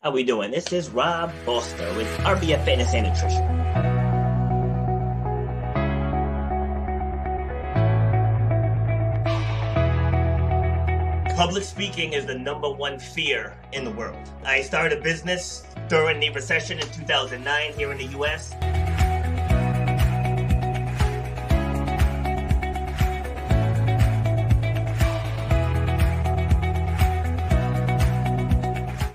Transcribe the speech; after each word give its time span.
How 0.00 0.12
we 0.12 0.22
doing? 0.22 0.52
This 0.52 0.72
is 0.72 0.90
Rob 0.90 1.32
Foster 1.44 1.92
with 1.94 2.06
RBF 2.18 2.64
Fitness 2.64 2.94
and 2.94 3.08
Nutrition. 3.08 3.42
Public 11.36 11.64
speaking 11.64 12.12
is 12.12 12.26
the 12.26 12.38
number 12.38 12.70
one 12.70 13.00
fear 13.00 13.56
in 13.72 13.84
the 13.84 13.90
world. 13.90 14.16
I 14.44 14.62
started 14.62 15.00
a 15.00 15.02
business 15.02 15.64
during 15.88 16.20
the 16.20 16.30
recession 16.30 16.78
in 16.78 16.86
2009 16.90 17.72
here 17.72 17.90
in 17.90 17.98
the 17.98 18.16
US. 18.20 18.52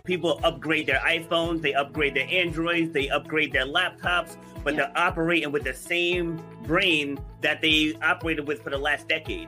People 0.06 0.38
upgrade 0.44 0.86
their 0.86 1.00
iPhones, 1.00 1.62
they 1.62 1.73
upgrade 1.73 2.14
their 2.14 2.28
Androids, 2.30 2.92
they 2.92 3.08
upgrade 3.08 3.54
their 3.54 3.66
laptops, 3.66 4.36
but 4.62 4.76
they're 4.76 4.92
operating 4.98 5.50
with 5.50 5.64
the 5.64 5.73
same 5.73 6.44
brain 6.66 7.18
that 7.40 7.62
they 7.62 7.94
operated 8.02 8.46
with 8.46 8.62
for 8.62 8.70
the 8.70 8.78
last 8.78 9.08
decade. 9.08 9.48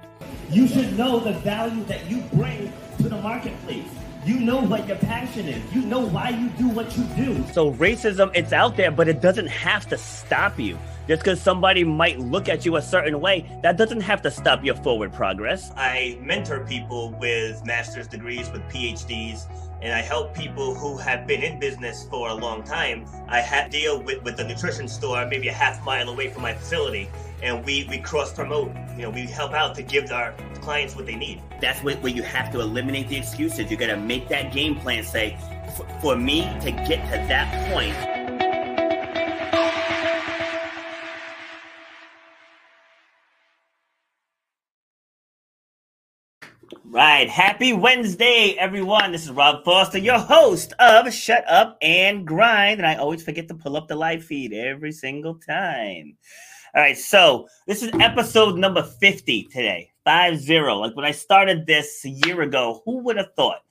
You 0.50 0.66
should 0.66 0.98
know 0.98 1.20
the 1.20 1.33
value 1.33 1.83
that 1.83 2.09
you 2.09 2.22
bring 2.33 2.72
to 3.00 3.09
the 3.09 3.17
marketplace. 3.17 3.83
You 4.26 4.39
know 4.39 4.61
what 4.61 4.88
your 4.88 4.95
passion 4.95 5.45
is. 5.50 5.61
You 5.76 5.81
know 5.81 6.00
why 6.00 6.30
you 6.30 6.48
do 6.52 6.70
what 6.70 6.98
you 6.98 7.03
do. 7.17 7.45
So 7.52 7.73
racism, 7.73 8.31
it's 8.33 8.53
out 8.53 8.78
there, 8.78 8.92
but 8.92 9.09
it 9.09 9.20
doesn't 9.20 9.48
have 9.48 9.86
to 9.89 9.98
stop 9.98 10.58
you. 10.58 10.80
Just 11.06 11.22
because 11.22 11.42
somebody 11.42 11.83
might 11.83 12.17
look 12.17 12.48
at 12.48 12.66
you 12.66 12.78
a 12.78 12.81
certain 12.81 13.20
way, 13.20 13.45
that 13.61 13.78
doesn't 13.78 14.02
have 14.02 14.22
to 14.22 14.31
stop 14.31 14.64
your 14.64 14.76
forward 14.76 15.11
progress. 15.11 15.70
I 15.76 16.17
mentor 16.22 16.66
people 16.66 17.11
with 17.20 17.64
master's 17.66 18.08
degrees, 18.08 18.50
with 18.50 18.64
PhDs, 18.70 19.45
and 19.86 19.94
I 19.94 20.02
help 20.02 20.33
people 20.33 20.73
who 20.73 20.97
have 20.97 21.28
been 21.28 21.44
in 21.44 21.59
business 21.59 22.08
for 22.09 22.30
a 22.30 22.33
long 22.33 22.64
time. 22.64 23.05
I 23.28 23.39
have 23.39 23.69
deal 23.69 24.02
with, 24.02 24.23
with 24.23 24.36
the 24.36 24.43
nutrition 24.43 24.87
store 24.87 25.27
maybe 25.27 25.48
a 25.48 25.54
half 25.54 25.86
mile 25.86 26.09
away 26.09 26.30
from 26.30 26.42
my 26.42 26.55
facility, 26.55 27.08
and 27.43 27.64
we, 27.64 27.86
we 27.87 27.99
cross 27.99 28.33
promote. 28.33 28.71
You 28.95 29.04
know, 29.04 29.09
we 29.11 29.27
help 29.27 29.54
out 29.54 29.76
to 29.76 29.83
give 29.83 30.11
our 30.11 30.33
clients 30.55 30.95
what 30.95 31.05
they 31.05 31.15
need. 31.15 31.43
That's 31.61 31.83
where, 31.83 31.98
where 31.98 32.11
you 32.11 32.23
have 32.23 32.52
to 32.54 32.61
eliminate 32.61 33.09
the 33.09 33.17
excuses. 33.17 33.70
You 33.70 33.77
got 33.77 33.87
to 33.87 33.98
make 33.98 34.27
that 34.30 34.52
game 34.52 34.76
plan. 34.76 35.04
Say, 35.04 35.37
for 36.02 36.15
me 36.15 36.42
to 36.61 36.71
get 36.71 37.05
to 37.11 37.17
that 37.27 37.71
point 37.71 38.14
Right. 46.95 47.30
Happy 47.30 47.73
Wednesday, 47.73 48.56
everyone. 48.58 49.11
This 49.11 49.26
is 49.26 49.32
Rob 49.32 49.66
Foster, 49.66 49.98
your 49.98 50.17
host 50.17 50.72
of 50.80 51.14
Shut 51.14 51.44
Up 51.45 51.78
and 51.82 52.26
Grind. 52.26 52.80
And 52.80 52.88
I 52.88 52.95
always 52.95 53.22
forget 53.22 53.50
to 53.50 53.54
pull 53.54 53.76
up 53.76 53.89
the 53.89 53.98
live 53.98 54.23
feed 54.23 54.54
every 54.54 54.94
single 54.94 55.36
time. 55.36 56.16
All 56.73 56.82
right. 56.82 56.98
So 56.98 57.50
this 57.67 57.83
is 57.83 57.92
episode 58.00 58.58
number 58.58 58.82
50 58.82 59.44
today. 59.52 59.92
Five 60.06 60.39
zero. 60.39 60.78
Like 60.78 60.95
when 60.95 61.04
I 61.04 61.11
started 61.11 61.67
this 61.67 62.06
a 62.06 62.10
year 62.11 62.42
ago, 62.44 62.82
who 62.86 63.00
would 63.00 63.17
have 63.17 63.33
thought 63.36 63.64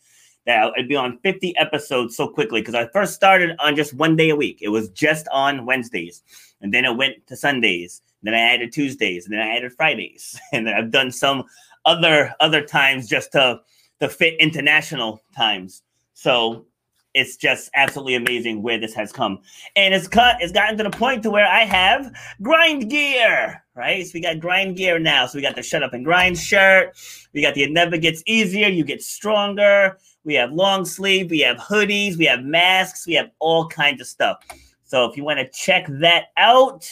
that 0.45 0.73
I'd 0.77 0.87
be 0.87 0.97
on 0.97 1.19
50 1.23 1.57
episodes 1.57 2.19
so 2.19 2.29
quickly? 2.29 2.61
Because 2.61 2.75
I 2.75 2.89
first 2.89 3.15
started 3.15 3.57
on 3.59 3.75
just 3.75 3.95
one 3.95 4.17
day 4.17 4.29
a 4.29 4.37
week. 4.37 4.59
It 4.61 4.69
was 4.69 4.91
just 4.91 5.27
on 5.33 5.65
Wednesdays. 5.65 6.23
And 6.61 6.75
then 6.75 6.85
it 6.85 6.95
went 6.95 7.27
to 7.29 7.39
Sundays. 7.39 8.03
Then 8.23 8.35
I 8.35 8.41
added 8.41 8.75
Tuesdays. 8.75 9.25
And 9.25 9.33
then 9.33 9.41
I 9.41 9.57
added 9.57 9.73
Fridays. 9.73 10.39
And 10.53 10.67
then 10.67 10.75
I've 10.75 10.91
done 10.91 11.11
some 11.11 11.45
other 11.87 12.35
other 12.41 12.63
times 12.63 13.09
just 13.09 13.33
to 13.33 13.61
to 14.01 14.09
fit 14.09 14.35
international 14.41 15.21
times. 15.37 15.83
So 16.15 16.67
it's 17.15 17.37
just 17.37 17.71
absolutely 17.75 18.17
amazing 18.17 18.61
where 18.63 18.79
this 18.79 18.93
has 18.95 19.13
come. 19.13 19.39
And 19.77 19.95
it's 19.95 20.09
cut, 20.09 20.37
it's 20.41 20.53
gotten 20.53 20.77
to 20.79 20.83
the 20.83 20.91
point 20.91 21.23
to 21.23 21.31
where 21.31 21.47
I 21.47 21.61
have 21.61 22.13
grind 22.43 22.91
gear, 22.91 23.63
right? 23.77 24.05
So 24.05 24.11
we 24.15 24.21
got 24.21 24.41
grind 24.41 24.77
gear 24.77 24.99
now. 24.99 25.27
So 25.27 25.39
we 25.39 25.43
got 25.43 25.55
the 25.55 25.63
shut 25.63 25.85
up 25.85 25.95
and 25.95 26.05
grind 26.05 26.37
shirt. 26.37 26.97
We 27.33 27.41
got 27.41 27.55
the 27.55 27.63
it 27.63 27.71
never 27.71 27.97
gets 27.97 28.23
easier, 28.27 28.69
you 28.69 28.85
get 28.85 29.01
stronger. 29.01 29.97
We 30.25 30.35
have 30.35 30.53
long 30.53 30.85
sleeve, 30.85 31.31
we 31.31 31.41
have 31.41 31.59
hoodies, 31.59 32.17
we 32.17 32.25
have 32.25 32.43
masks, 32.43 33.07
we 33.07 33.15
have 33.15 33.31
all 33.39 33.69
kinds 33.69 34.01
of 34.01 34.07
stuff. 34.07 34.39
So 34.85 35.05
if 35.05 35.17
you 35.17 35.25
want 35.25 35.39
to 35.39 35.49
check 35.51 35.87
that 36.01 36.27
out, 36.37 36.89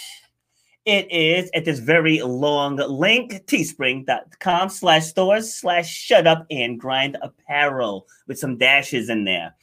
it 0.85 1.11
is 1.13 1.51
at 1.55 1.65
this 1.65 1.79
very 1.79 2.21
long 2.23 2.77
link, 2.77 3.47
teespring.com 3.47 4.69
slash 4.69 5.07
stores 5.07 5.55
slash 5.55 5.93
shut 5.93 6.27
up 6.27 6.47
and 6.51 6.81
grind 6.81 7.17
apparel 7.23 8.07
with 8.27 8.39
some 8.39 8.59
dashes 8.59 9.09
in 9.09 9.25
there. 9.25 9.55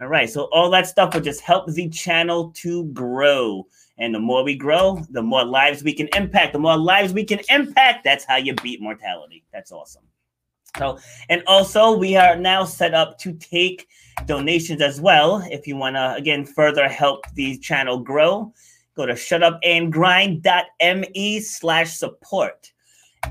All 0.00 0.08
right, 0.08 0.28
so 0.28 0.48
all 0.52 0.70
that 0.70 0.86
stuff 0.86 1.14
will 1.14 1.20
just 1.20 1.40
help 1.40 1.66
the 1.72 1.88
channel 1.88 2.52
to 2.56 2.84
grow. 2.86 3.66
And 3.98 4.14
the 4.14 4.20
more 4.20 4.42
we 4.42 4.56
grow, 4.56 5.04
the 5.10 5.22
more 5.22 5.44
lives 5.44 5.82
we 5.82 5.92
can 5.92 6.08
impact. 6.14 6.52
The 6.52 6.58
more 6.58 6.76
lives 6.76 7.12
we 7.12 7.24
can 7.24 7.40
impact, 7.50 8.04
that's 8.04 8.24
how 8.24 8.36
you 8.36 8.54
beat 8.54 8.80
mortality. 8.80 9.44
That's 9.52 9.70
awesome. 9.70 10.02
So, 10.78 10.98
and 11.28 11.42
also 11.46 11.96
we 11.96 12.16
are 12.16 12.34
now 12.34 12.64
set 12.64 12.94
up 12.94 13.18
to 13.18 13.34
take 13.34 13.86
donations 14.26 14.80
as 14.80 15.00
well. 15.00 15.46
If 15.50 15.66
you 15.66 15.76
want 15.76 15.96
to, 15.96 16.14
again, 16.14 16.46
further 16.46 16.88
help 16.88 17.24
the 17.34 17.58
channel 17.58 17.98
grow, 17.98 18.52
Go 18.94 19.06
to 19.06 19.14
shutupandgrind.me 19.14 21.40
slash 21.40 21.96
support. 21.96 22.70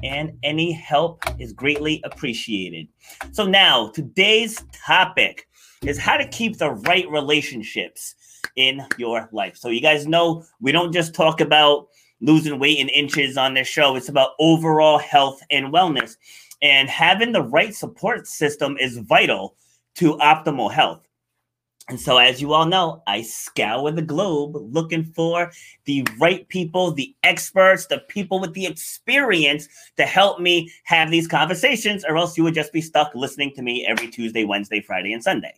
And 0.04 0.38
any 0.44 0.72
help 0.72 1.22
is 1.40 1.54
greatly 1.54 2.02
appreciated. 2.06 2.88
So 3.32 3.46
now 3.46 3.90
today's 3.90 4.64
topic 4.74 5.48
is 5.84 5.98
how 5.98 6.18
to 6.18 6.28
keep 6.28 6.58
the 6.58 6.72
right 6.72 7.10
relationships 7.10 8.16
in 8.56 8.86
your 8.98 9.30
life. 9.32 9.58
So 9.58 9.70
you 9.70 9.82
guys 9.82 10.08
know 10.08 10.46
we 10.60 10.72
don't 10.72 10.94
just 10.94 11.14
talk 11.14 11.42
about 11.42 11.88
losing 12.22 12.60
weight 12.60 12.80
in 12.80 12.90
inches 12.90 13.38
on 13.38 13.54
this 13.54 13.68
show. 13.68 13.96
It's 13.96 14.10
about 14.10 14.32
overall 14.40 14.98
health 14.98 15.42
and 15.50 15.74
wellness. 15.74 16.18
And 16.62 16.90
having 16.90 17.32
the 17.32 17.44
right 17.44 17.74
support 17.74 18.28
system 18.28 18.78
is 18.80 18.98
vital 18.98 19.56
to 19.96 20.16
optimal 20.18 20.72
health. 20.72 21.08
And 21.90 22.00
so, 22.00 22.18
as 22.18 22.42
you 22.42 22.54
all 22.54 22.66
know, 22.66 23.02
I 23.08 23.22
scour 23.22 23.92
the 23.92 24.02
globe 24.02 24.56
looking 24.56 25.04
for 25.04 25.52
the 25.86 26.06
right 26.20 26.48
people, 26.48 26.92
the 26.92 27.14
experts, 27.24 27.88
the 27.88 28.00
people 28.08 28.40
with 28.40 28.54
the 28.54 28.66
experience 28.66 29.68
to 29.98 30.06
help 30.06 30.40
me 30.40 30.72
have 30.84 31.10
these 31.10 31.28
conversations, 31.28 32.06
or 32.06 32.18
else 32.18 32.38
you 32.38 32.44
would 32.44 32.54
just 32.54 32.72
be 32.72 32.82
stuck 32.82 33.14
listening 33.16 33.52
to 33.56 33.62
me 33.62 33.86
every 33.86 34.08
Tuesday, 34.08 34.46
Wednesday, 34.46 34.80
Friday, 34.80 35.12
and 35.12 35.24
Sunday. 35.24 35.54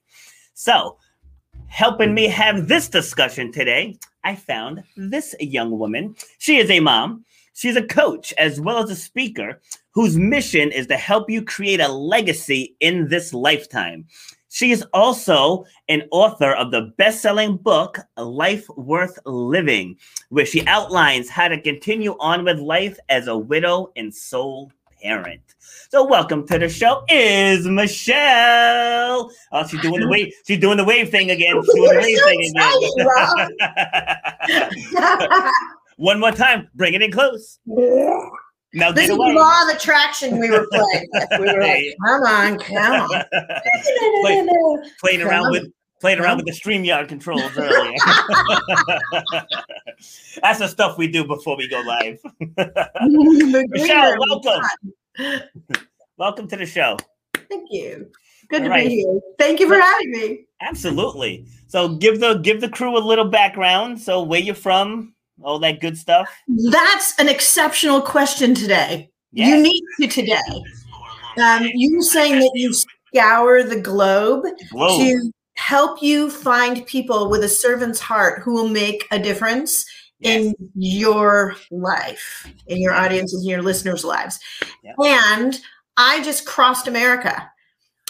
So, 0.54 0.98
helping 1.68 2.14
me 2.14 2.28
have 2.28 2.68
this 2.68 2.88
discussion 2.88 3.52
today, 3.52 3.98
I 4.24 4.36
found 4.36 4.84
this 4.96 5.36
young 5.40 5.78
woman. 5.78 6.16
She 6.38 6.58
is 6.58 6.70
a 6.70 6.80
mom, 6.80 7.26
she's 7.54 7.76
a 7.76 7.86
coach, 7.86 8.34
as 8.38 8.62
well 8.62 8.78
as 8.78 8.90
a 8.90 8.96
speaker 8.96 9.62
whose 9.92 10.18
mission 10.18 10.72
is 10.72 10.88
to 10.88 10.98
help 10.98 11.30
you 11.30 11.44
create 11.44 11.82
a 11.82 11.88
legacy 11.88 12.76
in 12.80 13.10
this 13.10 13.34
lifetime. 13.34 14.06
She 14.54 14.72
is 14.72 14.86
also 14.94 15.66
an 15.90 16.04
author 16.12 16.54
of 16.54 16.70
the 16.70 16.94
best 16.96 17.24
selling 17.24 17.58
book, 17.58 17.98
Life 18.18 18.70
Worth 18.70 19.18
Living, 19.26 19.98
where 20.30 20.46
she 20.46 20.64
outlines 20.68 21.28
how 21.28 21.48
to 21.48 21.60
continue 21.60 22.16
on 22.20 22.46
with 22.46 22.60
life 22.60 23.00
as 23.10 23.26
a 23.26 23.36
widow 23.36 23.92
and 23.96 24.14
sole 24.14 24.72
parent. 25.02 25.42
So 25.90 26.06
welcome 26.06 26.46
to 26.50 26.60
the 26.60 26.70
show 26.70 27.04
is 27.10 27.68
Michelle. 27.68 29.32
Oh, 29.52 29.68
she's 29.68 29.82
doing 29.82 30.02
the 30.02 30.08
wave. 30.08 30.32
She's 30.46 30.60
doing 30.60 30.78
the 30.78 30.86
wave 30.86 31.10
thing 31.10 31.32
again. 31.32 31.60
She's 31.64 31.74
doing 31.74 31.90
the 31.90 32.02
wave 32.04 32.20
so 32.20 32.26
thing 32.28 32.52
again. 35.26 35.50
One 35.98 36.20
more 36.20 36.32
time. 36.32 36.70
Bring 36.76 36.94
it 36.94 37.02
in 37.02 37.12
close. 37.12 37.58
Now 38.74 38.92
this 38.92 39.06
is 39.06 39.12
away. 39.16 39.34
law 39.34 39.64
of 39.70 39.76
attraction 39.76 40.40
we 40.40 40.50
were 40.50 40.68
playing. 40.72 41.08
We 41.40 41.46
were 41.54 41.62
like, 41.62 41.84
come 42.06 42.24
on, 42.24 42.58
come 42.60 43.02
on. 43.02 43.24
Play- 44.22 44.48
playing 45.00 45.20
Come 45.20 45.30
around 45.30 45.46
on. 45.46 45.52
with 45.52 45.68
playing 46.02 46.20
around 46.20 46.38
with 46.38 46.46
the 46.48 46.52
StreamYard 46.52 47.08
controls 47.08 47.52
earlier. 47.58 47.94
That's 50.42 50.60
the 50.60 50.68
stuff 50.68 50.98
we 50.98 51.08
do 51.08 51.26
before 51.26 51.56
we 51.56 51.68
go 51.68 51.82
live. 51.82 52.20
Michelle, 53.70 54.16
welcome. 54.28 54.64
Welcome 56.18 56.48
to 56.50 56.58
the 56.58 56.66
show. 56.66 56.98
Thank 57.50 57.70
you. 57.72 58.10
Good 58.50 58.62
All 58.64 58.68
to 58.68 58.72
right. 58.72 58.88
be 58.88 58.96
here. 58.98 59.20
Thank 59.40 59.60
you 59.60 59.68
for 59.68 59.80
having 59.80 60.12
me. 60.12 60.46
Absolutely. 60.62 61.46
So 61.68 61.96
give 61.96 62.20
the 62.20 62.36
give 62.36 62.62
the 62.62 62.70
crew 62.70 62.98
a 62.98 63.00
little 63.00 63.30
background. 63.30 64.00
So 64.02 64.22
where 64.24 64.40
you're 64.42 64.56
from, 64.56 65.14
all 65.42 65.60
that 65.60 65.80
good 65.80 65.98
stuff. 65.98 66.30
That's 66.48 67.18
an 67.20 67.30
exceptional 67.30 68.02
question 68.02 68.54
today. 68.54 69.10
Yes. 69.32 69.50
Unique 69.50 69.84
to 70.02 70.08
today. 70.08 70.64
Um, 71.42 71.68
you 71.74 71.96
were 71.96 72.04
saying 72.04 72.40
that 72.40 72.52
you 72.54 72.74
scour 72.74 73.64
the 73.64 73.80
globe 73.80 74.46
Whoa. 74.72 74.98
to 75.00 75.32
help 75.56 76.02
you 76.04 76.30
find 76.30 76.86
people 76.86 77.30
with 77.30 77.44
a 77.44 77.50
servant's 77.50 78.00
heart 78.00 78.42
who 78.44 78.54
will 78.54 78.70
make 78.70 79.08
a 79.12 79.20
difference 79.20 79.86
Yes. 80.20 80.46
in 80.46 80.56
your 80.76 81.56
life, 81.70 82.48
in 82.68 82.82
your 82.82 82.94
audiences, 82.94 83.44
in 83.44 83.50
your 83.50 83.62
listeners' 83.62 84.06
lives. 84.06 84.40
Yeah. 84.82 84.94
And 85.04 85.60
I 85.98 86.24
just 86.24 86.46
crossed 86.46 86.88
America. 86.88 87.52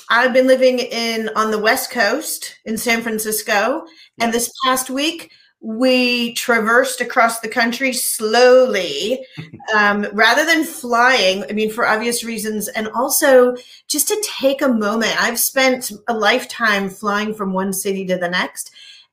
I've 0.10 0.32
been 0.34 0.46
living 0.46 0.78
in 0.80 1.30
on 1.36 1.50
the 1.50 1.58
West 1.58 1.90
Coast 1.90 2.60
in 2.66 2.78
San 2.78 3.02
Francisco, 3.02 3.86
and 4.20 4.32
this 4.32 4.52
past 4.64 4.92
week 4.92 5.32
we 5.64 6.34
traversed 6.34 7.00
across 7.00 7.40
the 7.40 7.48
country 7.48 7.94
slowly, 7.94 9.26
um, 9.76 10.06
rather 10.12 10.46
than 10.46 10.66
flying. 10.66 11.46
I 11.50 11.54
mean, 11.54 11.72
for 11.72 11.88
obvious 11.88 12.24
reasons, 12.24 12.68
and 12.68 12.90
also 12.90 13.56
just 13.88 14.10
to 14.10 14.24
take 14.26 14.62
a 14.62 14.68
moment. 14.68 15.16
I've 15.24 15.40
spent 15.40 15.92
a 16.10 16.14
lifetime 16.14 16.90
flying 16.90 17.34
from 17.34 17.54
one 17.54 17.72
city 17.72 18.06
to 18.08 18.18
the 18.18 18.30
next, 18.30 18.72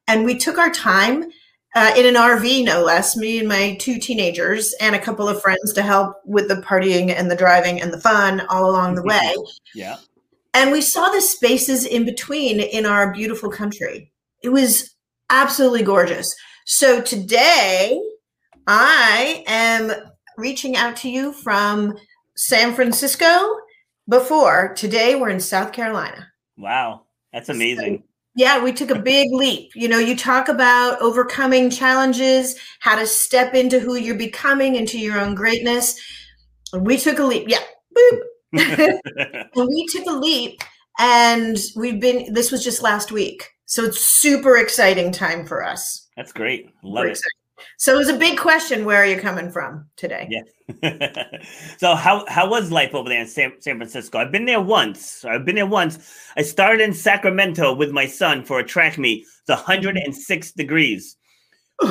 and 0.09 0.25
we 0.25 0.37
took 0.37 0.59
our 0.59 0.71
time 0.71 1.31
uh, 1.77 1.93
in 1.97 2.05
an 2.05 2.21
RV, 2.21 2.65
no 2.65 2.83
less. 2.83 3.17
Me 3.17 3.39
and 3.39 3.49
my 3.49 3.77
two 3.79 4.01
teenagers 4.01 4.75
and 4.81 4.97
a 4.97 5.01
couple 5.01 5.29
of 5.29 5.41
friends 5.41 5.73
to 5.75 5.83
help 5.83 6.17
with 6.25 6.49
the 6.49 6.57
partying 6.57 7.15
and 7.15 7.31
the 7.31 7.37
driving 7.37 7.81
and 7.81 7.93
the 7.93 8.01
fun 8.01 8.41
all 8.49 8.69
along 8.69 8.97
the 8.97 9.05
way. 9.05 9.35
Yeah. 9.73 9.99
And 10.53 10.73
we 10.73 10.81
saw 10.81 11.11
the 11.11 11.21
spaces 11.21 11.87
in 11.87 12.05
between 12.05 12.59
in 12.59 12.85
our 12.85 13.13
beautiful 13.13 13.51
country. 13.51 14.11
It 14.43 14.49
was 14.49 14.97
absolutely 15.31 15.83
gorgeous. 15.83 16.35
So 16.67 17.01
today, 17.01 18.01
I 18.67 19.45
am 19.47 19.93
reaching 20.37 20.77
out 20.77 20.97
to 20.97 21.11
you 21.11 21.33
from 21.33 21.97
San 22.37 22.75
Francisco. 22.75 23.57
Before 24.09 24.75
today, 24.75 25.15
we're 25.15 25.31
in 25.31 25.41
South 25.41 25.73
Carolina. 25.73 26.29
Wow. 26.57 27.03
That's 27.33 27.49
amazing. 27.49 28.03
Yeah, 28.37 28.63
we 28.63 28.73
took 28.73 28.91
a 28.91 28.99
big 28.99 29.29
leap. 29.33 29.71
You 29.75 29.89
know, 29.89 29.99
you 29.99 30.17
talk 30.17 30.49
about 30.49 31.01
overcoming 31.01 31.71
challenges, 31.71 32.57
how 32.81 32.97
to 32.97 33.07
step 33.07 33.55
into 33.55 33.81
who 33.81 33.97
you're 33.97 34.15
becoming, 34.15 34.77
into 34.77 34.99
your 34.99 35.19
own 35.19 35.35
greatness. 35.35 36.01
We 36.73 36.97
took 36.97 37.19
a 37.19 37.25
leap. 37.25 37.49
Yeah. 37.49 37.63
Boop. 37.97 38.21
we 39.57 39.87
took 39.89 40.07
a 40.07 40.17
leap 40.17 40.61
and 40.99 41.57
we've 41.77 42.01
been 42.01 42.33
this 42.33 42.51
was 42.51 42.63
just 42.65 42.83
last 42.83 43.13
week. 43.13 43.49
So 43.71 43.85
it's 43.85 44.01
super 44.01 44.57
exciting 44.57 45.13
time 45.13 45.47
for 45.47 45.65
us. 45.65 46.09
That's 46.17 46.33
great. 46.33 46.71
Love 46.83 47.07
it. 47.07 47.21
So 47.79 47.95
it 47.95 47.99
was 47.99 48.09
a 48.09 48.17
big 48.17 48.37
question. 48.37 48.85
Where 48.85 49.01
are 49.01 49.07
you 49.07 49.17
coming 49.17 49.49
from 49.49 49.87
today? 49.97 50.29
Yeah. 50.29 51.23
so 51.79 51.95
how 51.95 52.25
how 52.27 52.51
was 52.51 52.73
life 52.73 52.97
over 52.97 53.09
there 53.09 53.21
in 53.21 53.29
San, 53.29 53.53
San 53.61 53.77
Francisco? 53.77 54.19
I've 54.19 54.33
been 54.33 54.47
there 54.47 54.61
once. 54.61 55.25
I've 55.25 55.45
been 55.45 55.55
there 55.55 55.67
once. 55.67 56.01
I 56.37 56.43
started 56.43 56.81
in 56.81 56.93
Sacramento 56.93 57.73
with 57.73 57.93
my 57.93 58.07
son 58.07 58.45
for 58.45 58.59
a 58.59 58.67
track 58.67 58.99
meet. 58.99 59.21
It's 59.21 59.49
106 59.49 60.53
degrees. 60.53 61.17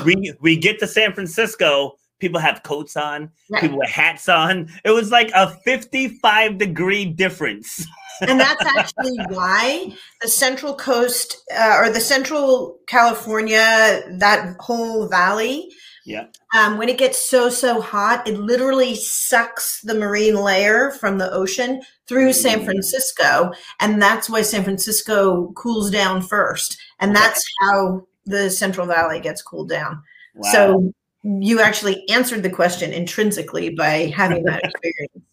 We 0.03 0.33
we 0.41 0.57
get 0.57 0.79
to 0.79 0.87
San 0.87 1.13
Francisco. 1.13 1.93
People 2.19 2.41
have 2.41 2.61
coats 2.63 2.97
on. 2.97 3.31
Right. 3.49 3.61
People 3.61 3.77
with 3.77 3.89
hats 3.89 4.27
on. 4.27 4.67
It 4.83 4.91
was 4.91 5.11
like 5.11 5.31
a 5.33 5.51
55 5.63 6.57
degree 6.57 7.05
difference. 7.05 7.87
and 8.21 8.39
that's 8.39 8.65
actually 8.77 9.17
why 9.29 9.93
the 10.21 10.27
central 10.27 10.73
coast 10.75 11.37
uh, 11.57 11.75
or 11.79 11.89
the 11.89 11.99
central 11.99 12.77
california 12.87 14.01
that 14.17 14.55
whole 14.59 15.07
valley 15.07 15.69
Yeah. 16.05 16.25
um, 16.57 16.77
when 16.77 16.89
it 16.89 16.97
gets 16.97 17.29
so 17.29 17.49
so 17.49 17.81
hot 17.81 18.27
it 18.27 18.37
literally 18.37 18.95
sucks 18.95 19.81
the 19.81 19.93
marine 19.93 20.35
layer 20.35 20.91
from 20.91 21.17
the 21.17 21.31
ocean 21.31 21.81
through 22.07 22.33
san 22.33 22.59
Mm. 22.61 22.65
francisco 22.65 23.51
and 23.79 24.01
that's 24.01 24.29
why 24.29 24.41
san 24.41 24.63
francisco 24.63 25.51
cools 25.53 25.89
down 25.91 26.21
first 26.21 26.77
and 26.99 27.15
that's 27.15 27.43
how 27.61 28.05
the 28.25 28.49
central 28.49 28.85
valley 28.87 29.19
gets 29.19 29.41
cooled 29.41 29.69
down 29.69 30.01
Wow. 30.35 30.51
so 30.51 30.93
you 31.23 31.59
actually 31.61 32.07
answered 32.09 32.43
the 32.43 32.49
question 32.49 32.93
intrinsically 32.93 33.69
by 33.75 34.11
having 34.15 34.43
that 34.45 34.63
experience 34.69 35.25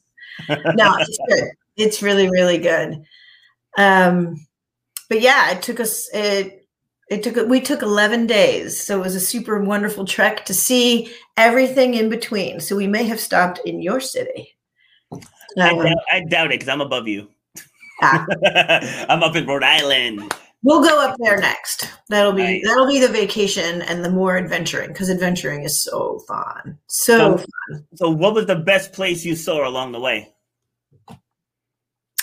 no, 0.77 0.95
it's 0.99 1.19
good. 1.29 1.45
It's 1.77 2.03
really, 2.03 2.29
really 2.31 2.59
good. 2.59 3.03
Um, 3.79 4.47
but 5.09 5.21
yeah, 5.21 5.51
it 5.53 5.63
took 5.63 5.81
us 5.81 6.09
it 6.13 6.67
it 7.09 7.23
took 7.23 7.47
we 7.49 7.61
took 7.61 7.83
11 7.83 8.27
days 8.27 8.83
so 8.83 8.99
it 8.99 9.03
was 9.05 9.15
a 9.15 9.21
super 9.21 9.61
wonderful 9.63 10.05
trek 10.05 10.45
to 10.47 10.53
see 10.55 11.13
everything 11.37 11.95
in 11.95 12.09
between 12.09 12.59
so 12.59 12.75
we 12.75 12.89
may 12.89 13.05
have 13.05 13.21
stopped 13.21 13.61
in 13.65 13.81
your 13.81 14.01
city 14.01 14.49
I, 15.59 15.71
Um, 15.71 15.83
doubt, 15.85 15.97
I 16.11 16.21
doubt 16.29 16.47
it 16.47 16.59
because 16.59 16.69
I'm 16.69 16.81
above 16.81 17.07
you. 17.07 17.29
Ah. 18.03 18.27
I'm 19.09 19.23
up 19.23 19.37
in 19.37 19.47
Rhode 19.47 19.63
Island. 19.63 20.35
we'll 20.65 20.83
go 20.83 21.01
up 21.01 21.15
there 21.21 21.37
next 21.39 21.89
that'll 22.09 22.33
be 22.33 22.43
Nice. 22.43 22.63
that'll 22.67 22.89
be 22.89 22.99
the 22.99 23.07
vacation 23.09 23.83
and 23.83 24.05
the 24.05 24.11
more 24.11 24.37
adventuring 24.37 24.89
because 24.89 25.09
adventuring 25.09 25.63
is 25.63 25.81
so 25.81 26.19
fun 26.27 26.77
so 26.89 27.37
So- 27.37 27.45
So, 27.95 28.11
what 28.11 28.35
was 28.35 28.47
the 28.47 28.57
best 28.57 28.93
place 28.93 29.25
you 29.25 29.37
saw 29.37 29.69
along 29.69 29.93
the 29.93 30.01
way? 30.01 30.33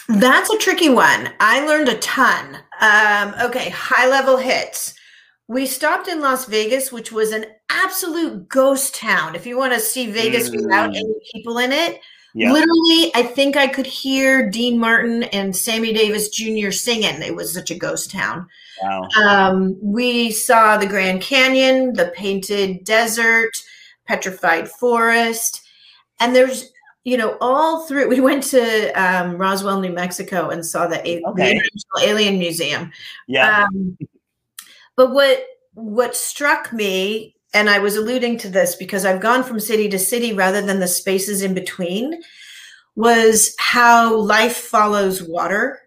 That's 0.10 0.50
a 0.50 0.58
tricky 0.58 0.90
one. 0.90 1.30
I 1.40 1.66
learned 1.66 1.90
a 1.90 1.98
ton. 2.00 2.58
Um, 2.82 3.34
okay, 3.42 3.70
high 3.70 4.08
level 4.10 4.38
hits. 4.38 4.94
We 5.48 5.66
stopped 5.66 6.08
in 6.08 6.22
Las 6.22 6.46
Vegas, 6.46 6.92
which 6.92 7.12
was 7.12 7.32
an 7.32 7.46
absolute 7.70 8.48
ghost 8.50 8.96
town. 8.96 9.36
If 9.36 9.46
you 9.46 9.58
want 9.58 9.74
to 9.74 9.80
see 9.80 10.10
Vegas 10.12 10.50
without 10.52 10.92
Mm. 10.92 10.98
any 10.98 11.14
people 11.34 11.58
in 11.58 11.72
it, 11.72 12.00
Yeah. 12.34 12.52
literally, 12.52 13.12
I 13.16 13.24
think 13.24 13.56
I 13.56 13.68
could 13.68 13.86
hear 13.86 14.50
Dean 14.50 14.80
Martin 14.80 15.24
and 15.24 15.56
Sammy 15.56 15.94
Davis 15.94 16.30
Jr. 16.30 16.72
singing. 16.72 17.22
It 17.22 17.36
was 17.36 17.54
such 17.54 17.72
a 17.72 17.76
ghost 17.76 18.10
town. 18.12 18.48
Wow. 18.82 19.08
Um, 19.22 19.78
we 19.82 20.32
saw 20.32 20.78
the 20.78 20.88
Grand 20.88 21.22
Canyon, 21.22 21.94
the 21.94 22.08
painted 22.16 22.84
desert, 22.84 23.52
petrified 24.08 24.70
forest, 24.70 25.62
and 26.20 26.36
there's 26.36 26.72
you 27.04 27.18
know 27.18 27.38
all 27.42 27.86
through. 27.86 28.08
We 28.10 28.20
went 28.20 28.44
to 28.46 28.92
um, 28.92 29.38
Roswell, 29.38 29.80
New 29.82 29.92
Mexico, 29.92 30.50
and 30.50 30.66
saw 30.66 30.88
the, 30.88 31.00
A- 31.08 31.22
the 31.22 31.52
International 31.52 32.02
Alien 32.02 32.40
Museum. 32.40 32.92
Yeah. 33.28 33.66
Um, 33.66 33.98
but 34.96 35.12
what 35.12 35.46
what 35.74 36.16
struck 36.16 36.72
me, 36.72 37.36
and 37.54 37.70
I 37.70 37.80
was 37.80 37.96
alluding 37.96 38.38
to 38.40 38.50
this 38.50 38.76
because 38.76 39.06
I've 39.06 39.22
gone 39.22 39.44
from 39.44 39.60
city 39.60 39.90
to 39.90 40.00
city 40.00 40.34
rather 40.34 40.62
than 40.62 40.80
the 40.80 40.88
spaces 40.88 41.42
in 41.42 41.54
between, 41.54 42.22
was 42.96 43.56
how 43.58 44.16
life 44.16 44.56
follows 44.56 45.24
water. 45.24 45.80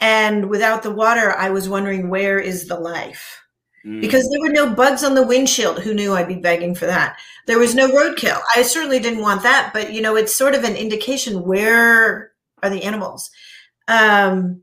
And 0.00 0.50
without 0.50 0.82
the 0.82 0.90
water, 0.90 1.32
I 1.32 1.50
was 1.50 1.68
wondering 1.68 2.10
where 2.10 2.38
is 2.38 2.66
the 2.66 2.78
life? 2.78 3.42
Mm. 3.86 4.00
Because 4.00 4.28
there 4.28 4.40
were 4.40 4.52
no 4.52 4.74
bugs 4.74 5.04
on 5.04 5.14
the 5.14 5.26
windshield. 5.26 5.80
Who 5.80 5.94
knew 5.94 6.14
I'd 6.14 6.28
be 6.28 6.36
begging 6.36 6.74
for 6.74 6.86
that? 6.86 7.18
There 7.46 7.58
was 7.58 7.74
no 7.74 7.88
roadkill. 7.88 8.40
I 8.54 8.62
certainly 8.62 8.98
didn't 8.98 9.20
want 9.20 9.42
that, 9.44 9.70
but 9.72 9.92
you 9.92 10.00
know, 10.00 10.16
it's 10.16 10.34
sort 10.34 10.54
of 10.54 10.64
an 10.64 10.74
indication 10.74 11.44
where 11.44 12.32
are 12.62 12.70
the 12.70 12.82
animals? 12.82 13.30
Um, 13.86 14.62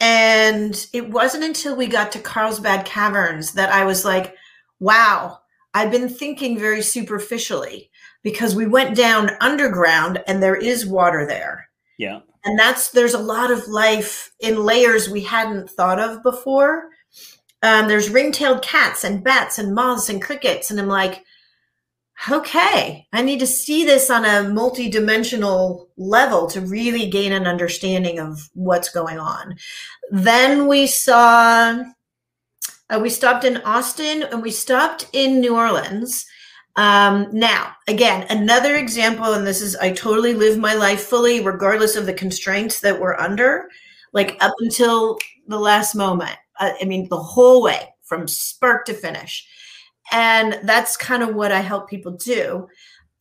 and 0.00 0.86
it 0.92 1.10
wasn't 1.10 1.44
until 1.44 1.76
we 1.76 1.86
got 1.86 2.12
to 2.12 2.18
Carlsbad 2.18 2.86
Caverns 2.86 3.52
that 3.52 3.70
I 3.70 3.84
was 3.84 4.04
like, 4.04 4.34
wow, 4.80 5.38
I've 5.74 5.90
been 5.90 6.08
thinking 6.08 6.58
very 6.58 6.82
superficially 6.82 7.90
because 8.22 8.54
we 8.54 8.66
went 8.66 8.96
down 8.96 9.30
underground 9.40 10.22
and 10.26 10.42
there 10.42 10.56
is 10.56 10.86
water 10.86 11.26
there. 11.26 11.68
yeah. 11.98 12.20
And 12.44 12.58
that's 12.58 12.90
there's 12.90 13.14
a 13.14 13.18
lot 13.18 13.52
of 13.52 13.68
life 13.68 14.32
in 14.40 14.64
layers 14.64 15.08
we 15.08 15.20
hadn't 15.20 15.70
thought 15.70 16.00
of 16.00 16.24
before. 16.24 16.88
Um, 17.62 17.88
there's 17.88 18.10
ring-tailed 18.10 18.62
cats 18.62 19.04
and 19.04 19.22
bats 19.22 19.58
and 19.58 19.74
moths 19.74 20.08
and 20.08 20.20
crickets, 20.20 20.70
and 20.70 20.80
I'm 20.80 20.88
like, 20.88 21.24
okay, 22.30 23.06
I 23.12 23.22
need 23.22 23.40
to 23.40 23.46
see 23.46 23.84
this 23.84 24.10
on 24.10 24.24
a 24.24 24.48
multi-dimensional 24.48 25.88
level 25.96 26.46
to 26.48 26.60
really 26.60 27.08
gain 27.08 27.32
an 27.32 27.46
understanding 27.46 28.20
of 28.20 28.48
what's 28.54 28.90
going 28.90 29.18
on. 29.18 29.56
Then 30.10 30.68
we 30.68 30.86
saw, 30.86 31.82
uh, 32.90 33.00
we 33.00 33.10
stopped 33.10 33.44
in 33.44 33.56
Austin 33.58 34.22
and 34.24 34.42
we 34.42 34.50
stopped 34.50 35.08
in 35.12 35.40
New 35.40 35.56
Orleans. 35.56 36.26
Um, 36.76 37.28
now, 37.32 37.72
again, 37.88 38.26
another 38.30 38.76
example, 38.76 39.32
and 39.32 39.46
this 39.46 39.60
is, 39.60 39.74
I 39.76 39.90
totally 39.92 40.34
live 40.34 40.58
my 40.58 40.74
life 40.74 41.02
fully, 41.02 41.42
regardless 41.42 41.96
of 41.96 42.06
the 42.06 42.14
constraints 42.14 42.80
that 42.80 43.00
we're 43.00 43.18
under, 43.18 43.68
like 44.12 44.36
up 44.40 44.54
until 44.60 45.18
the 45.48 45.58
last 45.58 45.94
moment. 45.94 46.36
Uh, 46.62 46.72
I 46.80 46.84
mean, 46.84 47.08
the 47.08 47.18
whole 47.18 47.62
way 47.62 47.88
from 48.02 48.28
spark 48.28 48.84
to 48.86 48.94
finish. 48.94 49.46
And 50.12 50.60
that's 50.62 50.96
kind 50.96 51.22
of 51.22 51.34
what 51.34 51.50
I 51.50 51.60
help 51.60 51.88
people 51.90 52.12
do. 52.12 52.68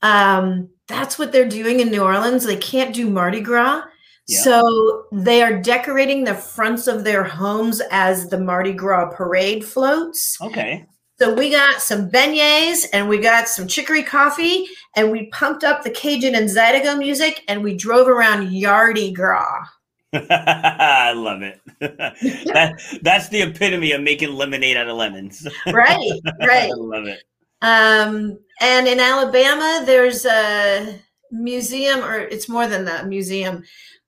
Um, 0.01 0.69
that's 0.87 1.17
what 1.17 1.31
they're 1.31 1.47
doing 1.47 1.79
in 1.79 1.89
New 1.89 2.03
Orleans. 2.03 2.43
They 2.43 2.57
can't 2.57 2.93
do 2.93 3.09
Mardi 3.09 3.41
Gras. 3.41 3.83
Yeah. 4.27 4.41
So 4.41 5.05
they 5.11 5.41
are 5.41 5.59
decorating 5.59 6.23
the 6.23 6.35
fronts 6.35 6.87
of 6.87 7.03
their 7.03 7.23
homes 7.23 7.81
as 7.91 8.29
the 8.29 8.39
Mardi 8.39 8.73
Gras 8.73 9.11
parade 9.15 9.65
floats. 9.65 10.37
Okay. 10.41 10.85
So 11.19 11.33
we 11.33 11.49
got 11.51 11.81
some 11.81 12.09
beignets 12.09 12.85
and 12.93 13.07
we 13.07 13.19
got 13.19 13.47
some 13.47 13.67
chicory 13.67 14.03
coffee 14.03 14.67
and 14.95 15.11
we 15.11 15.27
pumped 15.27 15.63
up 15.63 15.83
the 15.83 15.91
Cajun 15.91 16.35
and 16.35 16.49
Zydeco 16.49 16.97
music 16.97 17.43
and 17.47 17.63
we 17.63 17.75
drove 17.75 18.07
around 18.07 18.49
Yardy 18.49 19.13
Gras. 19.13 19.65
I 20.13 21.13
love 21.15 21.41
it. 21.41 21.61
that, 21.79 22.99
that's 23.01 23.29
the 23.29 23.43
epitome 23.43 23.93
of 23.93 24.01
making 24.01 24.33
lemonade 24.33 24.77
out 24.77 24.89
of 24.89 24.97
lemons. 24.97 25.47
right, 25.67 26.19
right. 26.39 26.69
I 26.69 26.75
love 26.75 27.07
it. 27.07 27.23
Um, 27.61 28.39
and 28.59 28.87
in 28.87 28.99
Alabama, 28.99 29.83
there's 29.85 30.25
a 30.25 30.99
museum, 31.31 32.03
or 32.03 32.19
it's 32.19 32.49
more 32.49 32.67
than 32.67 32.85
that 32.85 33.07
museum. 33.07 33.63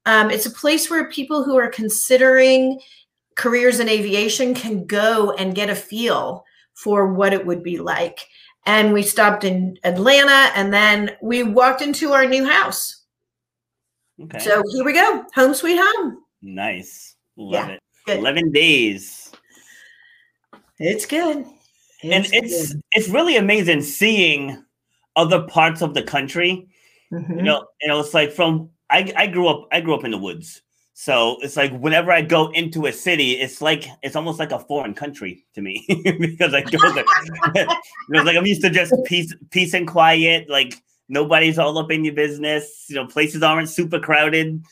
Um, 0.06 0.30
it's 0.30 0.46
a 0.46 0.52
place 0.52 0.90
where 0.90 1.10
people 1.10 1.44
who 1.44 1.58
are 1.58 1.70
considering 1.70 2.80
careers 3.36 3.80
in 3.80 3.88
aviation 3.88 4.54
can 4.54 4.86
go 4.86 5.32
and 5.32 5.56
get 5.56 5.70
a 5.70 5.76
feel 5.76 6.44
for 6.74 7.14
what 7.14 7.34
it 7.34 7.46
would 7.46 7.64
be 7.64 7.78
like. 7.78 8.20
And 8.66 8.94
we 8.94 9.04
stopped 9.04 9.44
in 9.44 9.78
Atlanta 9.84 10.52
and 10.56 10.74
then 10.74 11.12
we 11.22 11.44
walked 11.44 11.82
into 11.82 12.12
our 12.12 12.26
new 12.26 12.46
house 12.46 13.03
Okay. 14.22 14.40
So 14.40 14.64
here 14.72 14.84
we 14.84 14.94
go. 14.94 15.26
Home 15.36 15.54
sweet 15.54 15.80
home. 15.82 16.24
Nice. 16.42 17.16
Love 17.36 17.54
yeah, 17.54 17.74
it. 17.76 17.80
Good. 18.06 18.20
11 18.20 18.52
days. 18.52 19.32
It's 20.80 21.06
good. 21.06 21.46
It's 22.02 22.14
and 22.14 22.44
it's 22.44 22.74
good. 22.74 22.82
it's 22.92 23.10
really 23.10 23.38
amazing 23.38 23.82
seeing 23.82 24.64
other 25.16 25.44
parts 25.44 25.82
of 25.82 25.94
the 25.94 26.04
country. 26.04 26.68
Mm-hmm. 27.12 27.38
You 27.38 27.44
know, 27.44 27.68
you 27.82 27.88
know, 27.88 28.00
it's 28.00 28.14
like 28.14 28.32
from 28.32 28.70
I, 28.90 29.12
I 29.16 29.28
grew 29.28 29.48
up 29.48 29.68
I 29.72 29.82
grew 29.82 29.96
up 29.96 30.04
in 30.04 30.12
the 30.12 30.18
woods. 30.18 30.62
So 30.96 31.38
it's 31.42 31.58
like 31.58 31.72
whenever 31.80 32.12
I 32.12 32.22
go 32.22 32.52
into 32.52 32.86
a 32.86 32.94
city, 32.94 33.32
it's 33.32 33.62
like 33.62 33.88
it's 34.04 34.16
almost 34.16 34.38
like 34.38 34.52
a 34.52 34.60
foreign 34.60 34.94
country 34.94 35.46
to 35.56 35.62
me 35.62 35.84
because 36.20 36.54
I 36.54 36.62
go 36.62 36.78
it's 37.56 38.26
like 38.26 38.38
I'm 38.38 38.46
used 38.46 38.62
to 38.62 38.70
just 38.70 38.94
peace 39.06 39.34
peace 39.50 39.74
and 39.74 39.88
quiet, 39.88 40.50
like 40.50 40.82
Nobody's 41.10 41.60
all 41.60 41.78
up 41.78 41.92
in 41.92 42.04
your 42.04 42.14
business. 42.14 42.86
You 42.90 42.96
know, 42.96 43.08
places 43.08 43.44
aren't 43.44 43.70
super 43.70 44.00
crowded. 44.00 44.64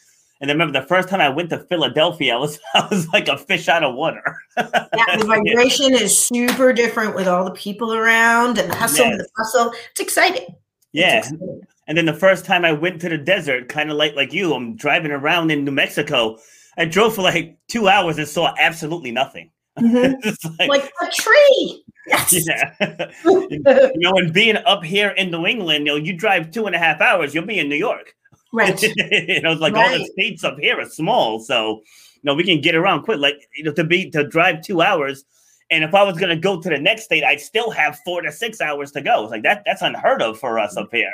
And 0.41 0.50
I 0.50 0.53
remember 0.53 0.79
the 0.79 0.88
first 0.88 1.07
time 1.07 1.21
I 1.21 1.29
went 1.29 1.51
to 1.51 1.59
Philadelphia, 1.59 2.33
I 2.33 2.38
was 2.38 2.59
I 2.73 2.88
was 2.89 3.07
like 3.09 3.27
a 3.27 3.38
fish 3.38 3.67
out 3.67 3.83
of 3.83 3.95
water. 3.95 4.23
yeah, 4.57 5.17
the 5.17 5.25
vibration 5.25 5.93
is 5.93 6.17
super 6.17 6.73
different 6.73 7.15
with 7.15 7.27
all 7.27 7.45
the 7.45 7.51
people 7.51 7.93
around 7.93 8.57
and 8.57 8.71
the 8.71 8.75
hustle 8.75 9.05
yes. 9.05 9.11
and 9.11 9.19
the 9.19 9.29
bustle. 9.38 9.73
It's 9.91 10.00
exciting. 10.00 10.55
Yeah. 10.91 11.19
It's 11.19 11.31
exciting. 11.31 11.61
And 11.88 11.97
then 11.97 12.05
the 12.05 12.13
first 12.13 12.45
time 12.45 12.63
I 12.63 12.71
went 12.71 13.01
to 13.01 13.09
the 13.09 13.17
desert, 13.17 13.69
kind 13.69 13.91
of 13.91 13.97
like 13.97 14.15
like 14.15 14.33
you, 14.33 14.53
I'm 14.53 14.75
driving 14.75 15.11
around 15.11 15.51
in 15.51 15.63
New 15.63 15.71
Mexico. 15.71 16.38
I 16.77 16.85
drove 16.85 17.15
for 17.15 17.21
like 17.21 17.57
two 17.67 17.88
hours 17.88 18.17
and 18.17 18.27
saw 18.27 18.53
absolutely 18.57 19.11
nothing. 19.11 19.51
Mm-hmm. 19.79 20.59
like, 20.59 20.69
like, 20.69 20.91
a 21.01 21.11
tree. 21.11 21.83
Yes. 22.07 22.45
Yeah. 22.45 22.73
you 23.25 23.91
know, 23.97 24.13
and 24.15 24.33
being 24.33 24.57
up 24.57 24.83
here 24.83 25.09
in 25.09 25.31
New 25.31 25.45
England, 25.45 25.85
you 25.85 25.93
know, 25.93 25.97
you 25.97 26.13
drive 26.13 26.51
two 26.51 26.65
and 26.65 26.75
a 26.75 26.79
half 26.79 27.01
hours, 27.01 27.33
you'll 27.33 27.45
be 27.45 27.59
in 27.59 27.69
New 27.69 27.75
York. 27.75 28.15
Right. 28.53 28.81
you 29.11 29.41
know, 29.41 29.53
like 29.53 29.73
right. 29.73 29.91
all 29.91 29.97
the 29.97 30.05
states 30.05 30.43
up 30.43 30.57
here 30.59 30.79
are 30.79 30.85
small. 30.85 31.39
So, 31.39 31.81
you 32.15 32.21
know, 32.23 32.35
we 32.35 32.43
can 32.43 32.61
get 32.61 32.75
around 32.75 33.03
quick. 33.03 33.19
Like, 33.19 33.47
you 33.55 33.63
know, 33.63 33.73
to 33.73 33.83
be 33.83 34.09
to 34.11 34.27
drive 34.27 34.61
two 34.61 34.81
hours. 34.81 35.23
And 35.69 35.85
if 35.85 35.93
I 35.93 36.03
was 36.03 36.17
gonna 36.17 36.35
go 36.35 36.59
to 36.59 36.69
the 36.69 36.77
next 36.77 37.05
state, 37.05 37.23
I'd 37.23 37.39
still 37.39 37.71
have 37.71 37.97
four 38.03 38.21
to 38.21 38.31
six 38.31 38.59
hours 38.59 38.91
to 38.91 39.01
go. 39.01 39.23
It's 39.23 39.31
like 39.31 39.43
that 39.43 39.63
that's 39.65 39.81
unheard 39.81 40.21
of 40.21 40.37
for 40.37 40.59
us 40.59 40.75
up 40.75 40.89
here. 40.91 41.13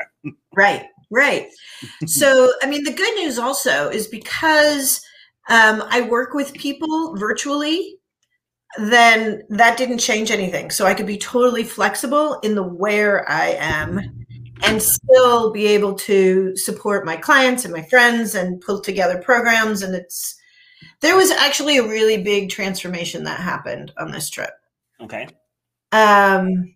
right, 0.55 0.87
right. 1.11 1.47
So 2.07 2.51
I 2.63 2.65
mean 2.65 2.83
the 2.83 2.91
good 2.91 3.13
news 3.17 3.37
also 3.37 3.89
is 3.89 4.07
because 4.07 4.99
um, 5.49 5.83
I 5.89 6.01
work 6.01 6.33
with 6.33 6.53
people 6.55 7.15
virtually 7.17 7.96
then 8.77 9.43
that 9.49 9.77
didn't 9.77 9.99
change 9.99 10.29
anything. 10.29 10.71
So 10.71 10.85
I 10.85 10.93
could 10.93 11.07
be 11.07 11.17
totally 11.17 11.63
flexible 11.63 12.39
in 12.43 12.55
the 12.55 12.63
where 12.63 13.29
I 13.29 13.55
am 13.57 14.25
and 14.63 14.81
still 14.81 15.51
be 15.51 15.67
able 15.67 15.93
to 15.93 16.55
support 16.57 17.05
my 17.05 17.15
clients 17.15 17.63
and 17.63 17.73
my 17.73 17.83
friends 17.83 18.35
and 18.35 18.61
pull 18.61 18.81
together 18.81 19.21
programs. 19.21 19.81
And 19.81 19.95
it's, 19.95 20.35
there 21.01 21.15
was 21.15 21.31
actually 21.31 21.77
a 21.77 21.87
really 21.87 22.21
big 22.21 22.49
transformation 22.49 23.23
that 23.23 23.39
happened 23.39 23.91
on 23.97 24.11
this 24.11 24.29
trip. 24.29 24.51
Okay. 24.99 25.27
Um, 25.91 26.73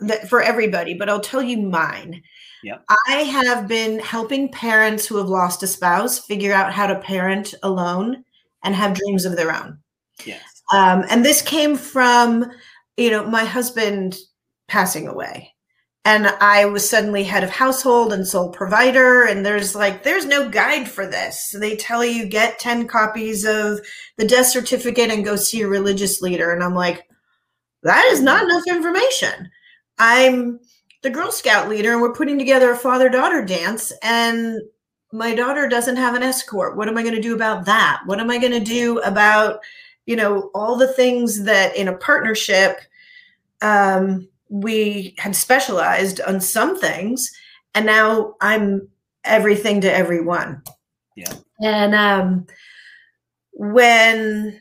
that 0.00 0.28
for 0.28 0.40
everybody, 0.40 0.94
but 0.94 1.08
I'll 1.08 1.20
tell 1.20 1.42
you 1.42 1.60
mine. 1.60 2.22
Yeah. 2.62 2.78
I 3.08 3.22
have 3.22 3.68
been 3.68 3.98
helping 3.98 4.50
parents 4.50 5.06
who 5.06 5.16
have 5.16 5.28
lost 5.28 5.62
a 5.62 5.66
spouse 5.66 6.18
figure 6.18 6.52
out 6.52 6.72
how 6.72 6.86
to 6.86 6.98
parent 7.00 7.54
alone 7.62 8.24
and 8.62 8.74
have 8.74 8.94
dreams 8.94 9.24
of 9.24 9.36
their 9.36 9.54
own. 9.54 9.78
Yes. 10.24 10.42
Um, 10.72 11.04
and 11.10 11.24
this 11.24 11.42
came 11.42 11.76
from, 11.76 12.50
you 12.96 13.10
know, 13.10 13.24
my 13.26 13.44
husband 13.44 14.18
passing 14.68 15.08
away. 15.08 15.54
And 16.04 16.28
I 16.40 16.64
was 16.64 16.88
suddenly 16.88 17.24
head 17.24 17.44
of 17.44 17.50
household 17.50 18.12
and 18.12 18.26
sole 18.26 18.50
provider. 18.50 19.24
And 19.24 19.44
there's 19.44 19.74
like, 19.74 20.02
there's 20.02 20.24
no 20.24 20.48
guide 20.48 20.88
for 20.88 21.06
this. 21.06 21.54
They 21.58 21.76
tell 21.76 22.04
you 22.04 22.26
get 22.26 22.58
10 22.58 22.88
copies 22.88 23.44
of 23.44 23.80
the 24.16 24.26
death 24.26 24.46
certificate 24.46 25.10
and 25.10 25.24
go 25.24 25.36
see 25.36 25.60
a 25.60 25.68
religious 25.68 26.22
leader. 26.22 26.52
And 26.52 26.64
I'm 26.64 26.74
like, 26.74 27.06
that 27.82 28.06
is 28.12 28.22
not 28.22 28.44
enough 28.44 28.62
information. 28.66 29.50
I'm 29.98 30.60
the 31.02 31.10
Girl 31.10 31.30
Scout 31.30 31.68
leader 31.68 31.92
and 31.92 32.00
we're 32.00 32.14
putting 32.14 32.38
together 32.38 32.70
a 32.70 32.76
father 32.76 33.10
daughter 33.10 33.44
dance. 33.44 33.92
And 34.02 34.60
my 35.12 35.34
daughter 35.34 35.68
doesn't 35.68 35.96
have 35.96 36.14
an 36.14 36.22
escort. 36.22 36.76
What 36.76 36.88
am 36.88 36.96
I 36.96 37.02
going 37.02 37.14
to 37.14 37.20
do 37.20 37.34
about 37.34 37.66
that? 37.66 38.00
What 38.06 38.20
am 38.20 38.30
I 38.30 38.38
going 38.38 38.52
to 38.52 38.60
do 38.60 39.00
about, 39.00 39.60
you 40.10 40.16
know 40.16 40.50
all 40.56 40.74
the 40.74 40.92
things 40.92 41.44
that 41.44 41.76
in 41.76 41.86
a 41.86 41.96
partnership 41.96 42.80
um, 43.62 44.28
we 44.48 45.14
had 45.18 45.36
specialized 45.36 46.20
on 46.22 46.40
some 46.40 46.76
things 46.76 47.30
and 47.76 47.86
now 47.86 48.34
i'm 48.40 48.88
everything 49.22 49.80
to 49.82 49.92
everyone. 49.92 50.62
Yeah. 51.14 51.32
And 51.60 51.94
um, 51.94 52.46
when 53.52 54.60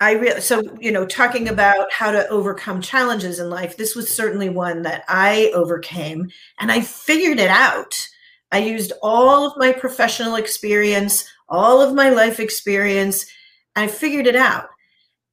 i 0.00 0.12
really 0.12 0.40
so 0.40 0.60
you 0.80 0.90
know 0.90 1.06
talking 1.06 1.48
about 1.48 1.92
how 1.92 2.10
to 2.10 2.26
overcome 2.28 2.80
challenges 2.80 3.38
in 3.38 3.48
life 3.50 3.76
this 3.76 3.94
was 3.94 4.12
certainly 4.12 4.48
one 4.48 4.82
that 4.82 5.04
i 5.08 5.52
overcame 5.54 6.28
and 6.58 6.72
i 6.72 6.80
figured 6.80 7.38
it 7.38 7.50
out. 7.50 8.08
I 8.52 8.58
used 8.58 8.92
all 9.00 9.46
of 9.46 9.56
my 9.56 9.70
professional 9.70 10.34
experience 10.34 11.30
all 11.48 11.80
of 11.80 11.94
my 11.94 12.08
life 12.08 12.40
experience 12.40 13.26
I 13.76 13.86
figured 13.86 14.26
it 14.26 14.36
out. 14.36 14.68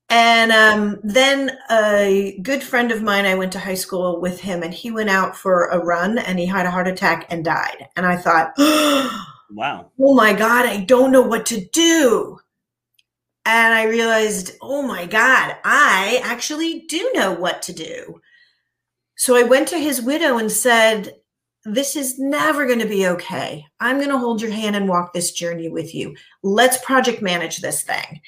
And 0.09 0.51
um, 0.53 0.99
then 1.03 1.57
a 1.69 2.39
good 2.41 2.63
friend 2.63 2.91
of 2.91 3.03
mine, 3.03 3.25
I 3.25 3.35
went 3.35 3.51
to 3.53 3.59
high 3.59 3.73
school 3.73 4.21
with 4.21 4.39
him, 4.39 4.63
and 4.63 4.73
he 4.73 4.89
went 4.89 5.09
out 5.09 5.35
for 5.35 5.65
a 5.67 5.83
run 5.83 6.17
and 6.17 6.39
he 6.39 6.45
had 6.45 6.65
a 6.65 6.71
heart 6.71 6.87
attack 6.87 7.27
and 7.29 7.43
died. 7.43 7.89
And 7.97 8.05
I 8.05 8.15
thought, 8.15 8.53
wow. 9.51 9.91
Oh 9.99 10.13
my 10.13 10.33
God, 10.33 10.65
I 10.65 10.85
don't 10.85 11.11
know 11.11 11.21
what 11.21 11.45
to 11.47 11.65
do. 11.73 12.39
And 13.45 13.73
I 13.73 13.83
realized, 13.83 14.51
oh 14.61 14.81
my 14.81 15.05
God, 15.05 15.55
I 15.63 16.21
actually 16.23 16.85
do 16.87 17.11
know 17.13 17.33
what 17.33 17.61
to 17.63 17.73
do. 17.73 18.21
So 19.17 19.35
I 19.35 19.43
went 19.43 19.67
to 19.69 19.79
his 19.79 20.01
widow 20.01 20.37
and 20.37 20.51
said, 20.51 21.15
This 21.65 21.95
is 21.95 22.19
never 22.19 22.65
going 22.65 22.79
to 22.79 22.87
be 22.87 23.07
okay. 23.07 23.65
I'm 23.79 23.97
going 23.97 24.09
to 24.09 24.17
hold 24.17 24.41
your 24.41 24.51
hand 24.51 24.75
and 24.75 24.87
walk 24.87 25.11
this 25.11 25.31
journey 25.31 25.69
with 25.69 25.95
you. 25.95 26.15
Let's 26.43 26.83
project 26.83 27.21
manage 27.21 27.59
this 27.59 27.83
thing. 27.83 28.21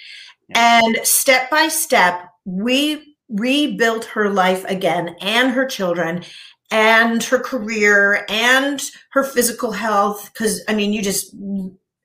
And 0.55 0.99
step 1.03 1.49
by 1.49 1.67
step, 1.67 2.29
we 2.45 3.15
rebuilt 3.29 4.05
her 4.05 4.29
life 4.29 4.65
again 4.65 5.15
and 5.21 5.51
her 5.51 5.65
children 5.65 6.23
and 6.71 7.23
her 7.23 7.39
career 7.39 8.25
and 8.29 8.81
her 9.11 9.23
physical 9.23 9.71
health. 9.71 10.31
Cause 10.33 10.61
I 10.67 10.73
mean, 10.73 10.93
you 10.93 11.01
just, 11.01 11.35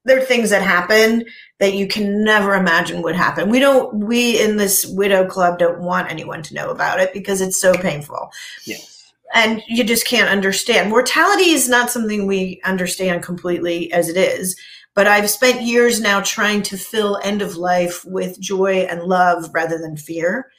there 0.05 0.19
are 0.19 0.25
things 0.25 0.51
that 0.51 0.63
happen 0.63 1.25
that 1.61 1.75
you 1.75 1.87
can 1.87 2.23
never 2.25 2.55
imagine 2.55 3.03
would 3.03 3.17
happen. 3.17 3.49
We 3.49 3.59
don't, 3.61 3.95
we 4.05 4.41
in 4.43 4.57
this 4.57 4.85
widow 4.87 5.27
club 5.27 5.59
don't 5.59 5.81
want 5.81 6.11
anyone 6.11 6.43
to 6.43 6.55
know 6.55 6.71
about 6.71 7.01
it 7.01 7.13
because 7.15 7.41
it's 7.41 7.59
so 7.61 7.73
painful. 7.75 8.31
Yes. 8.67 9.13
and 9.35 9.63
you 9.67 9.83
just 9.85 10.07
can't 10.07 10.29
understand. 10.29 10.91
Mortality 10.91 11.51
is 11.51 11.69
not 11.69 11.91
something 11.91 12.27
we 12.27 12.61
understand 12.65 13.23
completely 13.23 13.93
as 13.93 14.09
it 14.09 14.17
is, 14.17 14.57
but 14.95 15.09
I've 15.09 15.29
spent 15.29 15.63
years 15.63 16.01
now 16.01 16.21
trying 16.21 16.63
to 16.63 16.77
fill 16.77 17.21
end 17.23 17.43
of 17.43 17.57
life 17.57 18.05
with 18.05 18.41
joy 18.41 18.87
and 18.89 19.03
love 19.03 19.51
rather 19.53 19.79
than 19.79 19.97
fear. 19.97 20.51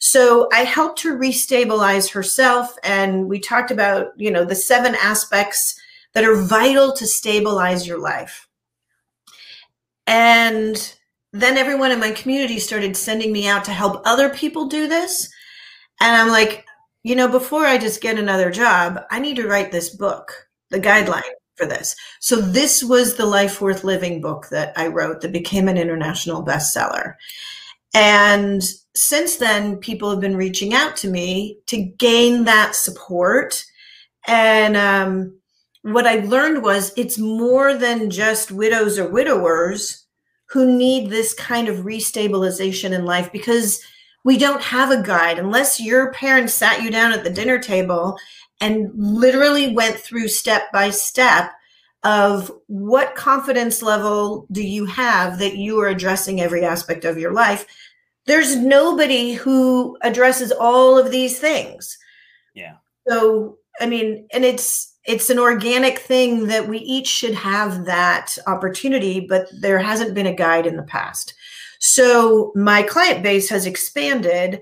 So 0.00 0.48
I 0.52 0.60
helped 0.60 1.02
her 1.02 1.16
restabilize 1.16 2.12
herself 2.12 2.76
and 2.84 3.28
we 3.28 3.38
talked 3.38 3.70
about, 3.70 4.12
you 4.16 4.30
know, 4.30 4.44
the 4.44 4.54
seven 4.54 4.94
aspects 4.96 5.80
that 6.14 6.24
are 6.24 6.36
vital 6.36 6.92
to 6.92 7.06
stabilize 7.06 7.86
your 7.86 7.98
life. 7.98 8.48
And 10.06 10.94
then 11.32 11.58
everyone 11.58 11.92
in 11.92 12.00
my 12.00 12.12
community 12.12 12.58
started 12.58 12.96
sending 12.96 13.32
me 13.32 13.46
out 13.46 13.64
to 13.66 13.72
help 13.72 14.02
other 14.04 14.30
people 14.30 14.66
do 14.66 14.88
this. 14.88 15.28
And 16.00 16.16
I'm 16.16 16.28
like, 16.28 16.64
you 17.02 17.14
know, 17.14 17.28
before 17.28 17.66
I 17.66 17.78
just 17.78 18.00
get 18.00 18.18
another 18.18 18.50
job, 18.50 19.00
I 19.10 19.20
need 19.20 19.36
to 19.36 19.46
write 19.46 19.70
this 19.70 19.90
book, 19.90 20.48
the 20.70 20.80
guideline 20.80 21.22
for 21.58 21.66
this. 21.66 21.94
So 22.20 22.36
this 22.36 22.82
was 22.82 23.16
the 23.16 23.26
Life 23.26 23.60
Worth 23.60 23.84
Living 23.84 24.20
book 24.20 24.48
that 24.50 24.72
I 24.76 24.86
wrote 24.86 25.20
that 25.20 25.32
became 25.32 25.68
an 25.68 25.76
international 25.76 26.44
bestseller. 26.44 27.14
And 27.94 28.62
since 28.94 29.36
then, 29.36 29.76
people 29.76 30.10
have 30.10 30.20
been 30.20 30.36
reaching 30.36 30.72
out 30.72 30.96
to 30.98 31.08
me 31.08 31.58
to 31.66 31.82
gain 31.82 32.44
that 32.44 32.74
support. 32.74 33.64
And 34.26 34.76
um, 34.76 35.38
what 35.82 36.06
I 36.06 36.16
learned 36.20 36.62
was 36.62 36.92
it's 36.96 37.18
more 37.18 37.74
than 37.74 38.10
just 38.10 38.52
widows 38.52 38.98
or 38.98 39.08
widowers 39.08 40.06
who 40.50 40.76
need 40.76 41.10
this 41.10 41.34
kind 41.34 41.68
of 41.68 41.78
restabilization 41.78 42.92
in 42.92 43.04
life 43.04 43.30
because 43.32 43.82
we 44.24 44.36
don't 44.36 44.62
have 44.62 44.90
a 44.90 45.02
guide 45.02 45.38
unless 45.38 45.80
your 45.80 46.12
parents 46.12 46.54
sat 46.54 46.82
you 46.82 46.90
down 46.90 47.12
at 47.12 47.24
the 47.24 47.30
dinner 47.30 47.58
table 47.58 48.18
and 48.60 48.90
literally 48.94 49.72
went 49.72 49.96
through 49.96 50.28
step 50.28 50.72
by 50.72 50.90
step 50.90 51.52
of 52.04 52.50
what 52.66 53.14
confidence 53.14 53.82
level 53.82 54.46
do 54.52 54.62
you 54.62 54.84
have 54.84 55.38
that 55.38 55.56
you 55.56 55.80
are 55.80 55.88
addressing 55.88 56.40
every 56.40 56.64
aspect 56.64 57.04
of 57.04 57.18
your 57.18 57.32
life? 57.32 57.66
There's 58.26 58.56
nobody 58.56 59.32
who 59.32 59.96
addresses 60.02 60.52
all 60.52 60.98
of 60.98 61.10
these 61.10 61.38
things. 61.38 61.96
Yeah. 62.54 62.74
So 63.08 63.58
i 63.80 63.86
mean 63.86 64.26
and 64.32 64.44
it's 64.44 64.96
it's 65.04 65.30
an 65.30 65.38
organic 65.38 65.98
thing 66.00 66.48
that 66.48 66.68
we 66.68 66.78
each 66.78 67.06
should 67.06 67.32
have 67.32 67.84
that 67.84 68.36
opportunity 68.48 69.20
but 69.20 69.48
there 69.60 69.78
hasn't 69.78 70.14
been 70.14 70.26
a 70.26 70.34
guide 70.34 70.66
in 70.66 70.76
the 70.76 70.82
past. 70.82 71.34
So 71.78 72.52
my 72.54 72.82
client 72.82 73.22
base 73.22 73.48
has 73.48 73.66
expanded 73.66 74.60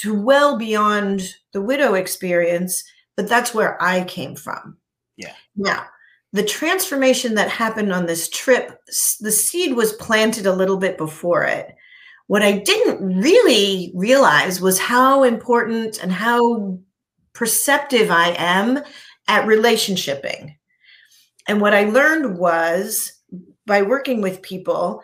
to 0.00 0.20
well 0.20 0.56
beyond 0.56 1.34
the 1.52 1.60
widow 1.60 1.94
experience, 1.94 2.82
but 3.16 3.28
that's 3.28 3.54
where 3.54 3.80
I 3.82 4.04
came 4.04 4.34
from. 4.34 4.76
Yeah. 5.16 5.34
Now, 5.56 5.86
the 6.32 6.42
transformation 6.42 7.34
that 7.34 7.50
happened 7.50 7.92
on 7.92 8.06
this 8.06 8.28
trip, 8.28 8.78
the 9.20 9.30
seed 9.30 9.74
was 9.74 9.92
planted 9.94 10.46
a 10.46 10.54
little 10.54 10.78
bit 10.78 10.96
before 10.96 11.44
it. 11.44 11.74
What 12.26 12.42
I 12.42 12.52
didn't 12.52 13.22
really 13.22 13.92
realize 13.94 14.60
was 14.60 14.78
how 14.78 15.24
important 15.24 16.02
and 16.02 16.10
how 16.10 16.78
perceptive 17.34 18.10
I 18.10 18.34
am 18.38 18.78
at 19.28 19.46
relationshiping. 19.46 20.54
And 21.48 21.60
what 21.60 21.74
I 21.74 21.84
learned 21.84 22.38
was 22.38 23.12
by 23.66 23.82
working 23.82 24.22
with 24.22 24.42
people 24.42 25.02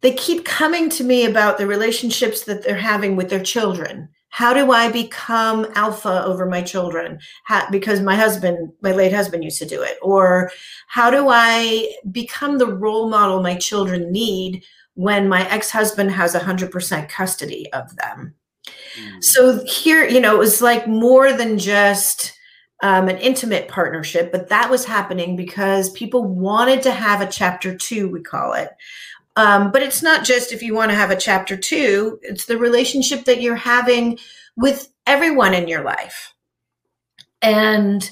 they 0.00 0.12
keep 0.12 0.44
coming 0.44 0.88
to 0.90 1.04
me 1.04 1.24
about 1.24 1.58
the 1.58 1.66
relationships 1.66 2.44
that 2.44 2.62
they're 2.62 2.76
having 2.76 3.16
with 3.16 3.30
their 3.30 3.42
children. 3.42 4.08
How 4.38 4.54
do 4.54 4.70
I 4.70 4.88
become 4.88 5.66
alpha 5.74 6.24
over 6.24 6.46
my 6.46 6.62
children? 6.62 7.18
How, 7.42 7.68
because 7.72 8.00
my 8.00 8.14
husband, 8.14 8.72
my 8.82 8.92
late 8.92 9.12
husband, 9.12 9.42
used 9.42 9.58
to 9.58 9.66
do 9.66 9.82
it. 9.82 9.98
Or 10.00 10.52
how 10.86 11.10
do 11.10 11.26
I 11.28 11.92
become 12.12 12.58
the 12.58 12.72
role 12.72 13.08
model 13.08 13.42
my 13.42 13.56
children 13.56 14.12
need 14.12 14.62
when 14.94 15.28
my 15.28 15.44
ex 15.50 15.72
husband 15.72 16.12
has 16.12 16.36
100% 16.36 17.08
custody 17.08 17.72
of 17.72 17.96
them? 17.96 18.36
Mm. 18.96 19.24
So 19.24 19.64
here, 19.64 20.04
you 20.04 20.20
know, 20.20 20.36
it 20.36 20.38
was 20.38 20.62
like 20.62 20.86
more 20.86 21.32
than 21.32 21.58
just 21.58 22.32
um, 22.84 23.08
an 23.08 23.18
intimate 23.18 23.66
partnership, 23.66 24.30
but 24.30 24.50
that 24.50 24.70
was 24.70 24.84
happening 24.84 25.34
because 25.34 25.90
people 25.90 26.22
wanted 26.22 26.80
to 26.82 26.92
have 26.92 27.20
a 27.20 27.26
chapter 27.26 27.76
two, 27.76 28.08
we 28.08 28.20
call 28.20 28.52
it, 28.52 28.70
um, 29.38 29.70
but 29.70 29.84
it's 29.84 30.02
not 30.02 30.24
just 30.24 30.52
if 30.52 30.64
you 30.64 30.74
want 30.74 30.90
to 30.90 30.96
have 30.96 31.12
a 31.12 31.16
chapter 31.16 31.56
two, 31.56 32.18
it's 32.22 32.46
the 32.46 32.58
relationship 32.58 33.24
that 33.26 33.40
you're 33.40 33.54
having 33.54 34.18
with 34.56 34.92
everyone 35.06 35.54
in 35.54 35.68
your 35.68 35.84
life. 35.84 36.34
And 37.40 38.10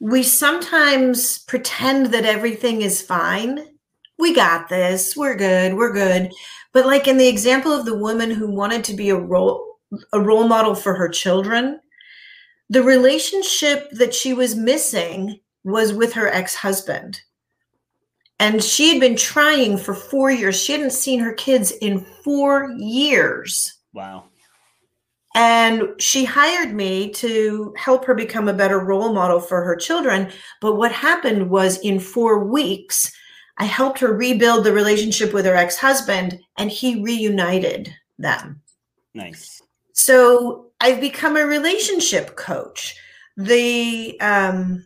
we 0.00 0.22
sometimes 0.22 1.40
pretend 1.40 2.06
that 2.14 2.24
everything 2.24 2.80
is 2.80 3.02
fine. 3.02 3.76
We 4.18 4.34
got 4.34 4.70
this. 4.70 5.14
We're 5.14 5.36
good. 5.36 5.74
We're 5.74 5.92
good. 5.92 6.32
But 6.72 6.86
like 6.86 7.06
in 7.06 7.18
the 7.18 7.28
example 7.28 7.70
of 7.70 7.84
the 7.84 7.98
woman 7.98 8.30
who 8.30 8.50
wanted 8.50 8.84
to 8.84 8.94
be 8.94 9.10
a 9.10 9.16
role 9.16 9.76
a 10.14 10.20
role 10.20 10.48
model 10.48 10.74
for 10.74 10.94
her 10.94 11.10
children, 11.10 11.78
the 12.70 12.82
relationship 12.82 13.90
that 13.90 14.14
she 14.14 14.32
was 14.32 14.54
missing 14.54 15.40
was 15.62 15.92
with 15.92 16.14
her 16.14 16.28
ex-husband. 16.28 17.20
And 18.42 18.60
she 18.60 18.88
had 18.88 18.98
been 18.98 19.14
trying 19.14 19.78
for 19.78 19.94
four 19.94 20.32
years. 20.32 20.60
She 20.60 20.72
hadn't 20.72 20.90
seen 20.90 21.20
her 21.20 21.32
kids 21.32 21.70
in 21.80 22.00
four 22.00 22.72
years. 22.76 23.78
Wow. 23.94 24.24
And 25.36 25.90
she 26.00 26.24
hired 26.24 26.74
me 26.74 27.10
to 27.12 27.72
help 27.78 28.04
her 28.04 28.14
become 28.14 28.48
a 28.48 28.52
better 28.52 28.80
role 28.80 29.12
model 29.12 29.38
for 29.38 29.62
her 29.62 29.76
children. 29.76 30.32
But 30.60 30.74
what 30.74 30.90
happened 30.90 31.50
was 31.50 31.78
in 31.78 32.00
four 32.00 32.44
weeks, 32.44 33.12
I 33.58 33.64
helped 33.64 34.00
her 34.00 34.12
rebuild 34.12 34.64
the 34.64 34.72
relationship 34.72 35.32
with 35.32 35.44
her 35.44 35.54
ex 35.54 35.76
husband, 35.76 36.40
and 36.58 36.68
he 36.68 37.00
reunited 37.00 37.94
them. 38.18 38.60
Nice. 39.14 39.62
So 39.92 40.72
I've 40.80 41.00
become 41.00 41.36
a 41.36 41.46
relationship 41.46 42.34
coach. 42.34 42.96
The 43.36 44.20
um, 44.20 44.84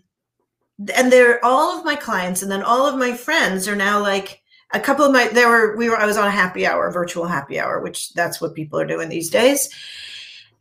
and 0.95 1.11
they're 1.11 1.45
all 1.45 1.79
of 1.79 1.85
my 1.85 1.97
clients 1.97 2.43
and 2.43 2.51
then 2.51 2.63
all 2.63 2.87
of 2.87 2.99
my 2.99 3.15
friends 3.15 3.67
are 3.67 3.77
now 3.77 4.01
like 4.01 4.43
a 4.73 4.81
couple 4.81 5.05
of 5.05 5.13
my 5.13 5.29
there 5.29 5.49
were 5.49 5.77
we 5.77 5.89
were 5.89 5.97
I 5.97 6.07
was 6.07 6.17
on 6.17 6.27
a 6.27 6.31
happy 6.31 6.67
hour, 6.67 6.91
virtual 6.91 7.27
happy 7.27 7.59
hour, 7.59 7.81
which 7.81 8.13
that's 8.15 8.41
what 8.41 8.55
people 8.55 8.79
are 8.79 8.87
doing 8.87 9.09
these 9.09 9.31
days. 9.31 9.71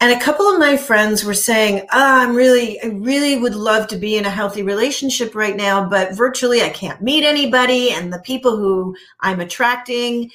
And 0.01 0.11
a 0.11 0.23
couple 0.23 0.45
of 0.45 0.59
my 0.59 0.75
friends 0.75 1.23
were 1.23 1.33
saying, 1.33 1.79
oh, 1.79 1.87
I'm 1.93 2.35
really, 2.35 2.81
I 2.83 2.87
really 2.87 3.37
would 3.37 3.55
love 3.55 3.87
to 3.87 3.95
be 3.95 4.17
in 4.17 4.25
a 4.25 4.29
healthy 4.29 4.61
relationship 4.61 5.33
right 5.33 5.55
now, 5.55 5.87
but 5.87 6.13
virtually 6.13 6.61
I 6.61 6.69
can't 6.69 7.01
meet 7.01 7.23
anybody. 7.23 7.91
And 7.91 8.11
the 8.11 8.19
people 8.19 8.57
who 8.57 8.93
I'm 9.21 9.39
attracting, 9.39 10.31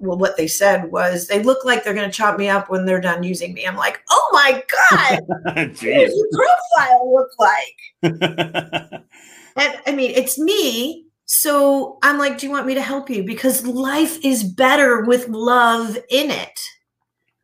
well, 0.00 0.18
what 0.18 0.36
they 0.36 0.46
said 0.46 0.90
was 0.90 1.26
they 1.26 1.42
look 1.42 1.64
like 1.64 1.84
they're 1.84 1.94
going 1.94 2.10
to 2.10 2.16
chop 2.16 2.38
me 2.38 2.48
up 2.48 2.70
when 2.70 2.84
they're 2.86 3.00
done 3.00 3.22
using 3.22 3.54
me. 3.54 3.66
I'm 3.66 3.76
like, 3.76 4.00
oh 4.10 4.30
my 4.32 4.62
God, 4.90 5.20
what 5.26 5.54
does 5.54 5.82
your 5.82 6.28
profile 6.32 7.12
look 7.12 7.30
like? 7.38 9.04
And 9.56 9.78
I 9.86 9.92
mean, 9.92 10.10
it's 10.10 10.38
me. 10.38 11.06
So 11.26 11.98
I'm 12.02 12.18
like, 12.18 12.38
do 12.38 12.46
you 12.46 12.52
want 12.52 12.66
me 12.66 12.74
to 12.74 12.82
help 12.82 13.08
you? 13.08 13.22
Because 13.24 13.66
life 13.66 14.22
is 14.24 14.44
better 14.44 15.02
with 15.02 15.28
love 15.28 15.96
in 16.10 16.30
it. 16.30 16.60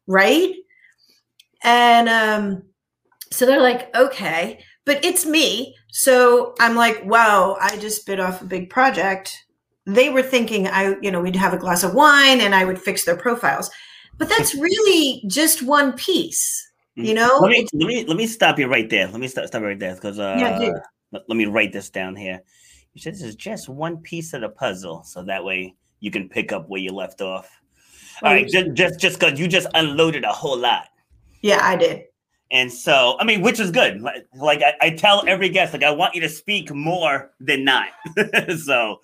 Right. 0.07 0.55
And 1.63 2.09
um, 2.09 2.63
so 3.31 3.47
they're 3.47 3.63
like, 3.63 3.95
okay, 3.97 4.61
but 4.85 5.05
it's 5.05 5.25
me. 5.25 5.77
So 5.93 6.55
I'm 6.61 6.75
like, 6.75 7.05
wow, 7.05 7.57
I 7.61 7.77
just 7.77 8.07
bit 8.07 8.21
off 8.21 8.43
a 8.43 8.47
big 8.47 8.71
project. 8.71 9.37
They 9.87 10.11
were 10.11 10.23
thinking 10.23 10.69
I, 10.69 10.97
you 11.01 11.11
know, 11.11 11.21
we'd 11.21 11.37
have 11.37 11.55
a 11.55 11.59
glass 11.59 11.83
of 11.83 11.95
wine 11.95 12.41
and 12.41 12.55
I 12.55 12.65
would 12.65 12.79
fix 12.79 13.05
their 13.05 13.17
profiles. 13.17 13.71
But 14.19 14.29
that's 14.29 14.55
really 14.55 15.23
just 15.27 15.63
one 15.63 15.95
piece, 15.95 16.71
you 16.95 17.15
know? 17.15 17.39
Let 17.41 17.51
me 17.51 17.67
let 17.73 17.87
me 17.87 18.05
let 18.05 18.17
me 18.17 18.27
stop 18.27 18.59
you 18.59 18.67
right 18.67 18.89
there. 18.91 19.09
Let 19.09 19.19
me 19.19 19.29
stop 19.29 19.47
stop 19.47 19.63
right 19.63 19.79
there 19.79 19.95
because 19.95 20.19
uh 20.19 20.37
yeah, 20.39 20.73
let, 21.11 21.23
let 21.29 21.37
me 21.37 21.47
write 21.47 21.73
this 21.73 21.89
down 21.89 22.17
here. 22.17 22.41
You 22.93 23.01
said 23.01 23.15
this 23.15 23.23
is 23.23 23.37
just 23.37 23.69
one 23.69 23.99
piece 23.99 24.35
of 24.35 24.43
the 24.43 24.51
puzzle, 24.51 25.05
so 25.05 25.23
that 25.23 25.43
way 25.43 25.75
you 26.01 26.11
can 26.11 26.29
pick 26.29 26.53
up 26.53 26.69
where 26.69 26.81
you 26.81 26.93
left 26.93 27.23
off. 27.23 27.51
All 28.23 28.33
right, 28.33 28.47
just 28.47 28.75
just 28.75 29.01
just 29.01 29.19
because 29.19 29.41
you 29.41 29.49
just 29.49 29.69
unloaded 29.75 30.25
a 30.25 30.33
whole 30.33 30.59
lot. 30.59 30.89
Yeah, 31.41 31.61
I 31.63 31.77
did. 31.77 32.05
And 32.51 32.73
so, 32.73 33.17
I 33.21 33.25
mean, 33.25 33.43
which 33.43 33.61
is 33.61 33.71
good. 33.71 34.01
Like, 34.01 34.27
like 34.35 34.61
I, 34.63 34.75
I, 34.87 34.91
tell 34.91 35.25
every 35.29 35.49
guest, 35.51 35.73
like 35.73 35.85
I 35.85 35.93
want 35.93 36.17
you 36.17 36.21
to 36.23 36.29
speak 36.29 36.75
more 36.75 37.31
than 37.39 37.65
not. 37.65 37.89
so, 38.65 39.01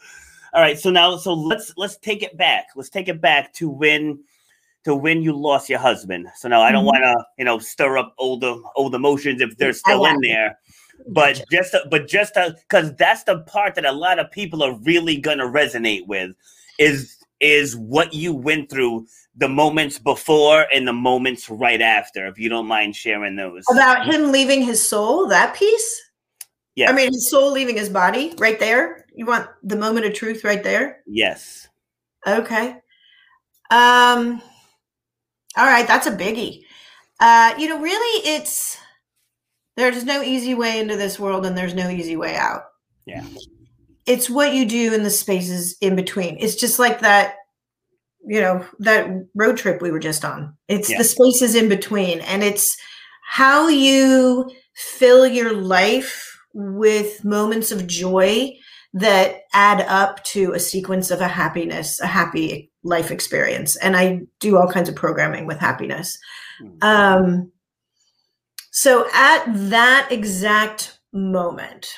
all 0.56 0.62
right. 0.62 0.78
So 0.78 0.90
now, 0.90 1.16
so 1.16 1.34
let's 1.34 1.72
let's 1.76 1.96
take 1.98 2.24
it 2.24 2.36
back. 2.36 2.66
Let's 2.74 2.90
take 2.90 3.08
it 3.08 3.20
back 3.20 3.52
to 3.54 3.68
when 3.68 4.24
to 4.84 4.96
when 4.96 5.22
you 5.22 5.32
lost 5.32 5.68
your 5.68 5.78
husband. 5.78 6.26
So 6.34 6.48
now 6.48 6.62
I 6.62 6.72
don't 6.72 6.84
mm-hmm. 6.84 7.02
want 7.02 7.18
to, 7.20 7.24
you 7.38 7.44
know, 7.44 7.60
stir 7.60 7.98
up 7.98 8.14
old 8.18 8.44
old 8.74 8.94
emotions 8.94 9.40
if 9.40 9.56
they're 9.56 9.72
still 9.72 10.04
in 10.06 10.20
there 10.20 10.58
but 11.08 11.44
just 11.50 11.72
to, 11.72 11.82
but 11.90 12.08
just 12.08 12.34
because 12.34 12.94
that's 12.96 13.24
the 13.24 13.40
part 13.40 13.74
that 13.74 13.84
a 13.84 13.92
lot 13.92 14.18
of 14.18 14.30
people 14.30 14.62
are 14.62 14.76
really 14.80 15.16
gonna 15.16 15.44
resonate 15.44 16.06
with 16.06 16.32
is 16.78 17.16
is 17.40 17.76
what 17.76 18.14
you 18.14 18.34
went 18.34 18.70
through 18.70 19.06
the 19.36 19.48
moments 19.48 19.98
before 19.98 20.66
and 20.72 20.88
the 20.88 20.92
moments 20.92 21.50
right 21.50 21.82
after, 21.82 22.26
if 22.26 22.38
you 22.38 22.48
don't 22.48 22.66
mind 22.66 22.96
sharing 22.96 23.36
those. 23.36 23.62
About 23.70 24.06
him 24.06 24.32
leaving 24.32 24.62
his 24.62 24.86
soul, 24.86 25.28
that 25.28 25.54
piece? 25.54 26.02
Yeah. 26.76 26.90
I 26.90 26.92
mean, 26.92 27.12
his 27.12 27.28
soul 27.30 27.52
leaving 27.52 27.76
his 27.76 27.88
body 27.88 28.34
right 28.38 28.60
there. 28.60 29.06
You 29.14 29.26
want 29.26 29.48
the 29.62 29.76
moment 29.76 30.06
of 30.06 30.12
truth 30.14 30.44
right 30.44 30.62
there? 30.62 31.02
Yes. 31.06 31.68
Okay. 32.26 32.76
Um, 33.70 34.42
all 35.56 35.66
right. 35.66 35.86
That's 35.86 36.06
a 36.06 36.12
biggie. 36.16 36.62
Uh, 37.18 37.54
you 37.58 37.68
know, 37.68 37.80
really, 37.80 38.28
it's 38.28 38.76
there's 39.76 40.04
no 40.04 40.22
easy 40.22 40.54
way 40.54 40.78
into 40.78 40.96
this 40.96 41.18
world 41.18 41.46
and 41.46 41.56
there's 41.56 41.74
no 41.74 41.88
easy 41.88 42.16
way 42.16 42.36
out. 42.36 42.62
Yeah. 43.06 43.24
It's 44.06 44.28
what 44.30 44.54
you 44.54 44.66
do 44.66 44.92
in 44.94 45.02
the 45.02 45.10
spaces 45.10 45.76
in 45.80 45.96
between. 45.96 46.36
It's 46.38 46.54
just 46.54 46.78
like 46.78 47.00
that, 47.00 47.36
you 48.26 48.40
know, 48.40 48.64
that 48.80 49.08
road 49.34 49.56
trip 49.56 49.80
we 49.80 49.90
were 49.90 49.98
just 49.98 50.24
on. 50.24 50.56
It's 50.68 50.90
Yeah. 50.90 50.98
the 50.98 51.04
spaces 51.04 51.54
in 51.54 51.68
between. 51.68 52.20
And 52.20 52.42
it's 52.44 52.76
how 53.28 53.68
you 53.68 54.50
fill 54.74 55.26
your 55.26 55.52
life 55.52 56.25
with 56.58 57.22
moments 57.22 57.70
of 57.70 57.86
joy 57.86 58.50
that 58.94 59.42
add 59.52 59.82
up 59.82 60.24
to 60.24 60.54
a 60.54 60.58
sequence 60.58 61.10
of 61.10 61.20
a 61.20 61.28
happiness, 61.28 62.00
a 62.00 62.06
happy 62.06 62.72
life 62.82 63.10
experience. 63.10 63.76
And 63.76 63.94
I 63.94 64.22
do 64.40 64.56
all 64.56 64.66
kinds 64.66 64.88
of 64.88 64.96
programming 64.96 65.46
with 65.46 65.58
happiness. 65.58 66.18
Mm. 66.62 66.82
Um, 66.82 67.52
so 68.70 69.06
at 69.12 69.44
that 69.68 70.08
exact 70.10 70.98
moment, 71.12 71.88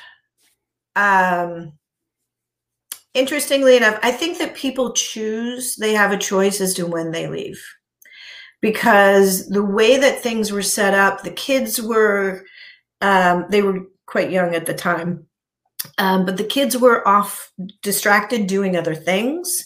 um, 0.96 1.74
interestingly 3.14 3.76
enough, 3.76 4.00
I 4.02 4.10
think 4.10 4.38
that 4.38 4.56
people 4.56 4.92
choose, 4.92 5.76
they 5.76 5.92
have 5.92 6.10
a 6.10 6.18
choice 6.18 6.60
as 6.60 6.74
to 6.74 6.86
when 6.86 7.12
they 7.12 7.28
leave. 7.28 7.64
Because 8.60 9.46
the 9.50 9.64
way 9.64 9.98
that 9.98 10.20
things 10.20 10.50
were 10.50 10.62
set 10.62 10.94
up, 10.94 11.22
the 11.22 11.30
kids 11.30 11.80
were, 11.80 12.44
um, 13.00 13.44
they 13.50 13.62
were 13.62 13.86
quite 14.08 14.30
young 14.30 14.54
at 14.54 14.66
the 14.66 14.74
time, 14.74 15.26
um, 15.98 16.24
but 16.24 16.36
the 16.36 16.44
kids 16.44 16.76
were 16.76 17.06
off 17.06 17.52
distracted 17.82 18.46
doing 18.46 18.76
other 18.76 18.94
things. 18.94 19.64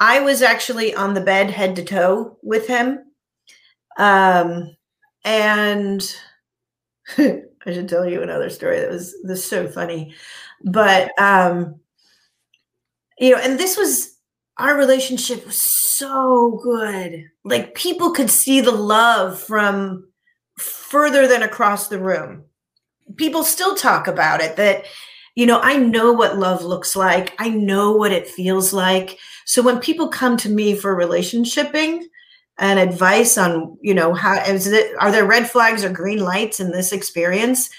I 0.00 0.20
was 0.20 0.42
actually 0.42 0.94
on 0.94 1.14
the 1.14 1.20
bed 1.20 1.50
head 1.50 1.76
to 1.76 1.84
toe 1.84 2.38
with 2.42 2.66
him. 2.66 3.00
Um, 3.98 4.76
and 5.24 6.16
I 7.18 7.42
should 7.66 7.88
tell 7.88 8.08
you 8.08 8.22
another 8.22 8.50
story 8.50 8.80
that 8.80 8.90
was 8.90 9.14
this 9.22 9.44
so 9.44 9.68
funny. 9.68 10.14
But 10.62 11.10
um, 11.20 11.80
you 13.18 13.30
know, 13.30 13.38
and 13.38 13.58
this 13.58 13.76
was 13.76 14.18
our 14.58 14.76
relationship 14.76 15.44
was 15.46 15.60
so 15.60 16.60
good. 16.62 17.24
Like 17.44 17.74
people 17.74 18.12
could 18.12 18.30
see 18.30 18.60
the 18.60 18.72
love 18.72 19.40
from 19.40 20.08
further 20.58 21.26
than 21.26 21.42
across 21.42 21.88
the 21.88 21.98
room. 21.98 22.44
People 23.16 23.44
still 23.44 23.74
talk 23.74 24.06
about 24.06 24.40
it 24.40 24.56
that 24.56 24.84
you 25.36 25.46
know, 25.46 25.58
I 25.60 25.76
know 25.76 26.12
what 26.12 26.38
love 26.38 26.62
looks 26.62 26.94
like. 26.94 27.34
I 27.40 27.48
know 27.48 27.90
what 27.90 28.12
it 28.12 28.28
feels 28.28 28.72
like. 28.72 29.18
So 29.46 29.62
when 29.62 29.80
people 29.80 30.06
come 30.06 30.36
to 30.36 30.48
me 30.48 30.76
for 30.76 30.96
relationshiping, 30.96 32.04
and 32.58 32.78
advice 32.78 33.36
on 33.36 33.76
you 33.80 33.94
know 33.94 34.14
how 34.14 34.34
is 34.44 34.66
it 34.66 34.92
are 35.00 35.10
there 35.10 35.24
red 35.26 35.48
flags 35.50 35.84
or 35.84 35.90
green 35.90 36.20
lights 36.20 36.60
in 36.60 36.70
this 36.70 36.92
experience 36.92 37.70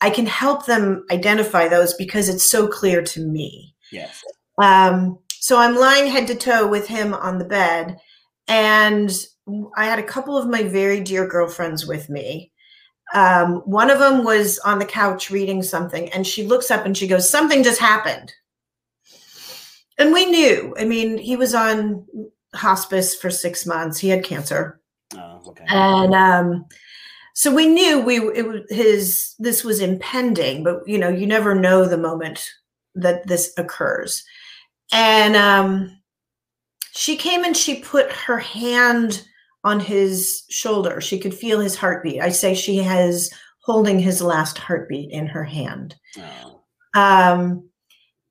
i 0.00 0.10
can 0.10 0.26
help 0.26 0.66
them 0.66 1.04
identify 1.10 1.66
those 1.68 1.94
because 1.94 2.28
it's 2.28 2.50
so 2.50 2.66
clear 2.66 3.02
to 3.02 3.26
me 3.26 3.74
Yes. 3.90 4.22
um, 4.62 5.18
so 5.30 5.58
i'm 5.58 5.76
lying 5.76 6.10
head 6.10 6.26
to 6.28 6.34
toe 6.34 6.68
with 6.68 6.86
him 6.86 7.12
on 7.12 7.38
the 7.38 7.44
bed 7.44 7.98
and 8.46 9.10
i 9.76 9.84
had 9.84 9.98
a 9.98 10.04
couple 10.04 10.36
of 10.36 10.48
my 10.48 10.62
very 10.62 11.00
dear 11.00 11.26
girlfriends 11.26 11.86
with 11.86 12.08
me 12.08 12.52
um, 13.14 13.56
one 13.66 13.90
of 13.90 13.98
them 13.98 14.24
was 14.24 14.58
on 14.60 14.78
the 14.78 14.84
couch 14.84 15.30
reading 15.30 15.62
something 15.62 16.08
and 16.12 16.26
she 16.26 16.44
looks 16.46 16.70
up 16.70 16.84
and 16.86 16.96
she 16.96 17.06
goes 17.08 17.28
something 17.28 17.62
just 17.62 17.80
happened 17.80 18.32
and 19.98 20.12
we 20.12 20.26
knew 20.26 20.74
i 20.78 20.84
mean 20.84 21.18
he 21.18 21.36
was 21.36 21.54
on 21.54 22.06
hospice 22.54 23.14
for 23.14 23.30
six 23.30 23.64
months. 23.64 23.96
He 23.98 24.08
had 24.08 24.24
cancer, 24.24 24.80
Oh, 25.16 25.40
okay. 25.46 25.64
and 25.68 26.12
um, 26.16 26.66
so 27.34 27.54
we 27.54 27.68
knew 27.68 28.00
we 28.00 28.16
it, 28.34 28.44
was- 28.44 28.62
his 28.70 29.34
this 29.38 29.62
was 29.62 29.80
impending. 29.80 30.64
But 30.64 30.80
you 30.84 30.98
know, 30.98 31.08
you 31.08 31.28
never 31.28 31.54
know 31.54 31.84
the 31.86 31.96
moment 31.96 32.44
that 32.96 33.24
this 33.28 33.52
occurs. 33.56 34.24
And 34.92 35.36
um, 35.36 36.00
she 36.90 37.16
came 37.16 37.44
and 37.44 37.56
she 37.56 37.76
put 37.82 38.10
her 38.10 38.38
hand 38.38 39.24
on 39.64 39.80
his 39.80 40.44
shoulder. 40.48 41.00
She 41.00 41.18
could 41.18 41.34
feel 41.34 41.60
his 41.60 41.76
heartbeat. 41.76 42.20
I 42.20 42.30
say 42.30 42.54
she 42.54 42.76
has 42.78 43.30
holding 43.62 43.98
his 43.98 44.22
last 44.22 44.58
heartbeat 44.58 45.10
in 45.10 45.26
her 45.26 45.44
hand. 45.44 45.94
Oh. 46.18 46.62
Um, 46.94 47.68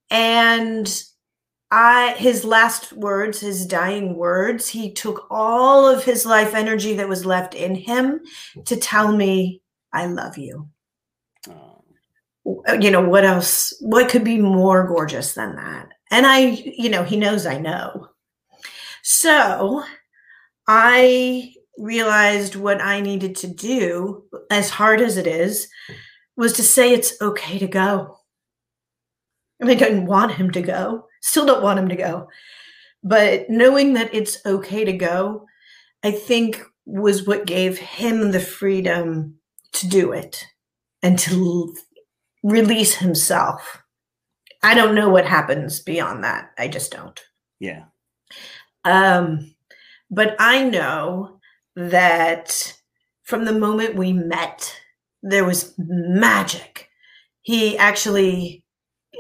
and 0.10 0.92
I, 1.72 2.15
his 2.18 2.44
last 2.44 2.94
words, 2.94 3.39
his 3.39 3.68
dying 3.68 4.15
words, 4.15 4.68
he 4.68 4.92
took 4.92 5.28
all 5.30 5.88
of 5.88 6.04
his 6.04 6.26
life 6.26 6.56
energy 6.56 6.96
that 6.96 7.08
was 7.08 7.26
left 7.26 7.54
in 7.54 7.76
him 7.76 8.22
to 8.65 8.76
tell 8.76 9.15
me, 9.15 9.62
I 9.94 10.08
love 10.08 10.38
you. 10.38 10.68
Oh. 11.48 11.84
You 12.80 12.89
know, 12.89 13.08
what 13.08 13.24
else? 13.24 13.76
What 13.82 14.10
could 14.10 14.24
be 14.24 14.39
more 14.39 14.88
gorgeous 14.88 15.36
than 15.36 15.56
that? 15.58 15.89
And 16.10 16.26
I, 16.26 16.39
you 16.39 16.89
know, 16.89 17.04
he 17.04 17.18
knows 17.18 17.46
I 17.46 17.60
know. 17.60 18.08
So 19.04 19.84
I 20.71 21.55
realized 21.79 22.55
what 22.55 22.79
I 22.79 23.01
needed 23.01 23.36
to 23.38 23.47
do, 23.47 24.25
as 24.51 24.69
hard 24.69 25.01
as 25.01 25.17
it 25.17 25.25
is, 25.25 25.67
was 26.38 26.53
to 26.53 26.63
say 26.63 26.93
it's 26.93 27.19
okay 27.21 27.58
to 27.58 27.67
go. 27.67 28.19
And 29.60 29.67
I 29.71 29.73
didn't 29.73 30.05
want 30.05 30.34
him 30.34 30.51
to 30.51 30.62
go, 30.62 31.08
still 31.21 31.47
don't 31.47 31.63
want 31.63 31.79
him 31.79 31.89
to 31.89 31.95
go. 31.95 32.27
But 33.03 33.49
knowing 33.49 33.93
that 33.93 34.13
it's 34.13 34.45
okay 34.45 34.86
to 34.86 34.93
go, 34.93 35.47
I 36.03 36.12
think 36.12 36.62
was 36.86 37.25
what 37.25 37.47
gave 37.47 37.79
him 37.79 38.29
the 38.29 38.39
freedom 38.39 39.39
to 39.73 39.88
do 39.88 40.12
it 40.12 40.45
and 41.01 41.17
to 41.19 41.75
release 42.43 42.93
himself. 42.93 43.82
I 44.62 44.75
don't 44.75 44.93
know 44.93 45.10
what 45.10 45.25
happens 45.25 45.79
beyond 45.79 46.23
that. 46.25 46.51
I 46.60 46.67
just 46.67 46.91
don't. 46.91 47.19
Yeah. 47.60 47.86
Um, 48.86 49.55
but 50.10 50.36
I 50.39 50.63
know 50.63 51.39
that 51.76 52.76
from 53.24 53.45
the 53.45 53.54
moment 53.54 53.95
we 53.95 54.13
met, 54.13 54.76
there 55.22 55.45
was 55.45 55.74
magic. 55.78 56.89
He 57.41 57.78
actually 57.78 58.63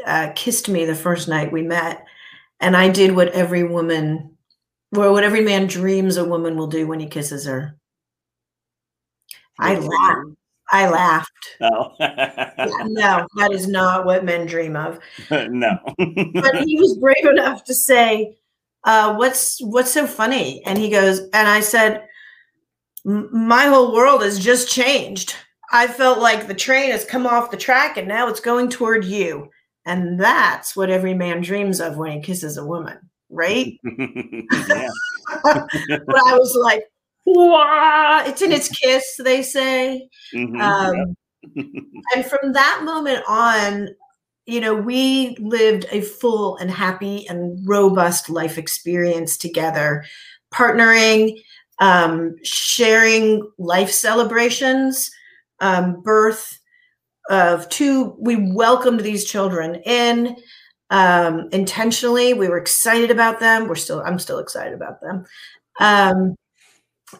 uh, 0.05 0.31
kissed 0.35 0.69
me 0.69 0.85
the 0.85 0.95
first 0.95 1.27
night 1.27 1.51
we 1.51 1.61
met, 1.61 2.05
and 2.59 2.75
I 2.75 2.89
did 2.89 3.15
what 3.15 3.29
every 3.29 3.63
woman, 3.63 4.37
well, 4.91 5.13
what 5.13 5.23
every 5.23 5.41
man 5.41 5.67
dreams 5.67 6.17
a 6.17 6.25
woman 6.25 6.57
will 6.57 6.67
do 6.67 6.87
when 6.87 6.99
he 6.99 7.07
kisses 7.07 7.45
her. 7.45 7.75
I 9.59 9.75
laughed. 9.75 10.37
I 10.71 10.89
laughed. 10.89 11.27
Oh. 11.61 11.93
No, 11.99 13.27
that 13.35 13.51
is 13.51 13.67
not 13.67 14.05
what 14.05 14.23
men 14.23 14.45
dream 14.45 14.77
of. 14.77 14.97
no. 15.29 15.77
but 15.97 16.63
he 16.63 16.79
was 16.79 16.97
brave 16.97 17.25
enough 17.25 17.65
to 17.65 17.73
say, 17.73 18.37
uh, 18.89 19.13
"What's 19.15 19.59
what's 19.61 19.91
so 19.91 20.07
funny?" 20.07 20.63
And 20.65 20.77
he 20.77 20.89
goes, 20.89 21.19
and 21.19 21.47
I 21.47 21.59
said, 21.59 22.03
"My 23.05 23.65
whole 23.65 23.93
world 23.93 24.23
has 24.23 24.39
just 24.39 24.67
changed. 24.67 25.35
I 25.71 25.85
felt 25.85 26.17
like 26.17 26.47
the 26.47 26.55
train 26.55 26.89
has 26.89 27.05
come 27.05 27.27
off 27.27 27.51
the 27.51 27.57
track, 27.57 27.97
and 27.97 28.07
now 28.07 28.27
it's 28.27 28.39
going 28.39 28.69
toward 28.69 29.05
you." 29.05 29.49
And 29.85 30.19
that's 30.19 30.75
what 30.75 30.89
every 30.89 31.13
man 31.13 31.41
dreams 31.41 31.79
of 31.79 31.97
when 31.97 32.11
he 32.11 32.21
kisses 32.21 32.57
a 32.57 32.65
woman, 32.65 32.97
right? 33.29 33.73
but 33.83 33.93
I 35.45 36.37
was 36.37 36.57
like, 36.59 36.83
"Wow!" 37.25 38.23
It's 38.25 38.41
in 38.41 38.51
its 38.51 38.69
kiss, 38.69 39.05
they 39.23 39.43
say. 39.43 40.09
Mhm. 40.33 40.59
Um, 40.59 41.15
and 42.15 42.25
from 42.25 42.53
that 42.53 42.81
moment 42.83 43.23
on 43.27 43.89
you 44.49 44.59
know 44.59 44.73
we 44.73 45.35
lived 45.39 45.85
a 45.91 46.01
full 46.01 46.57
and 46.57 46.71
happy 46.71 47.27
and 47.27 47.67
robust 47.67 48.29
life 48.29 48.57
experience 48.57 49.37
together 49.37 50.03
partnering 50.53 51.41
um, 51.79 52.35
sharing 52.43 53.49
life 53.57 53.91
celebrations 53.91 55.11
um, 55.59 56.01
birth 56.01 56.59
of 57.29 57.69
two 57.69 58.15
we 58.19 58.53
welcomed 58.53 59.01
these 59.01 59.25
children 59.25 59.75
in 59.85 60.35
um, 60.89 61.49
intentionally. 61.51 62.33
We 62.33 62.49
were 62.49 62.57
excited 62.57 63.11
about 63.11 63.39
them. 63.39 63.67
We're 63.67 63.75
still 63.75 64.01
i'm 64.01 64.19
still 64.19 64.39
excited 64.39 64.73
about 64.73 65.01
them. 65.01 65.25
Um, 65.79 66.35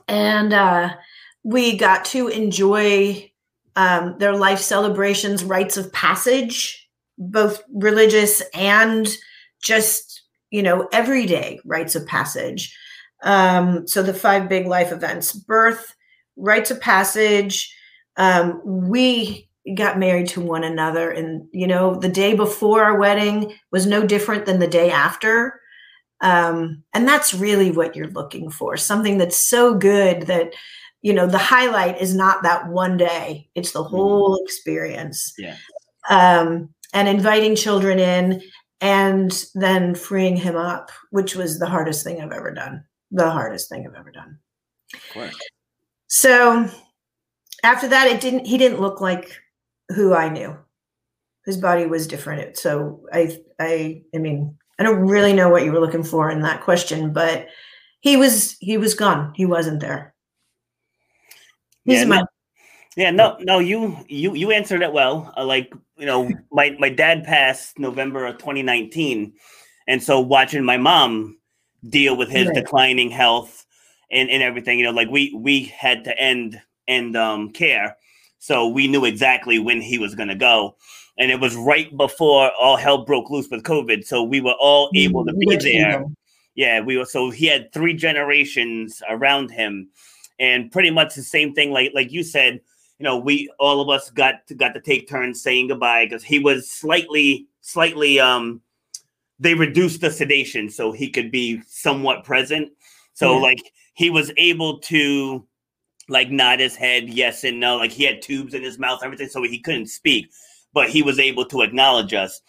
and 0.08 0.54
uh, 0.54 0.96
we 1.44 1.78
got 1.78 2.06
to 2.06 2.28
enjoy 2.28 3.32
um, 3.76 4.16
their 4.20 4.36
life 4.36 4.60
celebrations, 4.60 5.44
rites 5.44 5.78
of 5.78 5.92
passage, 5.94 6.79
both 7.20 7.62
religious 7.70 8.42
and 8.54 9.08
just 9.62 10.20
you 10.52 10.64
know, 10.64 10.88
everyday 10.92 11.60
rites 11.66 11.96
of 11.96 12.06
passage. 12.08 12.76
Um, 13.24 13.88
so 13.88 14.02
the 14.02 14.14
five 14.14 14.50
big 14.50 14.68
life 14.68 14.92
events 14.92 15.34
birth, 15.34 15.96
rites 16.36 16.72
of 16.72 16.82
passage. 16.82 17.74
Um, 18.18 18.62
we 18.64 19.50
got 19.76 20.00
married 20.00 20.28
to 20.30 20.42
one 20.42 20.64
another, 20.64 21.12
and, 21.12 21.48
you 21.52 21.68
know, 21.68 21.96
the 21.96 22.10
day 22.10 22.34
before 22.34 22.84
our 22.84 22.98
wedding 22.98 23.54
was 23.72 23.86
no 23.86 24.06
different 24.06 24.46
than 24.46 24.60
the 24.60 24.68
day 24.68 24.90
after. 24.90 25.60
Um, 26.22 26.84
and 26.94 27.08
that's 27.08 27.34
really 27.34 27.72
what 27.72 27.96
you're 27.96 28.08
looking 28.08 28.50
for 28.50 28.76
something 28.76 29.18
that's 29.18 29.48
so 29.48 29.74
good 29.76 30.24
that, 30.24 30.54
you 31.02 31.14
know, 31.14 31.28
the 31.28 31.38
highlight 31.38 32.02
is 32.02 32.14
not 32.14 32.44
that 32.44 32.68
one 32.68 32.98
day, 32.98 33.48
it's 33.56 33.72
the 33.72 33.84
mm-hmm. 33.84 33.96
whole 33.96 34.44
experience. 34.44 35.34
Yeah. 35.38 35.56
Um, 36.10 36.74
and 36.94 37.08
inviting 37.08 37.56
children 37.56 38.00
in 38.00 38.42
and 38.82 39.46
then 39.56 39.94
freeing 39.94 40.38
him 40.38 40.56
up, 40.56 40.92
which 41.12 41.36
was 41.36 41.60
the 41.60 41.68
hardest 41.68 42.04
thing 42.04 42.22
I've 42.22 42.32
ever 42.32 42.52
done. 42.52 42.84
The 43.12 43.30
hardest 43.30 43.70
thing 43.70 43.86
I've 43.86 44.00
ever 44.00 44.12
done. 44.12 44.40
Of 44.94 45.02
course. 45.14 45.40
So 46.08 46.70
after 47.64 47.88
that, 47.88 48.08
it 48.08 48.22
didn't, 48.22 48.46
he 48.46 48.58
didn't 48.58 48.82
look 48.82 49.02
like 49.02 49.36
who 49.90 50.14
I 50.14 50.30
knew. 50.30 50.58
His 51.46 51.58
body 51.58 51.86
was 51.86 52.08
different. 52.08 52.58
So 52.58 53.06
I, 53.12 53.38
I, 53.60 54.04
I 54.14 54.18
mean, 54.18 54.56
I 54.78 54.84
don't 54.84 55.08
really 55.08 55.34
know 55.34 55.50
what 55.50 55.66
you 55.66 55.72
were 55.72 55.80
looking 55.80 56.04
for 56.04 56.30
in 56.30 56.42
that 56.42 56.62
question, 56.62 57.12
but 57.12 57.48
he 58.00 58.16
was, 58.16 58.56
he 58.60 58.78
was 58.78 58.94
gone. 58.94 59.34
He 59.36 59.46
wasn't 59.46 59.82
there. 59.82 60.14
He's 61.84 62.00
yeah, 62.00 62.06
my, 62.06 62.18
no, 62.18 62.26
yeah, 62.96 63.12
no, 63.12 63.38
no, 63.42 63.60
you, 63.60 63.98
you, 64.08 64.36
you 64.36 64.52
answered 64.52 64.82
it 64.82 64.94
well. 64.94 65.34
Uh, 65.36 65.44
like 65.44 65.74
you 66.00 66.06
know, 66.06 66.30
my 66.52 66.76
my 66.80 66.90
dad 66.90 67.24
passed 67.24 67.78
November 67.78 68.26
of 68.26 68.38
2019, 68.38 69.34
and 69.88 70.02
so 70.02 70.20
watching 70.20 70.64
my 70.64 70.78
mom 70.78 71.38
deal 71.88 72.16
with 72.16 72.30
his 72.30 72.48
right. 72.48 72.56
declining 72.56 73.10
health 73.12 73.66
and, 74.12 74.30
and 74.30 74.42
everything, 74.42 74.80
you 74.80 74.86
know, 74.86 74.92
like 74.92 75.10
we 75.10 75.34
we 75.36 75.64
had 75.66 76.06
to 76.06 76.18
end 76.18 76.62
end 76.88 77.18
um 77.18 77.52
care, 77.52 77.98
so 78.40 78.68
we 78.68 78.88
knew 78.88 79.04
exactly 79.06 79.60
when 79.60 79.82
he 79.82 79.98
was 79.98 80.16
going 80.16 80.30
to 80.30 80.36
go, 80.36 80.76
and 81.18 81.32
it 81.32 81.40
was 81.40 81.56
right 81.56 81.96
before 81.98 82.52
all 82.60 82.78
hell 82.78 83.04
broke 83.04 83.30
loose 83.30 83.50
with 83.52 83.64
COVID, 83.64 84.06
so 84.06 84.24
we 84.24 84.40
were 84.40 84.56
all 84.60 84.90
able 84.96 85.26
to 85.26 85.34
be 85.34 85.56
there. 85.58 86.06
Yeah, 86.56 86.80
we 86.80 86.98
were. 86.98 87.06
So 87.06 87.30
he 87.30 87.46
had 87.46 87.72
three 87.74 87.94
generations 87.94 89.02
around 89.10 89.52
him, 89.52 89.90
and 90.40 90.72
pretty 90.72 90.92
much 90.92 91.16
the 91.16 91.24
same 91.24 91.54
thing, 91.54 91.72
like 91.72 91.92
like 91.94 92.12
you 92.12 92.24
said 92.24 92.62
you 93.00 93.06
know, 93.06 93.18
we 93.18 93.50
all 93.60 93.82
of 93.82 93.90
us 93.90 94.10
got 94.10 94.46
to, 94.48 94.56
got 94.56 94.74
to 94.74 94.82
take 94.82 95.08
turns 95.08 95.42
saying 95.42 95.70
goodbye 95.70 96.06
because 96.06 96.24
he 96.24 96.38
was 96.38 96.70
slightly 96.70 97.48
slightly 97.62 98.20
um 98.20 98.62
they 99.40 99.54
reduced 99.54 100.02
the 100.02 100.12
sedation 100.12 100.70
so 100.70 100.92
he 100.92 101.10
could 101.10 101.32
be 101.32 101.62
somewhat 101.66 102.26
present. 102.26 102.72
So 103.14 103.36
yeah. 103.36 103.42
like 103.42 103.72
he 103.94 104.10
was 104.10 104.32
able 104.38 104.80
to 104.80 105.46
like 106.10 106.30
nod 106.30 106.60
his 106.60 106.76
head 106.76 107.10
yes 107.10 107.46
and 107.46 107.60
no. 107.60 107.78
Like 107.78 107.92
he 107.92 108.04
had 108.04 108.22
tubes 108.22 108.54
in 108.54 108.64
his 108.64 108.78
mouth, 108.78 109.00
everything, 109.04 109.30
so 109.30 109.42
he 109.44 109.60
couldn't 109.60 109.88
speak, 109.88 110.30
but 110.74 110.90
he 110.90 111.02
was 111.02 111.20
able 111.20 111.46
to 111.46 111.62
acknowledge 111.62 112.14
us. 112.14 112.42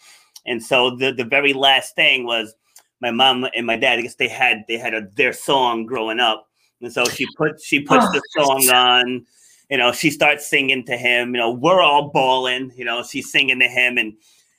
And 0.45 0.61
so 0.61 0.95
the 0.95 1.13
the 1.13 1.23
very 1.23 1.53
last 1.53 1.95
thing 1.95 2.25
was 2.25 2.53
my 2.99 3.11
mom 3.11 3.47
and 3.55 3.65
my 3.65 3.77
dad. 3.77 3.99
I 3.99 4.01
guess 4.01 4.15
they 4.15 4.27
had 4.27 4.65
they 4.67 4.77
had 4.77 4.93
a, 4.93 5.07
their 5.13 5.31
song 5.31 5.85
growing 5.85 6.19
up, 6.19 6.49
and 6.81 6.91
so 6.91 7.05
she 7.05 7.25
put 7.37 7.61
she 7.61 7.79
puts 7.79 8.05
oh, 8.05 8.11
the 8.11 8.21
song 8.37 8.69
on 8.75 9.25
you 9.71 9.77
know, 9.77 9.93
she 9.93 10.11
starts 10.11 10.45
singing 10.45 10.85
to 10.85 10.97
him. 10.97 11.33
You 11.33 11.39
know, 11.39 11.51
we're 11.51 11.81
all 11.81 12.09
bawling. 12.09 12.73
You 12.75 12.83
know, 12.83 13.03
she's 13.03 13.31
singing 13.31 13.59
to 13.59 13.67
him, 13.67 13.97
and 13.97 14.13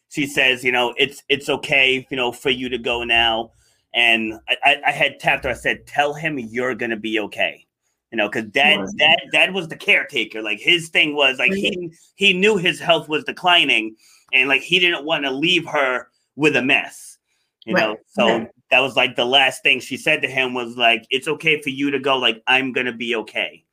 she 0.08 0.26
says, 0.26 0.64
you 0.64 0.72
know, 0.72 0.94
it's 0.96 1.22
it's 1.28 1.50
okay, 1.50 2.06
you 2.10 2.16
know, 2.16 2.32
for 2.32 2.48
you 2.48 2.70
to 2.70 2.78
go 2.78 3.04
now. 3.04 3.52
And 3.94 4.40
I, 4.64 4.78
I 4.86 4.90
had 4.90 5.20
tapped 5.20 5.44
her. 5.44 5.50
I 5.50 5.54
said, 5.54 5.86
tell 5.86 6.14
him 6.14 6.38
you're 6.38 6.74
gonna 6.74 6.96
be 6.96 7.20
okay. 7.20 7.66
You 8.10 8.16
know, 8.16 8.28
because 8.28 8.46
dad, 8.46 8.76
sure. 8.76 8.88
dad, 8.98 9.18
dad 9.32 9.54
was 9.54 9.68
the 9.68 9.76
caretaker. 9.76 10.40
Like 10.40 10.60
his 10.60 10.88
thing 10.88 11.14
was 11.14 11.38
like 11.38 11.52
he 11.52 11.92
he 12.14 12.32
knew 12.32 12.56
his 12.56 12.80
health 12.80 13.06
was 13.06 13.22
declining, 13.24 13.94
and 14.32 14.48
like 14.48 14.62
he 14.62 14.78
didn't 14.78 15.04
want 15.04 15.24
to 15.24 15.30
leave 15.30 15.66
her 15.66 16.08
with 16.36 16.56
a 16.56 16.62
mess. 16.62 17.18
You 17.66 17.74
right. 17.74 17.88
know, 17.88 17.96
so 18.06 18.26
right. 18.26 18.48
that 18.70 18.80
was 18.80 18.96
like 18.96 19.16
the 19.16 19.26
last 19.26 19.62
thing 19.62 19.78
she 19.78 19.98
said 19.98 20.22
to 20.22 20.28
him 20.28 20.54
was 20.54 20.78
like, 20.78 21.04
"It's 21.10 21.28
okay 21.28 21.60
for 21.60 21.68
you 21.68 21.90
to 21.90 21.98
go. 21.98 22.16
Like 22.16 22.42
I'm 22.46 22.72
gonna 22.72 22.94
be 22.94 23.14
okay." 23.16 23.64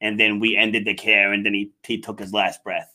And 0.00 0.18
then 0.18 0.40
we 0.40 0.56
ended 0.56 0.84
the 0.84 0.94
care 0.94 1.32
and 1.32 1.44
then 1.44 1.54
he 1.54 1.72
he 1.84 2.00
took 2.00 2.18
his 2.18 2.32
last 2.32 2.62
breath. 2.64 2.92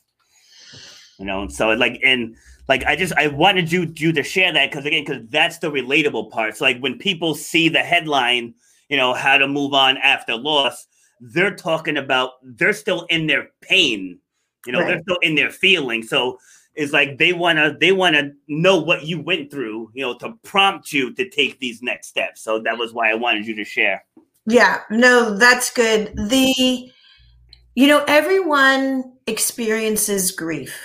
You 1.20 1.26
know 1.26 1.48
so 1.48 1.70
like 1.70 2.00
and 2.04 2.36
like 2.68 2.84
i 2.86 2.96
just 2.96 3.14
i 3.14 3.28
wanted 3.28 3.72
you 3.72 3.94
you 3.96 4.12
to 4.14 4.24
share 4.24 4.52
that 4.52 4.72
because 4.72 4.86
again 4.86 5.04
because 5.06 5.24
that's 5.30 5.60
the 5.60 5.72
relatable 5.72 6.32
part. 6.32 6.58
So 6.58 6.66
like 6.66 6.80
when 6.80 6.98
people 6.98 7.36
see 7.36 7.70
the 7.70 7.80
headline 7.80 8.54
you 8.90 8.98
know 8.98 9.14
how 9.14 9.38
to 9.38 9.48
move 9.48 9.74
on 9.74 9.98
after 9.98 10.36
loss 10.36 10.88
they're 11.22 11.56
talking 11.56 11.98
about 11.98 12.32
they're 12.44 12.74
still 12.74 13.06
in 13.10 13.28
their 13.28 13.50
pain 13.62 14.20
you 14.66 14.74
know 14.74 14.80
right. 14.80 14.88
they're 14.88 15.02
still 15.04 15.20
in 15.22 15.36
their 15.36 15.52
feeling 15.52 16.04
so 16.04 16.38
it's 16.76 16.92
like 16.92 17.18
they 17.18 17.34
want 17.34 17.60
to 17.60 17.76
they 17.80 17.92
want 17.92 18.16
to 18.16 18.32
know 18.48 18.80
what 18.80 19.06
you 19.06 19.22
went 19.22 19.52
through 19.52 19.92
you 19.94 20.04
know 20.04 20.18
to 20.18 20.34
prompt 20.44 20.92
you 20.92 21.14
to 21.14 21.30
take 21.30 21.60
these 21.60 21.82
next 21.82 22.08
steps. 22.08 22.42
So 22.42 22.60
that 22.60 22.78
was 22.78 22.94
why 22.94 23.12
i 23.12 23.16
wanted 23.16 23.46
you 23.46 23.56
to 23.56 23.64
share. 23.64 24.04
Yeah, 24.46 24.82
no, 24.90 25.38
that's 25.38 25.72
good. 25.72 26.14
The, 26.16 26.92
you 27.76 27.88
know, 27.88 28.04
everyone 28.08 29.14
experiences 29.28 30.32
grief. 30.32 30.78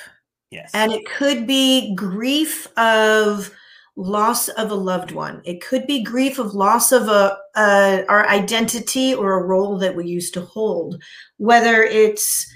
Yes. 0.51 0.71
And 0.73 0.93
it 0.93 1.05
could 1.07 1.47
be 1.47 1.95
grief 1.95 2.67
of 2.79 3.51
loss 3.97 4.49
of 4.49 4.71
a 4.71 4.75
loved 4.75 5.11
one. 5.11 5.43
It 5.45 5.61
could 5.61 5.87
be 5.87 6.03
grief 6.03 6.39
of 6.39 6.55
loss 6.55 6.93
of 6.93 7.09
a, 7.09 7.37
a 7.57 8.05
our 8.09 8.27
identity 8.29 9.15
or 9.15 9.39
a 9.39 9.45
role 9.45 9.77
that 9.79 9.95
we 9.95 10.07
used 10.07 10.33
to 10.35 10.41
hold. 10.41 11.03
Whether 11.37 11.83
it's 11.83 12.51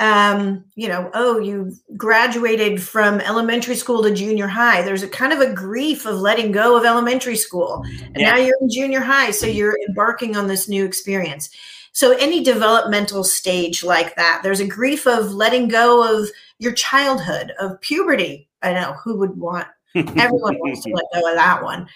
um, 0.00 0.64
you 0.74 0.88
know, 0.88 1.08
oh, 1.14 1.38
you 1.38 1.72
graduated 1.96 2.82
from 2.82 3.20
elementary 3.20 3.76
school 3.76 4.02
to 4.02 4.12
junior 4.12 4.48
high. 4.48 4.82
There's 4.82 5.04
a 5.04 5.08
kind 5.08 5.32
of 5.32 5.40
a 5.40 5.52
grief 5.52 6.04
of 6.04 6.18
letting 6.18 6.50
go 6.50 6.76
of 6.76 6.84
elementary 6.84 7.36
school. 7.36 7.84
And 8.06 8.16
yeah. 8.16 8.32
now 8.32 8.38
you're 8.38 8.56
in 8.60 8.70
junior 8.70 9.00
high. 9.00 9.30
So 9.30 9.46
you're 9.46 9.78
embarking 9.88 10.36
on 10.36 10.48
this 10.48 10.68
new 10.68 10.84
experience. 10.84 11.48
So 11.94 12.12
any 12.18 12.44
developmental 12.44 13.24
stage 13.24 13.82
like 13.82 14.14
that, 14.16 14.40
there's 14.42 14.60
a 14.60 14.66
grief 14.66 15.06
of 15.06 15.32
letting 15.32 15.68
go 15.68 16.20
of 16.20 16.28
your 16.58 16.72
childhood, 16.72 17.52
of 17.58 17.80
puberty. 17.80 18.48
I 18.62 18.72
know 18.72 18.94
who 19.02 19.18
would 19.18 19.36
want 19.36 19.66
everyone 19.94 20.58
wants 20.58 20.82
to 20.82 20.90
let 20.94 21.04
go 21.12 21.28
of 21.30 21.36
that 21.36 21.62
one 21.62 21.86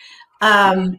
um, 0.40 0.96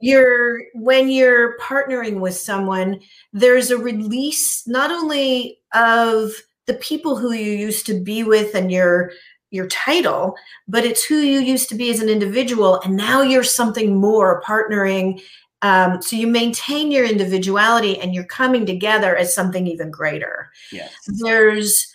you're 0.00 0.60
when 0.74 1.08
you're 1.08 1.58
partnering 1.58 2.20
with 2.20 2.34
someone 2.34 3.00
there's 3.32 3.70
a 3.70 3.78
release 3.78 4.66
not 4.66 4.90
only 4.90 5.58
of 5.74 6.32
the 6.66 6.74
people 6.74 7.16
who 7.16 7.32
you 7.32 7.52
used 7.52 7.86
to 7.86 8.00
be 8.00 8.24
with 8.24 8.54
and 8.54 8.70
your 8.70 9.10
your 9.50 9.66
title 9.68 10.34
but 10.68 10.84
it's 10.84 11.04
who 11.04 11.16
you 11.16 11.40
used 11.40 11.68
to 11.68 11.74
be 11.74 11.90
as 11.90 12.00
an 12.00 12.08
individual 12.08 12.80
and 12.82 12.96
now 12.96 13.22
you're 13.22 13.44
something 13.44 13.96
more 13.96 14.42
partnering 14.42 15.20
um, 15.64 16.00
so 16.00 16.14
you 16.14 16.26
maintain 16.26 16.92
your 16.92 17.04
individuality 17.04 17.98
and 17.98 18.14
you're 18.14 18.24
coming 18.24 18.64
together 18.66 19.16
as 19.16 19.34
something 19.34 19.66
even 19.66 19.90
greater 19.90 20.50
yes. 20.70 20.92
there's 21.20 21.92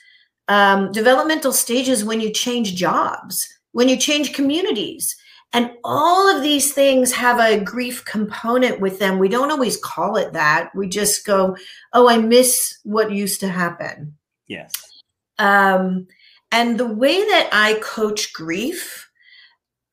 um, 0.48 0.92
developmental 0.92 1.54
stages 1.54 2.04
when 2.04 2.20
you 2.20 2.32
change 2.32 2.76
jobs 2.76 3.48
when 3.72 3.88
you 3.88 3.96
change 3.96 4.34
communities 4.34 5.16
and 5.52 5.72
all 5.84 6.36
of 6.36 6.44
these 6.44 6.74
things 6.74 7.12
have 7.12 7.40
a 7.40 7.64
grief 7.64 8.06
component 8.06 8.80
with 8.80 9.00
them. 9.00 9.18
We 9.18 9.30
don't 9.30 9.50
always 9.50 9.78
call 9.78 10.16
it 10.16 10.34
that. 10.34 10.70
We 10.76 10.88
just 10.88 11.26
go, 11.26 11.58
oh, 11.94 12.08
I 12.08 12.18
miss 12.18 12.78
what 12.84 13.12
used 13.12 13.40
to 13.40 13.48
happen. 13.48 14.16
Yes. 14.48 14.72
Um, 15.40 16.08
and 16.52 16.80
the 16.80 16.88
way 16.88 17.18
that 17.18 17.50
I 17.52 17.80
coach 17.82 18.32
grief, 18.34 19.09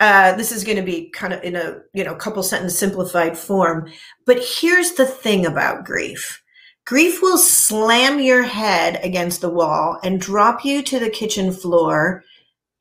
uh, 0.01 0.35
this 0.37 0.53
is 0.53 0.65
going 0.65 0.77
to 0.77 0.83
be 0.83 1.11
kind 1.11 1.33
of 1.33 1.43
in 1.43 1.57
a 1.57 1.79
you 1.95 2.05
know 2.05 2.15
couple 2.15 2.43
sentence 2.43 2.79
simplified 2.79 3.37
form. 3.37 3.91
But 4.25 4.45
here's 4.45 4.93
the 4.93 5.07
thing 5.07 5.47
about 5.47 5.85
grief. 5.85 6.43
Grief 6.85 7.21
will 7.21 7.39
slam 7.39 8.21
your 8.21 8.45
head 8.45 9.01
against 9.03 9.41
the 9.41 9.51
wall 9.51 9.99
and 10.05 10.21
drop 10.21 10.65
you 10.65 10.83
to 10.83 11.01
the 11.01 11.11
kitchen 11.11 11.51
floor 11.51 12.23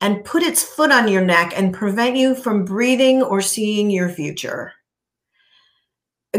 and 0.00 0.24
put 0.24 0.42
its 0.42 0.62
foot 0.62 0.92
on 0.92 1.08
your 1.08 1.24
neck 1.24 1.52
and 1.56 1.74
prevent 1.74 2.16
you 2.16 2.34
from 2.34 2.64
breathing 2.64 3.22
or 3.22 3.40
seeing 3.40 3.90
your 3.90 4.08
future. 4.08 4.72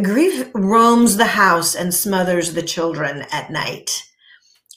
Grief 0.02 0.50
roams 0.54 1.18
the 1.18 1.26
house 1.26 1.76
and 1.76 1.94
smothers 1.94 2.54
the 2.54 2.62
children 2.62 3.26
at 3.32 3.52
night. 3.52 4.04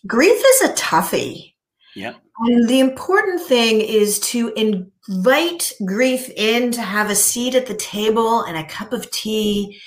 Grief 0.07 0.43
is 0.45 0.63
a 0.63 0.73
toughie. 0.73 1.50
Yeah. 1.95 2.15
And 2.41 2.69
the 2.69 2.81
important 2.81 3.41
thing 3.41 3.81
is 3.81 4.19
to 4.21 4.53
invite 4.55 5.73
grief 5.85 6.31
in 6.37 6.73
to 6.73 6.83
have 6.83 7.11
a 7.11 7.15
seat 7.15 7.55
at 7.55 7.67
the 7.67 7.75
table 7.75 8.43
and 8.43 8.57
a 8.57 8.67
cup 8.67 8.93
of 8.93 9.11
tea 9.11 9.81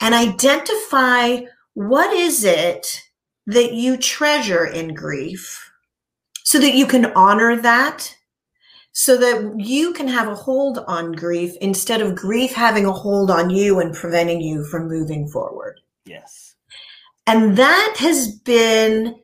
and 0.00 0.14
identify 0.14 1.40
what 1.74 2.12
is 2.16 2.44
it 2.44 3.02
that 3.46 3.72
you 3.72 3.96
treasure 3.96 4.66
in 4.66 4.94
grief 4.94 5.70
so 6.44 6.58
that 6.58 6.74
you 6.74 6.86
can 6.86 7.06
honor 7.12 7.56
that 7.56 8.14
so 8.92 9.16
that 9.16 9.54
you 9.58 9.92
can 9.92 10.08
have 10.08 10.28
a 10.28 10.34
hold 10.34 10.78
on 10.86 11.12
grief 11.12 11.54
instead 11.60 12.00
of 12.00 12.16
grief 12.16 12.52
having 12.52 12.84
a 12.84 12.92
hold 12.92 13.30
on 13.30 13.50
you 13.50 13.80
and 13.80 13.94
preventing 13.94 14.40
you 14.40 14.64
from 14.64 14.88
moving 14.88 15.28
forward. 15.28 15.80
Yes. 16.04 16.56
And 17.26 17.56
that 17.56 17.94
has 17.98 18.32
been 18.40 19.16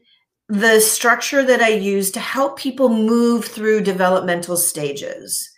the 0.48 0.80
structure 0.80 1.44
that 1.44 1.60
I 1.60 1.70
use 1.70 2.10
to 2.12 2.20
help 2.20 2.58
people 2.58 2.88
move 2.88 3.44
through 3.44 3.80
developmental 3.82 4.56
stages. 4.56 5.50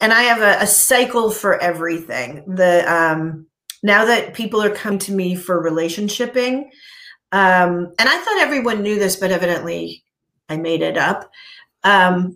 And 0.00 0.12
I 0.12 0.22
have 0.22 0.42
a, 0.42 0.62
a 0.62 0.66
cycle 0.66 1.30
for 1.30 1.58
everything. 1.58 2.44
The 2.46 2.84
um, 2.92 3.46
now 3.82 4.04
that 4.04 4.34
people 4.34 4.62
are 4.62 4.74
coming 4.74 4.98
to 5.00 5.12
me 5.12 5.34
for 5.34 5.62
relationshiping, 5.62 6.64
um, 7.32 7.92
and 7.98 8.08
I 8.08 8.18
thought 8.18 8.38
everyone 8.38 8.82
knew 8.82 8.98
this, 8.98 9.16
but 9.16 9.30
evidently 9.30 10.04
I 10.48 10.58
made 10.58 10.82
it 10.82 10.98
up. 10.98 11.30
Um, 11.82 12.34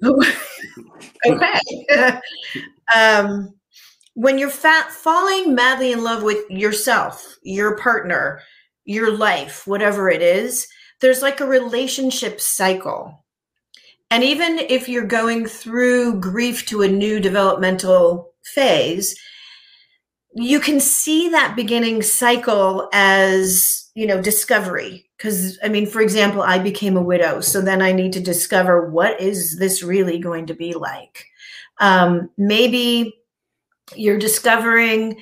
okay. 1.26 1.60
um, 2.94 3.54
when 4.14 4.38
you're 4.38 4.50
fat, 4.50 4.90
falling 4.90 5.54
madly 5.54 5.92
in 5.92 6.02
love 6.02 6.22
with 6.22 6.48
yourself, 6.50 7.38
your 7.42 7.76
partner, 7.76 8.40
your 8.84 9.16
life, 9.16 9.66
whatever 9.66 10.10
it 10.10 10.22
is, 10.22 10.66
there's 11.00 11.22
like 11.22 11.40
a 11.40 11.46
relationship 11.46 12.40
cycle. 12.40 13.24
And 14.10 14.24
even 14.24 14.58
if 14.58 14.88
you're 14.88 15.06
going 15.06 15.46
through 15.46 16.20
grief 16.20 16.66
to 16.66 16.82
a 16.82 16.88
new 16.88 17.20
developmental 17.20 18.32
phase, 18.42 19.14
you 20.34 20.60
can 20.60 20.80
see 20.80 21.28
that 21.28 21.56
beginning 21.56 22.02
cycle 22.02 22.88
as, 22.92 23.90
you 23.94 24.06
know, 24.06 24.20
discovery. 24.20 25.08
Because, 25.16 25.58
I 25.62 25.68
mean, 25.68 25.86
for 25.86 26.00
example, 26.00 26.42
I 26.42 26.58
became 26.58 26.96
a 26.96 27.02
widow. 27.02 27.40
So 27.40 27.60
then 27.60 27.82
I 27.82 27.92
need 27.92 28.12
to 28.14 28.20
discover 28.20 28.90
what 28.90 29.20
is 29.20 29.58
this 29.58 29.82
really 29.82 30.18
going 30.18 30.46
to 30.46 30.54
be 30.54 30.74
like? 30.74 31.26
Um, 31.78 32.30
maybe 32.36 33.20
you're 33.96 34.18
discovering 34.18 35.16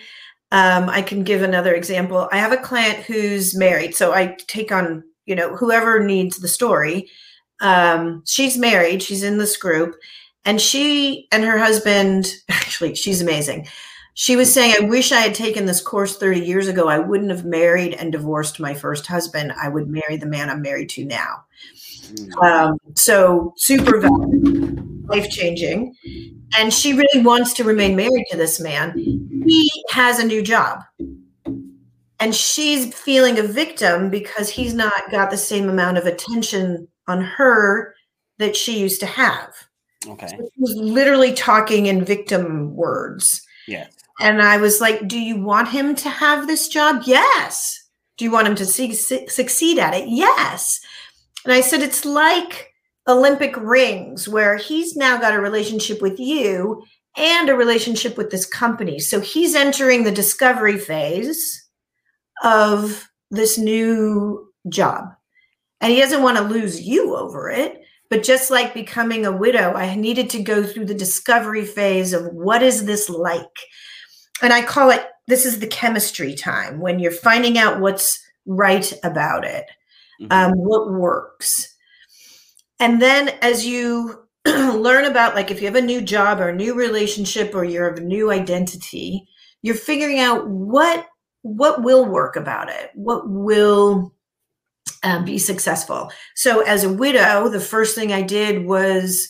um, 0.50 0.88
i 0.88 1.02
can 1.02 1.22
give 1.22 1.42
another 1.42 1.74
example 1.74 2.28
i 2.32 2.38
have 2.38 2.52
a 2.52 2.56
client 2.56 2.98
who's 3.04 3.56
married 3.56 3.94
so 3.94 4.12
i 4.12 4.36
take 4.46 4.72
on 4.72 5.02
you 5.28 5.36
know 5.36 5.54
whoever 5.54 6.02
needs 6.02 6.38
the 6.38 6.48
story. 6.48 7.08
Um, 7.60 8.22
she's 8.26 8.56
married 8.56 9.02
she's 9.02 9.22
in 9.22 9.38
this 9.38 9.56
group 9.56 9.96
and 10.44 10.60
she 10.60 11.26
and 11.32 11.44
her 11.44 11.58
husband 11.58 12.32
actually 12.48 12.94
she's 12.94 13.20
amazing. 13.20 13.68
She 14.14 14.34
was 14.34 14.52
saying 14.52 14.74
i 14.80 14.84
wish 14.84 15.12
i 15.12 15.20
had 15.20 15.34
taken 15.34 15.66
this 15.66 15.80
course 15.80 16.16
30 16.16 16.40
years 16.40 16.66
ago. 16.66 16.88
I 16.88 16.98
wouldn't 16.98 17.30
have 17.30 17.44
married 17.44 17.94
and 17.94 18.10
divorced 18.10 18.58
my 18.58 18.74
first 18.74 19.06
husband. 19.06 19.52
I 19.60 19.68
would 19.68 19.88
marry 19.88 20.16
the 20.16 20.26
man 20.26 20.50
i'm 20.50 20.62
married 20.62 20.88
to 20.90 21.04
now. 21.04 21.44
Mm. 22.08 22.42
um, 22.42 22.78
so 22.94 23.52
super 23.58 24.00
life 25.08 25.28
changing 25.30 25.94
and 26.56 26.72
she 26.72 26.94
really 26.94 27.22
wants 27.22 27.52
to 27.54 27.64
remain 27.64 27.94
married 27.94 28.24
to 28.30 28.36
this 28.36 28.58
man. 28.60 28.92
He 28.96 29.70
has 29.90 30.18
a 30.18 30.24
new 30.24 30.42
job 30.42 30.82
and 32.20 32.35
she's 32.35 32.92
feeling 32.94 33.38
a 33.38 33.42
victim 33.42 34.11
because 34.11 34.48
he's 34.48 34.74
not 34.74 35.11
got 35.11 35.31
the 35.31 35.37
same 35.37 35.68
amount 35.68 35.98
of 35.98 36.07
attention 36.07 36.88
on 37.07 37.20
her 37.20 37.94
that 38.38 38.57
she 38.57 38.78
used 38.78 39.00
to 39.00 39.07
have. 39.07 39.54
Okay. 40.07 40.28
So 40.28 40.48
she's 40.57 40.76
literally 40.76 41.33
talking 41.33 41.87
in 41.87 42.04
victim 42.04 42.74
words. 42.74 43.42
Yeah. 43.66 43.87
And 44.20 44.42
I 44.42 44.57
was 44.57 44.81
like, 44.81 45.07
Do 45.07 45.18
you 45.18 45.40
want 45.40 45.68
him 45.68 45.94
to 45.96 46.09
have 46.09 46.46
this 46.46 46.68
job? 46.68 47.02
Yes. 47.04 47.88
Do 48.16 48.24
you 48.24 48.31
want 48.31 48.48
him 48.48 48.57
to 48.57 48.66
see, 48.66 48.92
succeed 48.92 49.78
at 49.78 49.94
it? 49.94 50.09
Yes. 50.09 50.81
And 51.44 51.52
I 51.52 51.61
said, 51.61 51.83
It's 51.83 52.04
like 52.04 52.72
Olympic 53.07 53.57
rings, 53.57 54.28
where 54.28 54.57
he's 54.57 54.96
now 54.96 55.18
got 55.18 55.35
a 55.35 55.40
relationship 55.40 56.02
with 56.02 56.18
you 56.18 56.83
and 57.16 57.48
a 57.48 57.54
relationship 57.54 58.16
with 58.16 58.31
this 58.31 58.46
company. 58.46 58.98
So 58.98 59.20
he's 59.20 59.54
entering 59.54 60.04
the 60.04 60.12
discovery 60.12 60.78
phase 60.78 61.67
of 62.42 63.09
this 63.31 63.59
new 63.59 64.53
job. 64.68 65.05
And 65.81 65.92
he 65.92 66.01
doesn't 66.01 66.22
want 66.22 66.38
to 66.38 66.44
lose 66.44 66.81
you 66.81 67.16
over 67.16 67.51
it. 67.51 67.83
But 68.11 68.22
just 68.22 68.51
like 68.51 68.72
becoming 68.72 69.27
a 69.27 69.37
widow, 69.37 69.74
I 69.74 69.94
needed 69.94 70.31
to 70.31 70.42
go 70.42 70.62
through 70.62 70.87
the 70.87 70.94
discovery 70.94 71.64
phase 71.64 72.14
of 72.14 72.33
what 72.33 72.62
is 72.62 72.87
this 72.87 73.11
like? 73.11 73.44
And 74.40 74.53
I 74.53 74.62
call 74.62 74.90
it 74.90 75.07
this 75.27 75.44
is 75.44 75.59
the 75.59 75.66
chemistry 75.66 76.35
time 76.35 76.81
when 76.81 76.98
you're 76.98 77.12
finding 77.12 77.59
out 77.59 77.81
what's 77.81 78.18
right 78.46 78.90
about 79.05 79.44
it, 79.44 79.66
mm-hmm. 80.20 80.33
um, 80.33 80.53
what 80.53 80.90
works. 80.90 81.77
And 82.81 83.03
then 83.03 83.29
as 83.42 83.66
you 83.66 84.24
learn 84.46 85.05
about, 85.05 85.35
like, 85.35 85.51
if 85.51 85.61
you 85.61 85.66
have 85.66 85.77
a 85.77 85.83
new 85.83 86.01
job 86.01 86.40
or 86.40 86.48
a 86.48 86.57
new 86.57 86.74
relationship 86.74 87.55
or 87.55 87.64
you 87.64 87.83
have 87.83 87.98
a 87.98 88.03
new 88.03 88.31
identity, 88.31 89.29
you're 89.61 89.74
figuring 89.74 90.18
out 90.18 90.48
what 90.48 91.07
what 91.42 91.83
will 91.83 92.05
work 92.05 92.37
about 92.37 92.68
it? 92.68 92.90
What 92.94 93.29
will 93.29 94.12
um, 95.03 95.24
be 95.24 95.38
successful? 95.38 96.11
So 96.35 96.61
as 96.62 96.85
a 96.85 96.92
widow 96.92 97.48
the 97.48 97.61
first 97.61 97.94
thing 97.94 98.12
i 98.12 98.22
did 98.22 98.66
was 98.66 99.29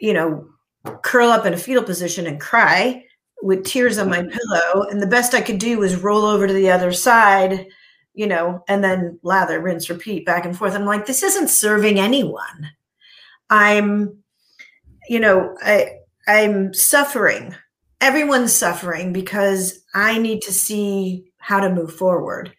you 0.00 0.12
know 0.12 0.46
curl 1.02 1.30
up 1.30 1.46
in 1.46 1.54
a 1.54 1.58
fetal 1.58 1.82
position 1.82 2.26
and 2.26 2.40
cry 2.40 3.02
with 3.42 3.64
tears 3.64 3.98
on 3.98 4.08
my 4.08 4.22
pillow 4.22 4.84
and 4.90 5.00
the 5.00 5.06
best 5.06 5.34
i 5.34 5.40
could 5.40 5.58
do 5.58 5.78
was 5.78 5.96
roll 5.96 6.24
over 6.24 6.46
to 6.46 6.52
the 6.52 6.70
other 6.70 6.92
side 6.92 7.66
you 8.16 8.26
know 8.26 8.64
and 8.66 8.82
then 8.82 9.20
lather 9.22 9.60
rinse 9.60 9.88
repeat 9.88 10.26
back 10.26 10.44
and 10.44 10.56
forth. 10.56 10.74
I'm 10.74 10.84
like 10.84 11.06
this 11.06 11.22
isn't 11.22 11.48
serving 11.48 12.00
anyone. 12.00 12.70
I'm 13.50 14.22
you 15.08 15.20
know 15.20 15.54
i 15.62 15.90
i'm 16.26 16.74
suffering 16.74 17.54
everyone's 18.00 18.52
suffering 18.52 19.12
because 19.12 19.80
I 19.94 20.18
need 20.18 20.42
to 20.42 20.52
see 20.52 21.32
how 21.38 21.60
to 21.60 21.74
move 21.74 21.94
forward. 21.94 22.54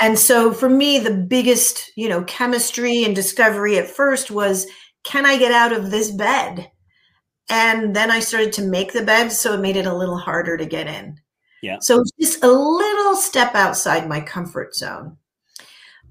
And 0.00 0.18
so 0.18 0.52
for 0.52 0.68
me, 0.68 0.98
the 0.98 1.14
biggest, 1.14 1.92
you 1.96 2.08
know, 2.08 2.24
chemistry 2.24 3.04
and 3.04 3.14
discovery 3.14 3.78
at 3.78 3.88
first 3.88 4.30
was 4.30 4.66
can 5.04 5.26
I 5.26 5.36
get 5.36 5.52
out 5.52 5.72
of 5.72 5.90
this 5.90 6.10
bed? 6.10 6.70
And 7.48 7.94
then 7.94 8.10
I 8.10 8.20
started 8.20 8.52
to 8.54 8.62
make 8.62 8.92
the 8.92 9.04
bed, 9.04 9.30
so 9.30 9.54
it 9.54 9.60
made 9.60 9.76
it 9.76 9.86
a 9.86 9.94
little 9.94 10.16
harder 10.16 10.56
to 10.56 10.64
get 10.64 10.86
in. 10.86 11.18
Yeah. 11.62 11.78
So 11.80 12.02
just 12.20 12.42
a 12.42 12.50
little 12.50 13.16
step 13.16 13.54
outside 13.54 14.08
my 14.08 14.20
comfort 14.20 14.74
zone. 14.74 15.16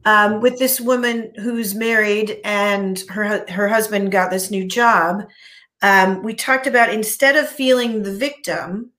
Um, 0.03 0.41
with 0.41 0.57
this 0.57 0.81
woman 0.81 1.31
who's 1.35 1.75
married 1.75 2.39
and 2.43 2.99
her 3.09 3.45
her 3.49 3.67
husband 3.67 4.11
got 4.11 4.31
this 4.31 4.49
new 4.49 4.67
job, 4.67 5.23
um, 5.81 6.23
we 6.23 6.33
talked 6.33 6.67
about 6.67 6.93
instead 6.93 7.35
of 7.35 7.49
feeling 7.49 8.03
the 8.03 8.13
victim, 8.13 8.91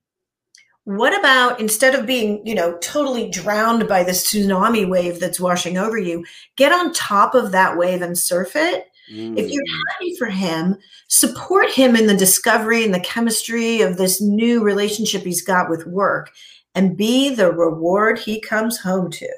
what 0.85 1.17
about 1.17 1.61
instead 1.61 1.95
of 1.95 2.07
being, 2.07 2.45
you 2.45 2.55
know, 2.55 2.77
totally 2.79 3.31
drowned 3.31 3.87
by 3.87 4.03
this 4.03 4.27
tsunami 4.27 4.89
wave 4.89 5.21
that's 5.21 5.39
washing 5.39 5.79
over 5.79 5.97
you, 5.97 6.25
get 6.57 6.73
on 6.73 6.93
top 6.93 7.35
of 7.35 7.53
that 7.53 7.77
wave 7.77 8.03
and 8.03 8.19
surf 8.19 8.57
it? 8.57 8.89
Mm. 9.13 9.39
If 9.39 9.51
you're 9.51 9.63
mm. 9.63 9.93
happy 9.93 10.17
for 10.17 10.27
him, 10.27 10.77
support 11.09 11.71
him 11.71 11.95
in 11.95 12.09
the 12.09 12.17
discovery 12.17 12.85
and 12.85 12.93
the 12.93 13.01
chemistry 13.01 13.81
of 13.81 13.97
this 13.97 14.21
new 14.21 14.63
relationship 14.63 15.23
he's 15.23 15.43
got 15.43 15.71
with 15.71 15.87
work 15.87 16.31
and 16.75 16.97
be 16.97 17.33
the 17.33 17.53
reward 17.53 18.19
he 18.19 18.41
comes 18.41 18.79
home 18.79 19.11
to. 19.13 19.31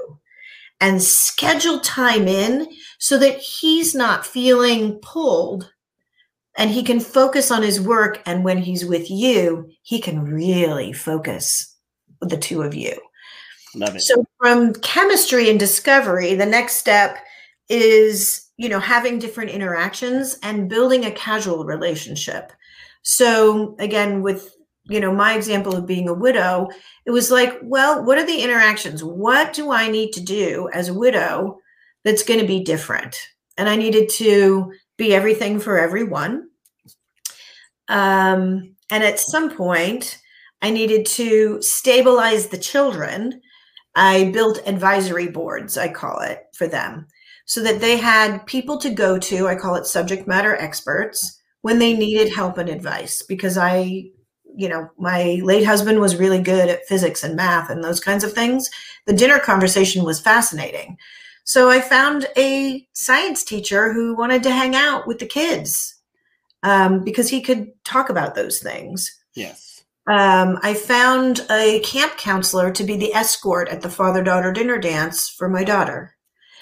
And 0.80 1.02
schedule 1.02 1.80
time 1.80 2.26
in 2.26 2.68
so 2.98 3.18
that 3.18 3.38
he's 3.38 3.94
not 3.94 4.26
feeling 4.26 4.94
pulled 5.02 5.73
and 6.56 6.70
he 6.70 6.82
can 6.82 7.00
focus 7.00 7.50
on 7.50 7.62
his 7.62 7.80
work 7.80 8.22
and 8.26 8.44
when 8.44 8.58
he's 8.58 8.84
with 8.84 9.10
you 9.10 9.68
he 9.82 10.00
can 10.00 10.24
really 10.24 10.92
focus 10.92 11.74
with 12.20 12.30
the 12.30 12.36
two 12.36 12.62
of 12.62 12.74
you. 12.74 12.98
Love 13.74 13.96
it. 13.96 14.02
so 14.02 14.24
from 14.38 14.72
chemistry 14.74 15.50
and 15.50 15.58
discovery 15.58 16.34
the 16.34 16.46
next 16.46 16.76
step 16.76 17.18
is 17.68 18.48
you 18.56 18.68
know 18.68 18.78
having 18.78 19.18
different 19.18 19.50
interactions 19.50 20.38
and 20.42 20.68
building 20.68 21.04
a 21.04 21.10
casual 21.10 21.64
relationship. 21.64 22.52
So 23.02 23.74
again 23.78 24.22
with 24.22 24.54
you 24.84 25.00
know 25.00 25.12
my 25.12 25.34
example 25.34 25.74
of 25.74 25.86
being 25.86 26.08
a 26.08 26.14
widow 26.14 26.68
it 27.06 27.10
was 27.10 27.30
like 27.30 27.58
well 27.62 28.04
what 28.04 28.18
are 28.18 28.26
the 28.26 28.42
interactions? 28.42 29.02
What 29.02 29.52
do 29.52 29.72
i 29.72 29.88
need 29.88 30.12
to 30.12 30.20
do 30.20 30.68
as 30.72 30.88
a 30.88 30.94
widow 30.94 31.58
that's 32.04 32.22
going 32.22 32.40
to 32.40 32.46
be 32.46 32.62
different? 32.62 33.16
And 33.56 33.68
i 33.68 33.76
needed 33.76 34.08
to 34.10 34.72
be 34.96 35.14
everything 35.14 35.60
for 35.60 35.78
everyone. 35.78 36.48
Um, 37.88 38.76
and 38.90 39.04
at 39.04 39.20
some 39.20 39.54
point, 39.56 40.18
I 40.62 40.70
needed 40.70 41.04
to 41.06 41.60
stabilize 41.60 42.48
the 42.48 42.58
children. 42.58 43.42
I 43.94 44.30
built 44.32 44.66
advisory 44.66 45.28
boards, 45.28 45.76
I 45.76 45.88
call 45.88 46.20
it, 46.20 46.44
for 46.56 46.66
them, 46.66 47.06
so 47.46 47.62
that 47.62 47.80
they 47.80 47.96
had 47.98 48.46
people 48.46 48.78
to 48.78 48.90
go 48.90 49.18
to. 49.18 49.46
I 49.46 49.56
call 49.56 49.74
it 49.74 49.86
subject 49.86 50.26
matter 50.26 50.56
experts 50.56 51.40
when 51.62 51.78
they 51.78 51.94
needed 51.94 52.32
help 52.32 52.58
and 52.58 52.68
advice 52.68 53.22
because 53.22 53.58
I, 53.58 54.04
you 54.56 54.68
know, 54.68 54.88
my 54.98 55.40
late 55.42 55.64
husband 55.64 56.00
was 56.00 56.16
really 56.16 56.40
good 56.40 56.68
at 56.68 56.86
physics 56.86 57.24
and 57.24 57.36
math 57.36 57.70
and 57.70 57.82
those 57.82 58.00
kinds 58.00 58.24
of 58.24 58.32
things. 58.32 58.68
The 59.06 59.12
dinner 59.12 59.38
conversation 59.38 60.04
was 60.04 60.20
fascinating. 60.20 60.96
So 61.44 61.70
I 61.70 61.80
found 61.80 62.26
a 62.36 62.86
science 62.94 63.44
teacher 63.44 63.92
who 63.92 64.16
wanted 64.16 64.42
to 64.42 64.50
hang 64.50 64.74
out 64.74 65.06
with 65.06 65.18
the 65.18 65.26
kids. 65.26 65.94
um, 66.64 67.04
because 67.04 67.28
he 67.28 67.40
could 67.40 67.70
talk 67.84 68.08
about 68.08 68.34
those 68.34 68.58
things. 68.58 69.16
Yes. 69.34 69.84
Um, 70.06 70.58
I 70.62 70.74
found 70.74 71.46
a 71.50 71.80
camp 71.80 72.16
counselor 72.16 72.70
to 72.72 72.84
be 72.84 72.96
the 72.96 73.14
escort 73.14 73.68
at 73.68 73.82
the 73.82 73.90
father 73.90 74.22
daughter 74.22 74.50
dinner 74.52 74.78
dance 74.78 75.28
for 75.28 75.48
my 75.48 75.62
daughter. 75.62 76.16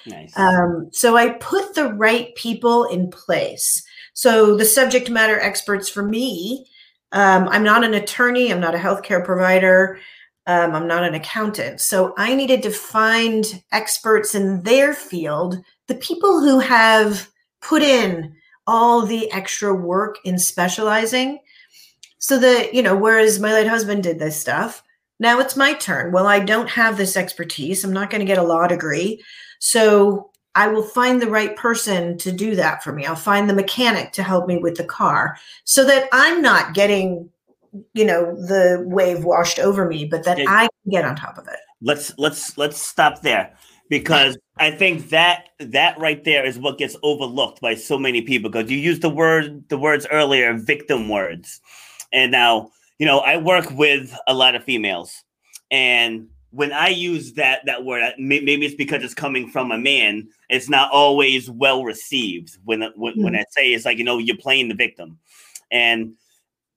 Nice. 0.06 0.36
Um, 0.36 0.88
so 0.92 1.16
I 1.16 1.30
put 1.30 1.74
the 1.74 1.92
right 1.94 2.34
people 2.34 2.84
in 2.84 3.10
place. 3.10 3.84
So 4.14 4.56
the 4.56 4.64
subject 4.64 5.08
matter 5.08 5.40
experts 5.40 5.88
for 5.88 6.02
me, 6.02 6.66
um, 7.12 7.48
I'm 7.48 7.62
not 7.62 7.84
an 7.84 7.94
attorney, 7.94 8.52
I'm 8.52 8.60
not 8.60 8.74
a 8.74 8.78
healthcare 8.78 9.24
provider, 9.24 9.98
um, 10.46 10.74
I'm 10.74 10.88
not 10.88 11.04
an 11.04 11.14
accountant. 11.14 11.80
So 11.80 12.14
I 12.16 12.34
needed 12.34 12.62
to 12.64 12.70
find 12.70 13.62
experts 13.72 14.34
in 14.34 14.62
their 14.62 14.92
field, 14.92 15.62
the 15.88 15.94
people 15.96 16.40
who 16.40 16.58
have 16.58 17.30
put 17.60 17.82
in 17.82 18.34
all 18.66 19.06
the 19.06 19.30
extra 19.32 19.74
work 19.74 20.16
in 20.24 20.38
specializing. 20.38 21.38
So 22.18 22.38
that, 22.38 22.72
you 22.72 22.82
know, 22.82 22.96
whereas 22.96 23.40
my 23.40 23.52
late 23.52 23.66
husband 23.66 24.02
did 24.02 24.18
this 24.18 24.40
stuff, 24.40 24.82
now 25.18 25.38
it's 25.38 25.56
my 25.56 25.74
turn. 25.74 26.12
Well, 26.12 26.26
I 26.26 26.40
don't 26.40 26.70
have 26.70 26.96
this 26.96 27.16
expertise. 27.16 27.84
I'm 27.84 27.92
not 27.92 28.10
going 28.10 28.20
to 28.20 28.26
get 28.26 28.38
a 28.38 28.42
law 28.42 28.66
degree. 28.66 29.22
So 29.60 30.30
I 30.54 30.68
will 30.68 30.82
find 30.82 31.20
the 31.20 31.30
right 31.30 31.56
person 31.56 32.18
to 32.18 32.32
do 32.32 32.56
that 32.56 32.82
for 32.82 32.92
me. 32.92 33.06
I'll 33.06 33.16
find 33.16 33.48
the 33.48 33.54
mechanic 33.54 34.12
to 34.12 34.22
help 34.22 34.46
me 34.46 34.58
with 34.58 34.76
the 34.76 34.84
car 34.84 35.36
so 35.64 35.84
that 35.84 36.08
I'm 36.12 36.42
not 36.42 36.74
getting, 36.74 37.30
you 37.94 38.04
know, 38.04 38.34
the 38.34 38.84
wave 38.86 39.24
washed 39.24 39.58
over 39.58 39.86
me, 39.86 40.04
but 40.04 40.24
that 40.24 40.38
Yeah. 40.38 40.44
I 40.48 40.60
can 40.60 40.90
get 40.90 41.04
on 41.04 41.16
top 41.16 41.38
of 41.38 41.48
it. 41.48 41.56
let's 41.84 42.12
let's 42.16 42.56
let's 42.56 42.80
stop 42.80 43.22
there 43.22 43.52
because 43.88 44.38
I 44.58 44.70
think 44.70 45.10
that 45.10 45.48
that 45.58 45.98
right 45.98 46.22
there 46.24 46.46
is 46.46 46.58
what 46.58 46.78
gets 46.78 46.96
overlooked 47.02 47.60
by 47.60 47.74
so 47.74 47.98
many 47.98 48.22
people 48.22 48.50
because 48.50 48.70
you 48.70 48.78
used 48.78 49.02
the 49.02 49.10
word 49.10 49.68
the 49.68 49.76
words 49.76 50.06
earlier 50.10 50.54
victim 50.54 51.08
words 51.08 51.60
and 52.12 52.30
now 52.30 52.70
you 52.98 53.06
know 53.06 53.18
I 53.18 53.36
work 53.36 53.70
with 53.72 54.16
a 54.28 54.34
lot 54.34 54.54
of 54.54 54.62
females 54.62 55.24
and 55.70 56.28
when 56.50 56.72
I 56.72 56.88
use 56.88 57.32
that 57.34 57.66
that 57.66 57.84
word 57.84 58.14
maybe 58.18 58.64
it's 58.64 58.74
because 58.74 59.02
it's 59.02 59.12
coming 59.12 59.50
from 59.50 59.72
a 59.72 59.78
man 59.78 60.28
it's 60.48 60.68
not 60.68 60.90
always 60.92 61.50
well 61.50 61.82
received 61.84 62.58
when 62.64 62.80
when, 62.94 63.20
when 63.20 63.34
hmm. 63.34 63.40
I 63.40 63.44
say 63.50 63.72
it's 63.72 63.84
like 63.84 63.98
you 63.98 64.04
know 64.04 64.18
you're 64.18 64.36
playing 64.36 64.68
the 64.68 64.74
victim 64.74 65.18
and 65.70 66.14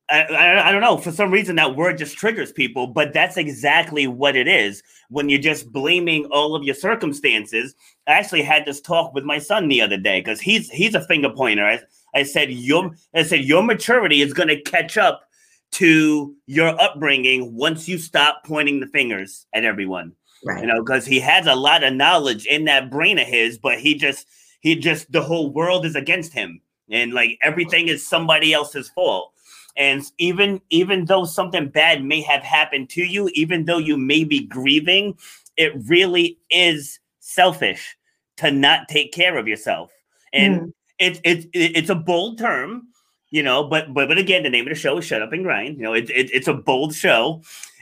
I, 0.09 0.21
I, 0.23 0.69
I 0.69 0.71
don't 0.71 0.81
know. 0.81 0.97
For 0.97 1.11
some 1.11 1.31
reason, 1.31 1.55
that 1.55 1.75
word 1.75 1.97
just 1.97 2.17
triggers 2.17 2.51
people, 2.51 2.87
but 2.87 3.11
that's 3.13 3.37
exactly 3.37 4.05
what 4.07 4.35
it 4.35 4.47
is. 4.47 4.83
When 5.09 5.29
you're 5.29 5.39
just 5.39 5.71
blaming 5.71 6.25
all 6.25 6.55
of 6.55 6.63
your 6.63 6.75
circumstances. 6.75 7.75
I 8.07 8.13
actually 8.13 8.43
had 8.43 8.65
this 8.65 8.81
talk 8.81 9.13
with 9.13 9.23
my 9.23 9.39
son 9.39 9.67
the 9.67 9.81
other 9.81 9.97
day 9.97 10.19
because 10.21 10.39
he's 10.39 10.69
he's 10.69 10.93
a 10.93 11.05
finger 11.07 11.29
pointer. 11.29 11.65
I, 11.65 11.79
I 12.13 12.23
said 12.23 12.51
your 12.51 12.91
I 13.15 13.23
said 13.23 13.45
your 13.45 13.63
maturity 13.63 14.21
is 14.21 14.33
going 14.33 14.49
to 14.49 14.61
catch 14.61 14.97
up 14.97 15.23
to 15.71 16.33
your 16.45 16.79
upbringing 16.79 17.53
once 17.55 17.87
you 17.87 17.97
stop 17.97 18.43
pointing 18.45 18.79
the 18.79 18.87
fingers 18.87 19.45
at 19.53 19.65
everyone 19.65 20.13
Right. 20.45 20.61
you 20.61 20.67
know 20.67 20.83
because 20.83 21.05
he 21.05 21.19
has 21.19 21.47
a 21.47 21.55
lot 21.55 21.83
of 21.83 21.93
knowledge 21.93 22.45
in 22.45 22.65
that 22.65 22.91
brain 22.91 23.17
of 23.17 23.27
his 23.27 23.57
but 23.57 23.79
he 23.79 23.95
just 23.95 24.27
he 24.61 24.75
just 24.75 25.11
the 25.11 25.21
whole 25.21 25.51
world 25.51 25.85
is 25.85 25.95
against 25.95 26.33
him 26.33 26.61
and 26.89 27.13
like 27.13 27.37
everything 27.41 27.87
is 27.87 28.05
somebody 28.07 28.53
else's 28.53 28.89
fault 28.89 29.33
and 29.77 30.03
even 30.17 30.61
even 30.69 31.05
though 31.05 31.25
something 31.25 31.67
bad 31.67 32.03
may 32.03 32.21
have 32.21 32.43
happened 32.43 32.89
to 32.89 33.03
you 33.03 33.29
even 33.33 33.65
though 33.65 33.77
you 33.77 33.97
may 33.97 34.23
be 34.23 34.45
grieving 34.45 35.17
it 35.57 35.73
really 35.87 36.37
is 36.49 36.99
selfish 37.19 37.97
to 38.37 38.51
not 38.51 38.87
take 38.87 39.11
care 39.11 39.37
of 39.37 39.47
yourself 39.47 39.91
and 40.33 40.59
hmm. 40.59 40.69
it's 40.99 41.19
it's 41.23 41.47
it's 41.53 41.89
a 41.89 41.95
bold 41.95 42.37
term 42.37 42.87
you 43.29 43.43
know 43.43 43.63
but 43.63 43.93
but 43.93 44.07
but 44.07 44.17
again 44.17 44.43
the 44.43 44.49
name 44.49 44.65
of 44.65 44.69
the 44.69 44.79
show 44.79 44.97
is 44.97 45.05
shut 45.05 45.21
up 45.21 45.33
and 45.33 45.43
grind 45.43 45.77
you 45.77 45.83
know 45.83 45.93
it, 45.93 46.09
it, 46.09 46.29
it's 46.33 46.47
a 46.47 46.53
bold 46.53 46.93
show 46.93 47.41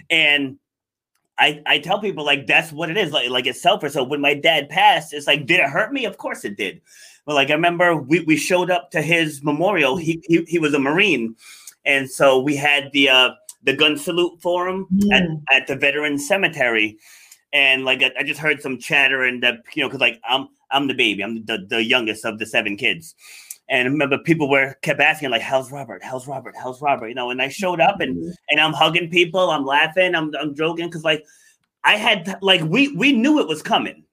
and 0.09 0.57
I, 1.37 1.61
I 1.65 1.79
tell 1.79 1.99
people 1.99 2.23
like 2.23 2.45
that's 2.45 2.71
what 2.71 2.89
it 2.89 2.97
is 2.97 3.11
like 3.11 3.29
like 3.29 3.47
it's 3.47 3.61
selfish. 3.61 3.93
So 3.93 4.03
when 4.03 4.21
my 4.21 4.35
dad 4.35 4.69
passed, 4.69 5.13
it's 5.13 5.27
like 5.27 5.45
did 5.45 5.59
it 5.59 5.69
hurt 5.69 5.91
me? 5.91 6.05
Of 6.05 6.17
course 6.17 6.45
it 6.45 6.57
did. 6.57 6.81
But 7.25 7.35
like 7.35 7.49
I 7.49 7.53
remember 7.53 7.95
we, 7.95 8.19
we 8.21 8.37
showed 8.37 8.69
up 8.69 8.91
to 8.91 9.01
his 9.01 9.43
memorial. 9.43 9.97
He, 9.97 10.23
he 10.27 10.43
he 10.47 10.59
was 10.59 10.73
a 10.73 10.79
Marine, 10.79 11.35
and 11.85 12.09
so 12.09 12.39
we 12.41 12.55
had 12.55 12.89
the 12.93 13.09
uh 13.09 13.31
the 13.63 13.73
gun 13.75 13.97
salute 13.97 14.41
for 14.41 14.67
him 14.67 14.87
at, 15.11 15.23
Mm. 15.23 15.41
at 15.51 15.67
the 15.67 15.75
veteran 15.75 16.17
cemetery. 16.19 16.97
And 17.53 17.85
like 17.85 18.01
I, 18.03 18.11
I 18.19 18.23
just 18.23 18.39
heard 18.39 18.61
some 18.61 18.77
chatter 18.79 19.23
and 19.23 19.41
that 19.43 19.59
you 19.75 19.81
know 19.83 19.87
because 19.89 20.01
like 20.01 20.19
I'm 20.27 20.47
I'm 20.71 20.87
the 20.87 20.93
baby. 20.95 21.23
I'm 21.23 21.45
the, 21.45 21.65
the 21.69 21.83
youngest 21.83 22.25
of 22.25 22.39
the 22.39 22.45
seven 22.45 22.75
kids. 22.77 23.15
And 23.69 23.87
I 23.87 23.91
remember 23.91 24.17
people 24.17 24.49
were 24.49 24.75
kept 24.81 24.99
asking 24.99 25.29
like, 25.29 25.41
"How's 25.41 25.71
Robert? 25.71 26.03
How's 26.03 26.27
Robert? 26.27 26.55
How's 26.61 26.81
Robert?" 26.81 27.07
You 27.07 27.15
know, 27.15 27.29
and 27.29 27.41
I 27.41 27.47
showed 27.47 27.79
up 27.79 28.01
and 28.01 28.35
and 28.49 28.59
I'm 28.59 28.73
hugging 28.73 29.09
people, 29.09 29.49
I'm 29.51 29.65
laughing, 29.65 30.15
I'm 30.15 30.33
I'm 30.35 30.55
joking 30.55 30.87
because 30.87 31.03
like 31.05 31.23
I 31.83 31.95
had 31.95 32.37
like 32.41 32.61
we 32.63 32.89
we 32.95 33.13
knew 33.13 33.39
it 33.39 33.47
was 33.47 33.61
coming, 33.61 34.03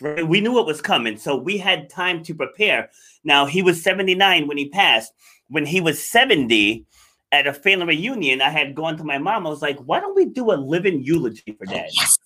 right? 0.00 0.26
We 0.26 0.40
knew 0.40 0.58
it 0.60 0.66
was 0.66 0.80
coming, 0.80 1.16
so 1.18 1.36
we 1.36 1.58
had 1.58 1.88
time 1.90 2.22
to 2.24 2.34
prepare. 2.34 2.90
Now 3.24 3.46
he 3.46 3.62
was 3.62 3.82
79 3.82 4.46
when 4.46 4.56
he 4.58 4.68
passed. 4.68 5.12
When 5.48 5.66
he 5.66 5.80
was 5.80 6.02
70 6.06 6.86
at 7.32 7.46
a 7.46 7.52
family 7.52 7.96
reunion, 7.96 8.40
I 8.40 8.50
had 8.50 8.74
gone 8.74 8.96
to 8.98 9.04
my 9.04 9.18
mom. 9.18 9.46
I 9.46 9.50
was 9.50 9.62
like, 9.62 9.78
"Why 9.78 9.98
don't 9.98 10.14
we 10.14 10.26
do 10.26 10.52
a 10.52 10.54
living 10.54 11.02
eulogy 11.02 11.56
for 11.58 11.66
Dad?" 11.66 11.88
Oh, 11.88 11.92
yes. 11.92 12.18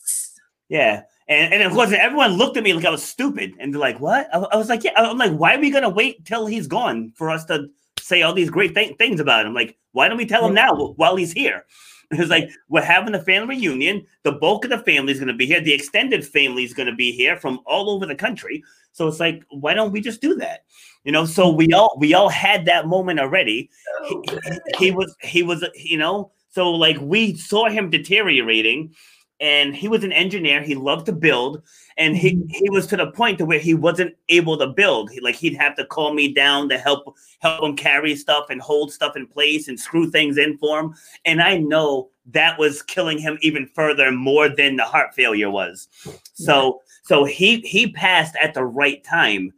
Yeah. 0.69 1.03
And, 1.29 1.55
and 1.55 1.63
of 1.63 1.73
course, 1.73 1.93
everyone 1.93 2.33
looked 2.33 2.57
at 2.57 2.63
me 2.63 2.73
like 2.73 2.85
I 2.85 2.91
was 2.91 3.03
stupid. 3.03 3.55
And 3.59 3.73
they're 3.73 3.81
like, 3.81 4.01
what? 4.01 4.29
I, 4.33 4.39
I 4.39 4.57
was 4.57 4.69
like, 4.69 4.85
yeah. 4.85 4.93
I'm 4.97 5.19
like, 5.19 5.33
why 5.33 5.55
are 5.55 5.61
we 5.61 5.71
going 5.71 5.83
to 5.83 5.89
wait 5.89 6.25
till 6.25 6.47
he's 6.47 6.67
gone 6.67 7.13
for 7.17 7.31
us 7.31 7.45
to 7.47 7.69
say 7.99 8.23
all 8.23 8.33
these 8.33 8.51
great 8.51 8.75
th- 8.75 8.97
things 8.97 9.21
about 9.21 9.47
him? 9.47 9.55
Like, 9.55 9.77
why 9.93 10.09
don't 10.09 10.19
we 10.19 10.27
tell 10.27 10.47
him 10.47 10.55
now 10.55 10.95
while 10.97 11.17
he's 11.17 11.33
here? 11.33 11.65
It 12.13 12.19
was 12.21 12.29
like, 12.31 12.51
we're 12.69 12.83
having 12.85 13.15
a 13.15 13.23
family 13.23 13.57
reunion. 13.57 14.07
The 14.23 14.33
bulk 14.33 14.65
of 14.65 14.71
the 14.71 14.79
family 14.79 15.13
is 15.13 15.19
going 15.19 15.29
to 15.29 15.35
be 15.35 15.47
here. 15.47 15.61
The 15.61 15.73
extended 15.73 16.25
family 16.27 16.63
is 16.65 16.73
going 16.73 16.89
to 16.89 16.95
be 16.95 17.11
here 17.13 17.37
from 17.37 17.61
all 17.67 17.91
over 17.91 18.07
the 18.07 18.15
country. 18.15 18.63
So 18.93 19.09
it's 19.09 19.21
like, 19.21 19.43
why 19.51 19.75
don't 19.75 19.93
we 19.93 20.01
just 20.01 20.21
do 20.21 20.37
that? 20.37 20.65
You 21.05 21.13
know, 21.13 21.25
so 21.25 21.51
we 21.53 21.73
all 21.73 21.97
we 21.99 22.15
all 22.15 22.29
had 22.29 22.65
that 22.67 22.87
moment 22.87 23.21
already. 23.21 23.71
He, 24.09 24.17
he- 24.33 24.87
he 24.87 24.91
was 24.91 25.15
he 25.21 25.43
was 25.43 25.65
you 25.75 25.99
know, 25.99 26.33
so 26.51 26.71
like 26.73 26.97
we 27.01 27.37
saw 27.37 27.69
him 27.69 27.91
deteriorating 27.91 28.95
and 29.41 29.77
he 29.77 29.89
was 29.89 30.03
an 30.03 30.13
engineer. 30.13 30.63
He 30.63 30.75
loved 30.75 31.07
to 31.07 31.13
build, 31.13 31.63
and 31.97 32.17
he 32.17 32.37
mm-hmm. 32.37 32.49
he 32.49 32.71
was 32.71 32.87
to 32.89 32.97
the 32.97 33.11
point 33.11 33.39
to 33.39 33.45
where 33.45 33.59
he 33.59 33.75
wasn't 33.75 34.17
able 34.29 34.57
to 34.59 34.69
build. 34.69 35.11
He, 35.11 35.21
like 35.21 35.35
he'd 35.35 35.57
have 35.57 35.77
to 35.77 35.85
call 35.85 36.15
me 36.15 36.33
down 36.33 36.69
to 36.71 36.79
help 36.79 37.17
help 37.41 37.63
him 37.63 37.77
carry 37.77 38.17
stuff 38.17 38.47
and 38.49 38.61
hold 38.61 38.93
stuff 38.93 39.17
in 39.17 39.27
place 39.27 39.69
and 39.69 39.79
screw 39.79 40.11
things 40.11 40.39
in 40.39 40.57
for 40.59 40.81
him. 40.81 40.95
And 41.25 41.43
I 41.43 41.59
know 41.59 42.09
that 42.33 42.59
was 42.59 42.83
killing 42.83 43.19
him 43.19 43.39
even 43.43 43.67
further, 43.67 44.11
more 44.11 44.49
than 44.49 44.77
the 44.77 44.85
heart 44.85 45.15
failure 45.15 45.51
was. 45.51 45.89
So 46.33 46.81
so 47.03 47.25
he 47.25 47.61
he 47.61 47.93
passed 47.93 48.37
at 48.43 48.55
the 48.55 48.65
right 48.65 49.05
time, 49.05 49.53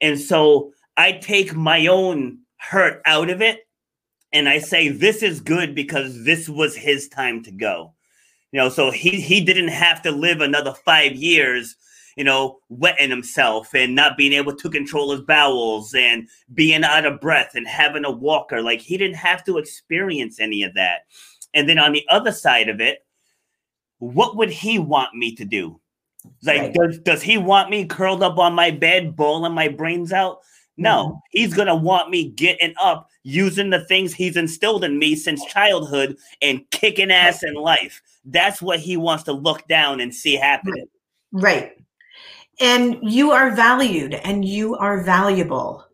and 0.00 0.18
so 0.18 0.72
I 0.96 1.12
take 1.12 1.54
my 1.54 1.86
own 1.86 2.38
hurt 2.56 3.00
out 3.06 3.30
of 3.30 3.40
it, 3.40 3.60
and 4.32 4.48
I 4.48 4.58
say 4.58 4.88
this 4.88 5.22
is 5.22 5.40
good 5.40 5.74
because 5.74 6.24
this 6.24 6.48
was 6.48 6.74
his 6.74 7.08
time 7.08 7.44
to 7.44 7.52
go 7.52 7.94
you 8.52 8.58
know 8.58 8.68
so 8.68 8.90
he 8.90 9.20
he 9.20 9.40
didn't 9.40 9.68
have 9.68 10.02
to 10.02 10.10
live 10.10 10.40
another 10.40 10.74
five 10.84 11.12
years 11.12 11.76
you 12.16 12.24
know 12.24 12.58
wetting 12.68 13.10
himself 13.10 13.74
and 13.74 13.94
not 13.94 14.16
being 14.16 14.32
able 14.32 14.54
to 14.54 14.68
control 14.68 15.12
his 15.12 15.22
bowels 15.22 15.94
and 15.94 16.28
being 16.54 16.84
out 16.84 17.06
of 17.06 17.20
breath 17.20 17.52
and 17.54 17.66
having 17.66 18.04
a 18.04 18.10
walker. 18.10 18.62
Like 18.62 18.80
he 18.80 18.96
didn't 18.98 19.16
have 19.16 19.44
to 19.44 19.58
experience 19.58 20.40
any 20.40 20.62
of 20.62 20.74
that. 20.74 21.06
And 21.54 21.68
then 21.68 21.78
on 21.78 21.92
the 21.92 22.06
other 22.08 22.32
side 22.32 22.68
of 22.68 22.80
it 22.80 23.04
what 23.98 24.36
would 24.36 24.50
he 24.50 24.78
want 24.78 25.14
me 25.14 25.34
to 25.36 25.44
do? 25.44 25.78
Like 26.42 26.60
Right. 26.60 26.74
does, 26.74 26.98
does 27.00 27.22
he 27.22 27.38
want 27.38 27.70
me 27.70 27.86
curled 27.86 28.22
up 28.22 28.38
on 28.38 28.54
my 28.54 28.70
bed 28.70 29.14
bawling 29.14 29.52
my 29.52 29.68
brains 29.68 30.12
out? 30.12 30.40
No. 30.76 31.06
Mm-hmm. 31.06 31.16
He's 31.30 31.54
gonna 31.54 31.76
want 31.76 32.10
me 32.10 32.30
getting 32.30 32.74
up 32.80 33.08
using 33.22 33.70
the 33.70 33.84
things 33.84 34.14
he's 34.14 34.36
instilled 34.36 34.84
in 34.84 34.98
me 34.98 35.14
since 35.14 35.44
childhood 35.46 36.16
and 36.40 36.68
kicking 36.70 37.10
ass 37.10 37.42
in 37.42 37.54
life 37.54 38.02
that's 38.24 38.60
what 38.60 38.80
he 38.80 38.96
wants 38.96 39.24
to 39.24 39.32
look 39.32 39.66
down 39.66 40.00
and 40.00 40.14
see 40.14 40.34
happening 40.34 40.86
Right. 41.32 41.72
And 42.60 42.98
you 43.02 43.30
are 43.30 43.54
valued 43.54 44.14
and 44.14 44.44
you 44.44 44.76
are 44.76 45.02
valuable. 45.02 45.84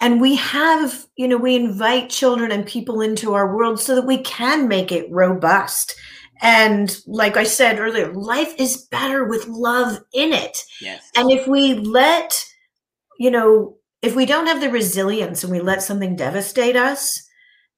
And 0.00 0.20
we 0.20 0.36
have, 0.36 1.06
you 1.16 1.26
know, 1.26 1.36
we 1.36 1.56
invite 1.56 2.10
children 2.10 2.52
and 2.52 2.66
people 2.66 3.00
into 3.00 3.34
our 3.34 3.54
world 3.54 3.80
so 3.80 3.94
that 3.94 4.06
we 4.06 4.18
can 4.18 4.68
make 4.68 4.92
it 4.92 5.10
robust. 5.10 5.94
And 6.42 6.96
like 7.06 7.36
I 7.36 7.44
said 7.44 7.78
earlier, 7.78 8.12
life 8.12 8.54
is 8.58 8.86
better 8.90 9.24
with 9.24 9.46
love 9.46 9.98
in 10.12 10.32
it. 10.32 10.58
yes 10.82 11.10
And 11.16 11.30
if 11.30 11.46
we 11.46 11.74
let, 11.74 12.34
you 13.18 13.30
know, 13.30 13.76
if 14.02 14.14
we 14.14 14.26
don't 14.26 14.46
have 14.46 14.60
the 14.60 14.70
resilience 14.70 15.42
and 15.42 15.50
we 15.50 15.60
let 15.60 15.82
something 15.82 16.14
devastate 16.14 16.76
us, 16.76 17.25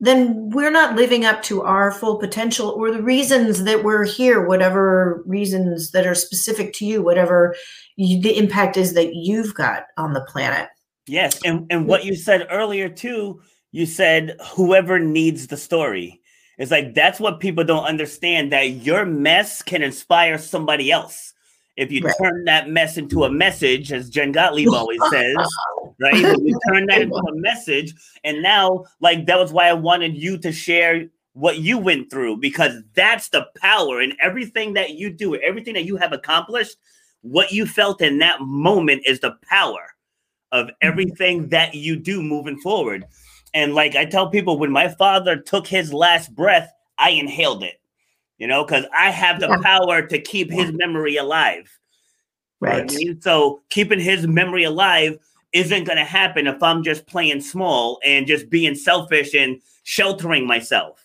then 0.00 0.50
we're 0.50 0.70
not 0.70 0.94
living 0.94 1.24
up 1.24 1.42
to 1.42 1.62
our 1.62 1.90
full 1.90 2.18
potential 2.18 2.70
or 2.70 2.92
the 2.92 3.02
reasons 3.02 3.64
that 3.64 3.82
we're 3.82 4.04
here, 4.04 4.46
whatever 4.46 5.22
reasons 5.26 5.90
that 5.90 6.06
are 6.06 6.14
specific 6.14 6.72
to 6.74 6.86
you, 6.86 7.02
whatever 7.02 7.56
you, 7.96 8.20
the 8.20 8.36
impact 8.38 8.76
is 8.76 8.94
that 8.94 9.14
you've 9.14 9.54
got 9.54 9.84
on 9.96 10.12
the 10.12 10.20
planet. 10.22 10.68
yes 11.06 11.40
and 11.44 11.66
and 11.70 11.86
what 11.86 12.04
you 12.04 12.14
said 12.14 12.46
earlier 12.50 12.88
too 12.88 13.40
you 13.72 13.86
said 13.86 14.36
whoever 14.54 14.98
needs 14.98 15.48
the 15.48 15.56
story. 15.56 16.20
It's 16.56 16.70
like 16.70 16.94
that's 16.94 17.20
what 17.20 17.40
people 17.40 17.64
don't 17.64 17.84
understand 17.84 18.52
that 18.52 18.70
your 18.70 19.04
mess 19.04 19.62
can 19.62 19.82
inspire 19.82 20.38
somebody 20.38 20.90
else. 20.90 21.32
If 21.78 21.92
you 21.92 22.00
right. 22.00 22.14
turn 22.20 22.44
that 22.44 22.68
mess 22.68 22.96
into 22.96 23.22
a 23.22 23.30
message, 23.30 23.92
as 23.92 24.10
Jen 24.10 24.32
Gottlieb 24.32 24.68
always 24.68 25.00
says, 25.10 25.36
right? 26.00 26.16
you 26.16 26.58
turn 26.68 26.86
that 26.86 27.02
into 27.02 27.14
a 27.14 27.36
message, 27.36 27.94
and 28.24 28.42
now, 28.42 28.84
like 29.00 29.26
that 29.26 29.38
was 29.38 29.52
why 29.52 29.68
I 29.68 29.74
wanted 29.74 30.16
you 30.16 30.38
to 30.38 30.50
share 30.50 31.06
what 31.34 31.58
you 31.58 31.78
went 31.78 32.10
through 32.10 32.38
because 32.38 32.82
that's 32.94 33.28
the 33.28 33.46
power 33.58 34.02
in 34.02 34.12
everything 34.20 34.74
that 34.74 34.94
you 34.94 35.08
do, 35.08 35.36
everything 35.36 35.74
that 35.74 35.84
you 35.84 35.96
have 35.96 36.12
accomplished. 36.12 36.76
What 37.22 37.52
you 37.52 37.64
felt 37.64 38.02
in 38.02 38.18
that 38.18 38.40
moment 38.40 39.02
is 39.06 39.20
the 39.20 39.36
power 39.48 39.94
of 40.50 40.66
mm-hmm. 40.66 40.74
everything 40.82 41.48
that 41.50 41.74
you 41.74 41.94
do 41.94 42.22
moving 42.22 42.58
forward. 42.60 43.04
And 43.54 43.72
like 43.72 43.94
I 43.94 44.04
tell 44.04 44.30
people, 44.30 44.58
when 44.58 44.72
my 44.72 44.88
father 44.88 45.36
took 45.36 45.68
his 45.68 45.92
last 45.92 46.34
breath, 46.34 46.72
I 46.98 47.10
inhaled 47.10 47.62
it, 47.62 47.80
you 48.38 48.46
know, 48.46 48.64
because 48.64 48.84
I 48.96 49.10
have 49.10 49.40
the 49.40 49.48
yeah. 49.48 49.58
power 49.62 50.02
to 50.02 50.18
keep 50.18 50.50
his 50.50 50.72
memory 50.72 51.16
alive. 51.16 51.70
Right. 52.60 52.90
I 52.90 52.94
mean? 52.94 53.20
So 53.20 53.60
keeping 53.70 54.00
his 54.00 54.26
memory 54.26 54.64
alive 54.64 55.18
isn't 55.52 55.84
going 55.84 55.98
to 55.98 56.04
happen 56.04 56.46
if 56.46 56.62
I'm 56.62 56.82
just 56.82 57.06
playing 57.06 57.40
small 57.40 57.98
and 58.04 58.26
just 58.26 58.50
being 58.50 58.74
selfish 58.74 59.34
and 59.34 59.60
sheltering 59.84 60.46
myself. 60.46 61.04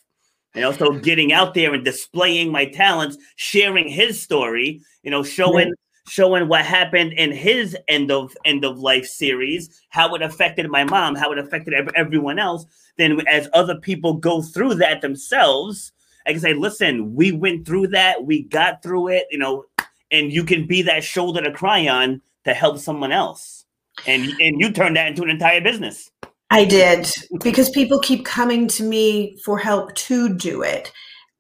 You 0.55 0.61
know, 0.61 0.71
so 0.71 0.91
getting 0.99 1.33
out 1.33 1.55
there 1.55 1.73
and 1.73 1.83
displaying 1.83 2.51
my 2.51 2.65
talents, 2.65 3.17
sharing 3.37 3.87
his 3.87 4.21
story, 4.21 4.81
you 5.01 5.09
know, 5.09 5.23
showing 5.23 5.69
right 5.69 5.77
showing 6.07 6.47
what 6.47 6.65
happened 6.65 7.13
in 7.13 7.31
his 7.31 7.77
end 7.87 8.11
of 8.11 8.35
end 8.45 8.65
of 8.65 8.79
life 8.79 9.05
series, 9.05 9.81
how 9.89 10.13
it 10.15 10.21
affected 10.21 10.69
my 10.69 10.83
mom, 10.83 11.15
how 11.15 11.31
it 11.31 11.37
affected 11.37 11.89
everyone 11.95 12.39
else. 12.39 12.65
Then, 12.97 13.25
as 13.27 13.49
other 13.53 13.79
people 13.79 14.15
go 14.15 14.41
through 14.41 14.75
that 14.75 15.01
themselves, 15.01 15.91
I 16.25 16.31
can 16.31 16.41
say, 16.41 16.53
"Listen, 16.53 17.15
we 17.15 17.31
went 17.31 17.65
through 17.65 17.87
that, 17.89 18.25
we 18.25 18.43
got 18.43 18.81
through 18.81 19.09
it," 19.09 19.27
you 19.31 19.37
know, 19.37 19.65
and 20.11 20.31
you 20.31 20.43
can 20.43 20.67
be 20.67 20.81
that 20.83 21.03
shoulder 21.03 21.41
to 21.41 21.51
cry 21.51 21.87
on 21.87 22.21
to 22.45 22.53
help 22.53 22.77
someone 22.79 23.11
else, 23.11 23.65
and 24.05 24.23
and 24.39 24.59
you 24.59 24.71
turn 24.71 24.93
that 24.93 25.07
into 25.07 25.23
an 25.23 25.29
entire 25.29 25.61
business. 25.61 26.09
I 26.49 26.65
did 26.65 27.09
because 27.43 27.69
people 27.71 27.99
keep 27.99 28.25
coming 28.25 28.67
to 28.69 28.83
me 28.83 29.37
for 29.43 29.57
help 29.57 29.95
to 29.95 30.29
do 30.35 30.61
it, 30.61 30.91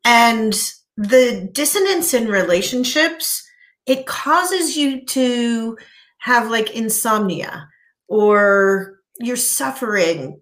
and 0.05 0.53
the 0.97 1.49
dissonance 1.53 2.13
in 2.13 2.27
relationships 2.27 3.43
it 3.85 4.05
causes 4.05 4.77
you 4.77 5.05
to 5.05 5.77
have 6.19 6.49
like 6.49 6.75
insomnia 6.75 7.67
or 8.07 8.99
you're 9.19 9.35
suffering 9.35 10.39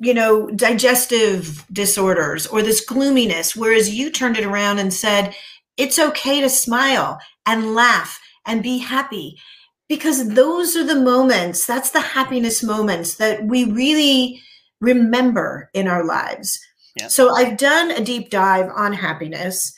you 0.00 0.12
know 0.12 0.48
digestive 0.50 1.64
disorders 1.72 2.46
or 2.48 2.62
this 2.62 2.84
gloominess 2.84 3.54
whereas 3.54 3.94
you 3.94 4.10
turned 4.10 4.36
it 4.36 4.44
around 4.44 4.78
and 4.78 4.92
said 4.92 5.34
it's 5.76 5.98
okay 5.98 6.40
to 6.40 6.48
smile 6.48 7.18
and 7.46 7.74
laugh 7.74 8.20
and 8.44 8.62
be 8.62 8.78
happy 8.78 9.38
because 9.88 10.30
those 10.30 10.76
are 10.76 10.84
the 10.84 11.00
moments 11.00 11.64
that's 11.64 11.90
the 11.90 12.00
happiness 12.00 12.62
moments 12.62 13.14
that 13.14 13.44
we 13.44 13.64
really 13.64 14.40
remember 14.80 15.70
in 15.74 15.88
our 15.88 16.04
lives. 16.04 16.60
So 17.08 17.32
i've 17.34 17.56
done 17.56 17.92
a 17.92 18.04
deep 18.04 18.30
dive 18.30 18.70
on 18.74 18.92
happiness 18.92 19.72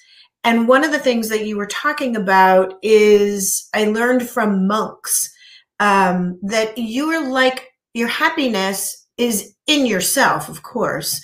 and 0.45 0.69
one 0.69 0.85
of 0.85 0.93
the 0.93 0.99
things 0.99 1.29
that 1.29 1.47
you 1.47 1.57
were 1.57 1.67
talking 1.67 2.17
about 2.17 2.79
is 2.83 3.69
I 3.75 3.85
learned 3.85 4.29
from 4.29 4.67
monks 4.67 5.31
um, 5.81 6.39
that 6.43 6.79
you 6.79 7.11
are 7.11 7.29
like 7.29 7.69
your 7.95 8.09
happiness 8.09 9.00
is 9.21 9.55
in 9.67 9.87
yourself, 9.87 10.49
of 10.49 10.63
course. 10.63 11.21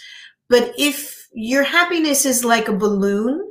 But 0.48 0.72
if 0.78 1.26
your 1.32 1.64
happiness 1.64 2.24
is 2.24 2.44
like 2.44 2.68
a 2.68 2.76
balloon 2.76 3.50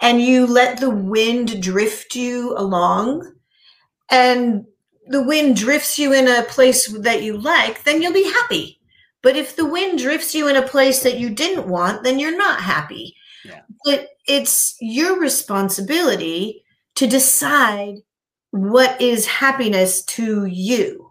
and 0.00 0.20
you 0.20 0.46
let 0.46 0.80
the 0.80 0.90
wind 0.90 1.62
drift 1.62 2.14
you 2.14 2.54
along 2.56 3.32
and 4.10 4.64
the 5.06 5.22
wind 5.22 5.56
drifts 5.56 5.98
you 5.98 6.12
in 6.12 6.28
a 6.28 6.42
place 6.44 6.88
that 7.00 7.22
you 7.22 7.36
like, 7.38 7.84
then 7.84 8.02
you'll 8.02 8.12
be 8.12 8.30
happy. 8.30 8.80
But 9.22 9.36
if 9.36 9.56
the 9.56 9.66
wind 9.66 9.98
drifts 9.98 10.34
you 10.34 10.48
in 10.48 10.56
a 10.56 10.68
place 10.68 11.02
that 11.02 11.18
you 11.18 11.30
didn't 11.30 11.66
want, 11.66 12.04
then 12.04 12.18
you're 12.18 12.36
not 12.36 12.60
happy. 12.60 13.16
Yeah. 13.44 13.60
But 13.84 14.08
it's 14.26 14.76
your 14.80 15.18
responsibility 15.18 16.62
to 16.96 17.06
decide 17.06 17.96
what 18.50 19.00
is 19.00 19.26
happiness 19.26 20.02
to 20.04 20.46
you. 20.46 21.03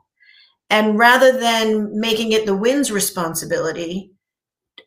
And 0.74 0.98
rather 0.98 1.38
than 1.40 2.00
making 2.00 2.32
it 2.32 2.48
the 2.48 2.58
wind's 2.58 2.92
responsibility, 2.92 4.10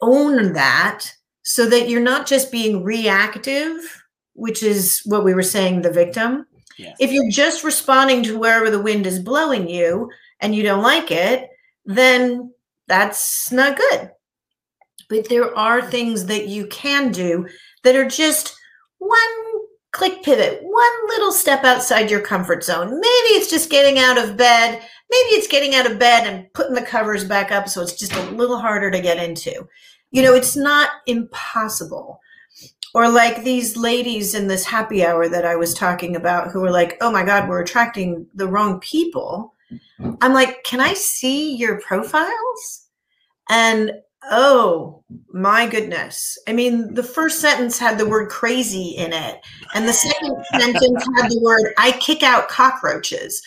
own 0.01 0.53
that 0.55 1.09
so 1.45 1.64
that 1.66 1.89
you're 1.89 2.01
not 2.01 2.26
just 2.26 2.51
being 2.51 2.82
reactive, 2.82 4.03
which 4.34 4.64
is 4.64 5.01
what 5.05 5.24
we 5.24 5.32
were 5.32 5.45
saying, 5.45 5.82
the 5.82 5.93
victim. 5.93 6.45
Yes. 6.76 6.97
If 6.99 7.12
you're 7.12 7.30
just 7.30 7.62
responding 7.62 8.24
to 8.24 8.37
wherever 8.37 8.68
the 8.68 8.82
wind 8.82 9.07
is 9.07 9.20
blowing 9.20 9.68
you 9.68 10.11
and 10.41 10.57
you 10.57 10.64
don't 10.64 10.82
like 10.82 11.12
it, 11.12 11.49
then 11.84 12.53
that's 12.89 13.53
not 13.53 13.78
good. 13.78 14.11
But 15.09 15.28
there 15.28 15.57
are 15.57 15.80
things 15.80 16.26
that 16.26 16.49
you 16.49 16.66
can 16.66 17.12
do 17.12 17.47
that 17.84 17.95
are 17.95 18.09
just 18.09 18.57
one 18.99 19.45
click 19.97 20.22
pivot, 20.22 20.61
one 20.62 21.09
little 21.09 21.32
step 21.32 21.64
outside 21.64 22.11
your 22.11 22.20
comfort 22.20 22.62
zone. 22.62 22.90
Maybe 22.90 23.32
it's 23.34 23.49
just 23.49 23.70
getting 23.70 23.99
out 23.99 24.18
of 24.18 24.36
bed. 24.36 24.82
Maybe 25.11 25.28
it's 25.30 25.49
getting 25.49 25.74
out 25.74 25.90
of 25.90 25.99
bed 25.99 26.26
and 26.26 26.53
putting 26.53 26.74
the 26.74 26.82
covers 26.82 27.24
back 27.24 27.51
up 27.51 27.66
so 27.66 27.80
it's 27.80 27.94
just 27.94 28.12
a 28.12 28.30
little 28.30 28.59
harder 28.59 28.90
to 28.90 29.01
get 29.01 29.22
into. 29.22 29.66
You 30.11 30.22
know, 30.22 30.34
it's 30.34 30.55
not 30.55 30.90
impossible. 31.07 32.20
Or 32.94 33.09
like 33.09 33.42
these 33.42 33.76
ladies 33.76 34.34
in 34.34 34.49
this 34.49 34.66
happy 34.66 35.05
hour 35.05 35.28
that 35.28 35.47
I 35.47 35.57
was 35.57 35.72
talking 35.72 36.14
about 36.14 36.51
who 36.51 36.61
were 36.61 36.70
like, 36.70 36.99
oh 37.01 37.11
my 37.11 37.24
God, 37.24 37.49
we're 37.49 37.62
attracting 37.62 38.26
the 38.34 38.49
wrong 38.49 38.80
people. 38.80 39.55
Mm-hmm. 39.99 40.14
I'm 40.20 40.34
like, 40.34 40.62
can 40.64 40.80
I 40.80 40.92
see 40.92 41.57
your 41.57 41.80
profiles? 41.80 42.86
And 43.49 43.92
Oh 44.30 45.04
my 45.32 45.68
goodness. 45.68 46.38
I 46.48 46.52
mean, 46.52 46.94
the 46.94 47.02
first 47.02 47.40
sentence 47.40 47.78
had 47.78 47.98
the 47.98 48.08
word 48.08 48.28
crazy 48.28 48.96
in 48.96 49.12
it, 49.12 49.40
and 49.74 49.86
the 49.86 49.92
second 49.92 50.44
sentence 50.58 51.06
had 51.16 51.30
the 51.30 51.40
word 51.42 51.72
I 51.78 51.92
kick 51.92 52.22
out 52.22 52.48
cockroaches. 52.48 53.40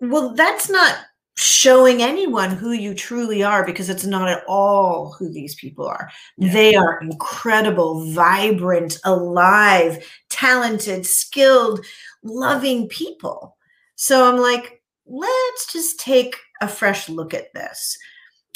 Well, 0.00 0.34
that's 0.34 0.70
not 0.70 0.98
showing 1.38 2.00
anyone 2.00 2.50
who 2.50 2.72
you 2.72 2.94
truly 2.94 3.42
are 3.42 3.64
because 3.64 3.90
it's 3.90 4.06
not 4.06 4.28
at 4.28 4.42
all 4.48 5.14
who 5.18 5.30
these 5.30 5.54
people 5.54 5.86
are. 5.86 6.10
Yeah. 6.38 6.52
They 6.52 6.74
are 6.74 7.00
incredible, 7.00 8.10
vibrant, 8.12 8.98
alive, 9.04 10.06
talented, 10.30 11.04
skilled, 11.04 11.84
loving 12.22 12.88
people. 12.88 13.56
So 13.96 14.30
I'm 14.30 14.38
like, 14.40 14.82
let's 15.06 15.72
just 15.72 16.00
take 16.00 16.36
a 16.62 16.68
fresh 16.68 17.10
look 17.10 17.34
at 17.34 17.52
this 17.52 17.98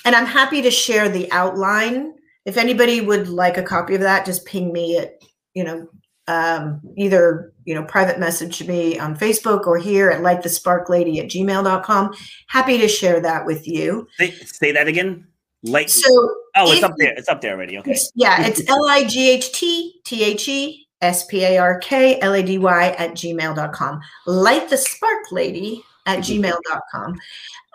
and 0.04 0.14
I'm 0.14 0.26
happy 0.26 0.62
to 0.62 0.70
share 0.70 1.08
the 1.08 1.30
outline. 1.32 2.14
If 2.44 2.56
anybody 2.56 3.00
would 3.00 3.28
like 3.28 3.58
a 3.58 3.62
copy 3.62 3.94
of 3.94 4.00
that, 4.00 4.26
just 4.26 4.46
ping 4.46 4.72
me 4.72 4.98
at, 4.98 5.20
you 5.54 5.64
know, 5.64 5.88
um, 6.26 6.80
either, 6.96 7.52
you 7.64 7.74
know, 7.74 7.82
private 7.84 8.18
message 8.18 8.66
me 8.66 8.98
on 8.98 9.16
Facebook 9.16 9.66
or 9.66 9.78
here 9.78 10.10
at 10.10 10.22
like 10.22 10.42
the 10.42 10.48
spark 10.48 10.88
lady 10.88 11.18
at 11.18 11.26
gmail.com. 11.26 12.14
Happy 12.46 12.78
to 12.78 12.88
share 12.88 13.20
that 13.20 13.44
with 13.44 13.66
you. 13.66 14.06
Say, 14.18 14.30
say 14.30 14.72
that 14.72 14.88
again. 14.88 15.26
Like, 15.62 15.88
so, 15.90 16.08
oh, 16.56 16.72
it's 16.72 16.82
up 16.82 16.94
there. 16.96 17.12
It's 17.16 17.28
up 17.28 17.40
there 17.40 17.54
already. 17.54 17.78
Okay. 17.78 17.92
It's, 17.92 18.10
yeah. 18.14 18.46
It's 18.46 18.66
L 18.68 18.88
I 18.88 19.04
G 19.04 19.30
H 19.30 19.52
T 19.52 20.00
T 20.04 20.24
H 20.24 20.48
E 20.48 20.86
S 21.02 21.26
P 21.26 21.44
A 21.44 21.58
R 21.58 21.78
K 21.80 22.18
L 22.20 22.32
A 22.32 22.42
D 22.42 22.58
Y 22.58 22.90
at 22.90 23.10
gmail.com. 23.10 24.00
Light 24.26 24.70
the 24.70 24.76
spark 24.76 25.32
lady 25.32 25.82
at 26.06 26.20
gmail.com. 26.20 27.18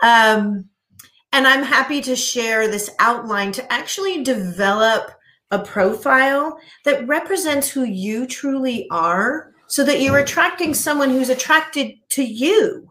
Um, 0.01 0.69
and 1.35 1.45
I'm 1.45 1.63
happy 1.63 1.99
to 1.99 2.15
share 2.15 2.69
this 2.69 2.89
outline 2.99 3.51
to 3.53 3.73
actually 3.73 4.23
develop 4.23 5.11
a 5.51 5.59
profile 5.59 6.57
that 6.85 7.05
represents 7.09 7.69
who 7.69 7.83
you 7.83 8.25
truly 8.25 8.87
are 8.89 9.51
so 9.67 9.83
that 9.83 9.99
you're 9.99 10.19
attracting 10.19 10.73
someone 10.73 11.09
who's 11.09 11.27
attracted 11.27 11.91
to 12.11 12.23
you. 12.23 12.89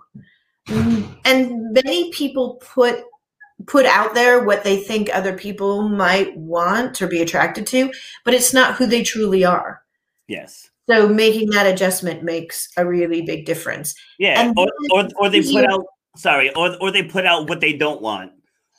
And 0.68 1.72
many 1.72 2.12
people 2.12 2.56
put 2.56 3.02
put 3.66 3.86
out 3.86 4.14
there 4.14 4.44
what 4.44 4.62
they 4.62 4.76
think 4.76 5.08
other 5.08 5.32
people 5.32 5.88
might 5.88 6.36
want 6.36 7.00
or 7.00 7.06
be 7.06 7.22
attracted 7.22 7.66
to, 7.68 7.90
but 8.26 8.34
it's 8.34 8.52
not 8.52 8.74
who 8.74 8.84
they 8.84 9.02
truly 9.02 9.42
are. 9.42 9.82
Yes. 10.28 10.68
So 10.86 11.08
making 11.08 11.48
that 11.50 11.66
adjustment 11.66 12.22
makes 12.24 12.68
a 12.76 12.84
really 12.84 13.22
big 13.22 13.46
difference. 13.46 13.94
Yeah, 14.18 14.52
or, 14.54 14.68
or, 14.92 15.08
or 15.18 15.30
they 15.30 15.40
put 15.40 15.64
out 15.64 15.86
sorry, 16.16 16.54
or 16.54 16.76
or 16.80 16.90
they 16.90 17.02
put 17.02 17.24
out 17.24 17.48
what 17.48 17.60
they 17.60 17.72
don't 17.72 18.02
want. 18.02 18.33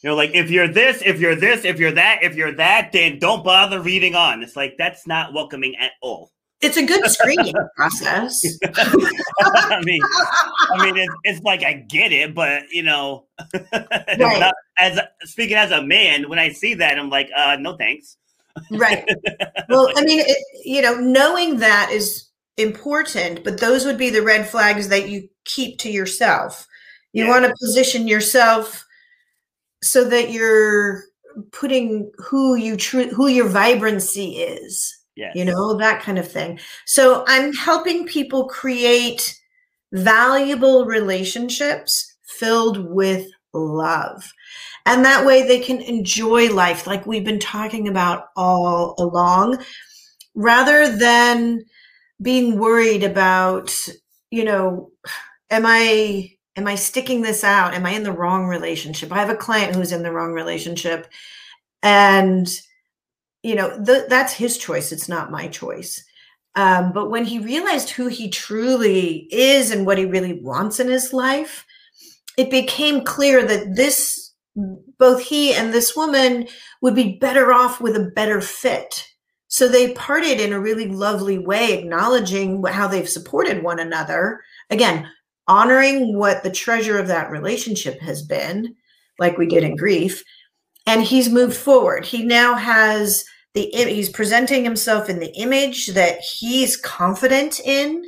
You 0.06 0.12
know, 0.12 0.18
like 0.18 0.36
if 0.36 0.52
you're 0.52 0.68
this, 0.68 1.02
if 1.04 1.20
you're 1.20 1.34
this, 1.36 1.66
if 1.66 1.80
you're 1.80 1.94
that, 1.94 2.20
if 2.22 2.36
you're 2.36 2.52
that, 2.58 2.92
then 2.92 3.18
don't 3.18 3.44
bother 3.44 3.82
reading 3.82 4.14
on. 4.14 4.44
It's 4.44 4.56
like 4.56 4.76
that's 4.78 5.08
not 5.08 5.34
welcoming 5.34 5.76
at 5.78 5.94
all. 6.00 6.30
it's 6.62 6.78
a 6.78 6.86
good 6.86 7.04
screening 7.10 7.56
process. 7.76 8.40
I 8.76 9.82
mean, 9.84 10.00
I 10.76 10.86
mean, 10.86 10.96
it's, 10.98 11.14
it's 11.24 11.42
like 11.42 11.64
I 11.64 11.74
get 11.74 12.12
it, 12.12 12.36
but 12.36 12.70
you 12.70 12.84
know, 12.84 13.26
Right. 13.64 14.40
not- 14.40 14.54
as 14.78 15.00
speaking 15.24 15.58
as 15.58 15.72
a 15.72 15.82
man, 15.82 16.30
when 16.30 16.38
I 16.38 16.50
see 16.52 16.76
that, 16.76 17.00
I'm 17.00 17.10
like, 17.10 17.32
uh, 17.36 17.56
no 17.60 17.76
thanks. 17.76 18.18
right. 18.70 19.10
Well, 19.70 19.90
I 19.96 20.04
mean, 20.04 20.20
it, 20.20 20.38
you 20.64 20.84
know, 20.84 20.94
knowing 21.00 21.58
that 21.62 21.90
is 21.92 22.28
important, 22.58 23.44
but 23.44 23.60
those 23.60 23.86
would 23.86 23.98
be 23.98 24.12
the 24.12 24.22
red 24.22 24.48
flags 24.48 24.88
that 24.90 25.10
you 25.10 25.30
keep 25.46 25.80
to 25.80 25.90
yourself. 25.90 26.68
You 27.12 27.24
Yeah. 27.24 27.32
want 27.32 27.46
to 27.46 27.56
position 27.60 28.08
yourself 28.08 28.84
so 29.86 30.04
that 30.10 30.32
you're 30.32 31.04
putting 31.52 32.12
who 32.18 32.56
you 32.56 32.76
true 32.76 33.08
who 33.10 33.28
your 33.28 33.48
vibrancy 33.48 34.38
is. 34.38 34.98
Yes. 35.18 35.32
you 35.34 35.46
know 35.46 35.78
that 35.78 36.02
kind 36.02 36.20
of 36.20 36.30
thing 36.30 36.60
so 36.86 37.24
i'm 37.30 37.54
helping 37.54 38.06
people 38.06 38.50
create 38.50 39.34
valuable 39.94 40.84
relationships 40.84 42.18
filled 42.26 42.86
with 42.90 43.26
love 43.54 44.30
and 44.86 45.06
that 45.06 45.26
way 45.26 45.48
they 45.48 45.60
can 45.62 45.80
enjoy 45.80 46.54
life 46.54 46.86
like 46.86 47.06
we've 47.06 47.24
been 47.24 47.40
talking 47.40 47.88
about 47.88 48.26
all 48.36 48.94
along 48.98 49.64
rather 50.34 50.94
than 50.98 51.64
being 52.22 52.60
worried 52.60 53.04
about 53.04 53.74
you 54.32 54.44
know 54.44 54.92
am 55.50 55.64
i 55.66 56.30
am 56.56 56.68
i 56.68 56.76
sticking 56.76 57.22
this 57.22 57.44
out? 57.44 57.74
Am 57.74 57.86
i 57.86 57.92
in 57.92 58.04
the 58.04 58.12
wrong 58.12 58.48
relationship? 58.48 59.12
I 59.12 59.20
have 59.20 59.30
a 59.30 59.36
client 59.36 59.76
who's 59.76 59.92
in 59.92 60.04
the 60.04 60.12
wrong 60.12 60.34
relationship 60.34 61.08
and 61.84 62.48
you 63.44 63.56
know 63.56 63.84
th- 63.84 64.10
that's 64.10 64.34
his 64.34 64.58
choice 64.58 64.92
it's 64.92 65.10
not 65.10 65.32
my 65.32 65.48
choice. 65.48 66.04
Um, 66.56 66.94
but 66.94 67.10
when 67.10 67.26
he 67.26 67.40
realized 67.40 67.90
who 67.90 68.08
he 68.08 68.30
truly 68.30 69.28
is 69.30 69.72
and 69.72 69.86
what 69.86 69.98
he 69.98 70.06
really 70.06 70.40
wants 70.40 70.80
in 70.80 70.88
his 70.88 71.12
life 71.14 71.66
it 72.38 72.50
became 72.50 73.04
clear 73.04 73.46
that 73.46 73.76
this 73.76 74.32
both 74.98 75.22
he 75.22 75.54
and 75.54 75.74
this 75.74 75.96
woman 75.96 76.48
would 76.82 76.96
be 76.96 77.18
better 77.18 77.52
off 77.52 77.82
with 77.82 77.96
a 77.96 78.12
better 78.16 78.40
fit. 78.40 79.06
So 79.48 79.68
they 79.68 79.94
parted 79.94 80.40
in 80.40 80.54
a 80.54 80.60
really 80.60 80.88
lovely 80.88 81.38
way 81.38 81.74
acknowledging 81.74 82.64
how 82.64 82.88
they've 82.88 83.08
supported 83.08 83.64
one 83.64 83.80
another. 83.80 84.42
Again 84.70 85.10
honoring 85.48 86.18
what 86.18 86.44
the 86.44 86.52
treasure 86.52 86.98
of 86.98 87.08
that 87.08 87.30
relationship 87.30 88.00
has 88.02 88.22
been 88.22 88.76
like 89.20 89.38
we 89.38 89.48
did 89.48 89.64
in 89.64 89.76
grief 89.76 90.24
and 90.88 91.04
he's 91.04 91.30
moved 91.30 91.56
forward. 91.56 92.06
He 92.06 92.24
now 92.24 92.56
has 92.56 93.26
the 93.54 93.70
he's 93.72 94.10
presenting 94.10 94.64
himself 94.64 95.10
in 95.10 95.20
the 95.20 95.34
image 95.36 95.88
that 95.88 96.20
he's 96.20 96.78
confident 96.78 97.60
in. 97.62 98.04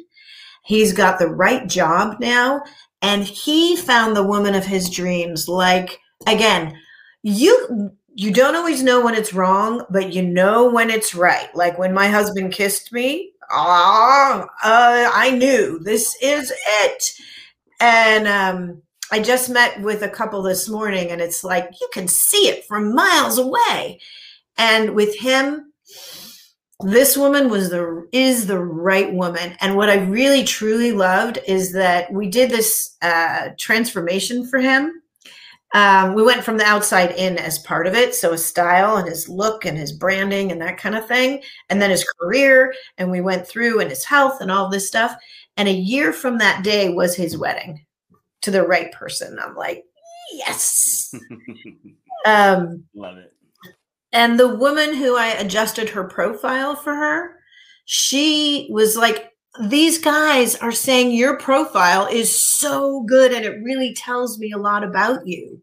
He's 0.64 0.94
got 0.94 1.20
the 1.20 1.30
right 1.30 1.68
job 1.68 2.20
now 2.20 2.62
and 3.02 3.24
he 3.24 3.76
found 3.78 4.16
the 4.16 4.24
woman 4.24 4.56
of 4.56 4.66
his 4.66 4.90
dreams. 4.90 5.48
Like 5.48 6.00
again 6.26 6.78
you 7.24 7.92
you 8.14 8.34
don't 8.34 8.56
always 8.56 8.82
know 8.82 9.04
when 9.04 9.14
it's 9.14 9.34
wrong 9.34 9.86
but 9.90 10.14
you 10.14 10.22
know 10.22 10.70
when 10.70 10.90
it's 10.90 11.16
right. 11.16 11.54
Like 11.56 11.78
when 11.78 11.94
my 11.94 12.08
husband 12.08 12.52
kissed 12.52 12.92
me 12.92 13.32
ah 13.52 14.44
uh, 14.64 15.12
i 15.14 15.32
knew. 15.32 15.80
This 15.80 16.16
is 16.22 16.52
it. 16.84 17.04
And 17.80 18.28
um 18.28 18.82
i 19.12 19.20
just 19.20 19.50
met 19.50 19.82
with 19.82 20.02
a 20.02 20.10
couple 20.10 20.42
this 20.42 20.68
morning 20.68 21.12
and 21.12 21.22
it's 21.22 21.44
like 21.44 21.70
you 21.80 21.90
can 21.94 22.08
see 22.08 22.48
it 22.50 22.66
from 22.66 22.94
miles 22.96 23.38
away. 23.38 24.00
And 24.58 24.96
with 24.96 25.18
him 25.20 25.74
this 26.82 27.18
woman 27.18 27.50
was 27.50 27.72
the 27.72 28.08
is 28.12 28.46
the 28.46 28.60
right 28.60 29.12
woman. 29.14 29.56
And 29.62 29.76
what 29.76 29.90
i 29.90 29.96
really 29.96 30.44
truly 30.44 30.92
loved 30.92 31.40
is 31.48 31.74
that 31.74 32.12
we 32.12 32.30
did 32.30 32.50
this 32.52 32.96
uh, 33.02 33.50
transformation 33.58 34.48
for 34.48 34.60
him 34.60 35.02
um, 35.78 36.16
we 36.16 36.24
went 36.24 36.44
from 36.44 36.58
the 36.58 36.64
outside 36.64 37.12
in 37.12 37.38
as 37.38 37.60
part 37.60 37.86
of 37.86 37.94
it 37.94 38.16
so 38.16 38.32
his 38.32 38.44
style 38.44 38.98
and 38.98 39.08
his 39.08 39.30
look 39.30 39.64
and 39.64 39.78
his 39.78 39.92
branding 39.92 40.52
and 40.52 40.60
that 40.60 40.80
kind 40.80 40.96
of 40.96 41.08
thing 41.08 41.40
and 41.70 41.80
then 41.80 41.92
his 41.92 42.04
career 42.20 42.74
and 42.98 43.12
we 43.12 43.22
went 43.22 43.48
through 43.48 43.80
and 43.80 43.92
his 43.92 44.04
health 44.04 44.42
and 44.42 44.50
all 44.50 44.70
this 44.70 44.88
stuff. 44.88 45.16
And 45.56 45.70
a 45.70 45.72
year 45.72 46.12
from 46.14 46.40
that 46.40 46.64
day 46.64 46.90
was 46.90 47.16
his 47.16 47.38
wedding 47.38 47.86
to 48.42 48.50
the 48.50 48.66
right 48.66 48.92
person. 48.92 49.38
I'm 49.40 49.56
like 49.56 49.84
yes! 50.34 51.14
Um, 52.26 52.84
Love 52.96 53.18
it. 53.20 53.32
and 54.12 54.40
the 54.40 54.56
woman 54.56 54.96
who 54.96 55.16
I 55.16 55.28
adjusted 55.28 55.88
her 55.90 56.04
profile 56.06 56.76
for 56.76 56.94
her, 56.96 57.40
she 57.86 58.68
was 58.72 58.98
like, 58.98 59.32
These 59.60 59.98
guys 59.98 60.56
are 60.56 60.72
saying 60.72 61.12
your 61.12 61.38
profile 61.38 62.08
is 62.08 62.40
so 62.60 63.04
good 63.08 63.34
and 63.34 63.44
it 63.44 63.64
really 63.64 63.94
tells 63.94 64.38
me 64.38 64.52
a 64.52 64.58
lot 64.58 64.84
about 64.84 65.26
you. 65.26 65.62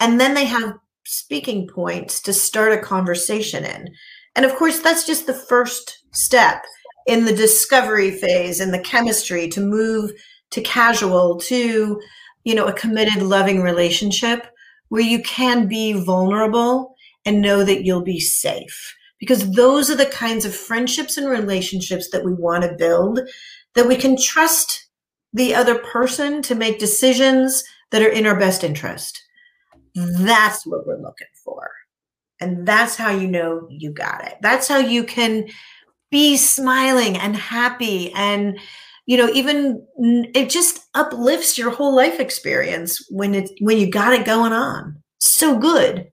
And 0.00 0.20
then 0.20 0.34
they 0.34 0.46
have 0.46 0.74
speaking 1.04 1.68
points 1.68 2.20
to 2.22 2.32
start 2.32 2.72
a 2.72 2.82
conversation 2.82 3.64
in. 3.64 3.88
And 4.34 4.44
of 4.44 4.54
course, 4.56 4.80
that's 4.80 5.06
just 5.06 5.26
the 5.26 5.34
first 5.34 6.02
step 6.12 6.64
in 7.06 7.24
the 7.24 7.32
discovery 7.32 8.10
phase 8.10 8.58
and 8.58 8.74
the 8.74 8.80
chemistry 8.80 9.48
to 9.48 9.60
move 9.60 10.10
to 10.50 10.60
casual 10.60 11.38
to, 11.38 12.00
you 12.44 12.54
know, 12.54 12.66
a 12.66 12.72
committed, 12.72 13.22
loving 13.22 13.62
relationship 13.62 14.46
where 14.88 15.02
you 15.02 15.22
can 15.22 15.68
be 15.68 15.92
vulnerable 15.92 16.94
and 17.24 17.40
know 17.40 17.64
that 17.64 17.84
you'll 17.84 18.02
be 18.02 18.20
safe 18.20 18.94
because 19.18 19.52
those 19.52 19.90
are 19.90 19.96
the 19.96 20.06
kinds 20.06 20.44
of 20.44 20.54
friendships 20.54 21.16
and 21.16 21.28
relationships 21.28 22.10
that 22.10 22.24
we 22.24 22.32
want 22.32 22.62
to 22.64 22.74
build 22.76 23.20
that 23.74 23.86
we 23.88 23.96
can 23.96 24.16
trust 24.20 24.88
the 25.32 25.54
other 25.54 25.78
person 25.78 26.42
to 26.42 26.54
make 26.54 26.78
decisions 26.78 27.62
that 27.90 28.02
are 28.02 28.08
in 28.08 28.26
our 28.26 28.38
best 28.38 28.64
interest. 28.64 29.22
That's 29.94 30.66
what 30.66 30.86
we're 30.86 31.00
looking 31.00 31.26
for. 31.44 31.70
And 32.40 32.66
that's 32.66 32.96
how 32.96 33.10
you 33.10 33.28
know 33.28 33.66
you 33.70 33.92
got 33.92 34.26
it. 34.26 34.34
That's 34.42 34.68
how 34.68 34.78
you 34.78 35.04
can 35.04 35.46
be 36.10 36.36
smiling 36.36 37.16
and 37.16 37.34
happy 37.34 38.12
and 38.12 38.58
you 39.06 39.16
know 39.16 39.28
even 39.30 39.84
it 39.98 40.48
just 40.48 40.86
uplifts 40.94 41.58
your 41.58 41.70
whole 41.70 41.94
life 41.94 42.20
experience 42.20 43.04
when 43.10 43.34
it 43.34 43.50
when 43.60 43.78
you 43.78 43.90
got 43.90 44.12
it 44.12 44.24
going 44.24 44.52
on. 44.52 45.02
So 45.18 45.58
good. 45.58 46.10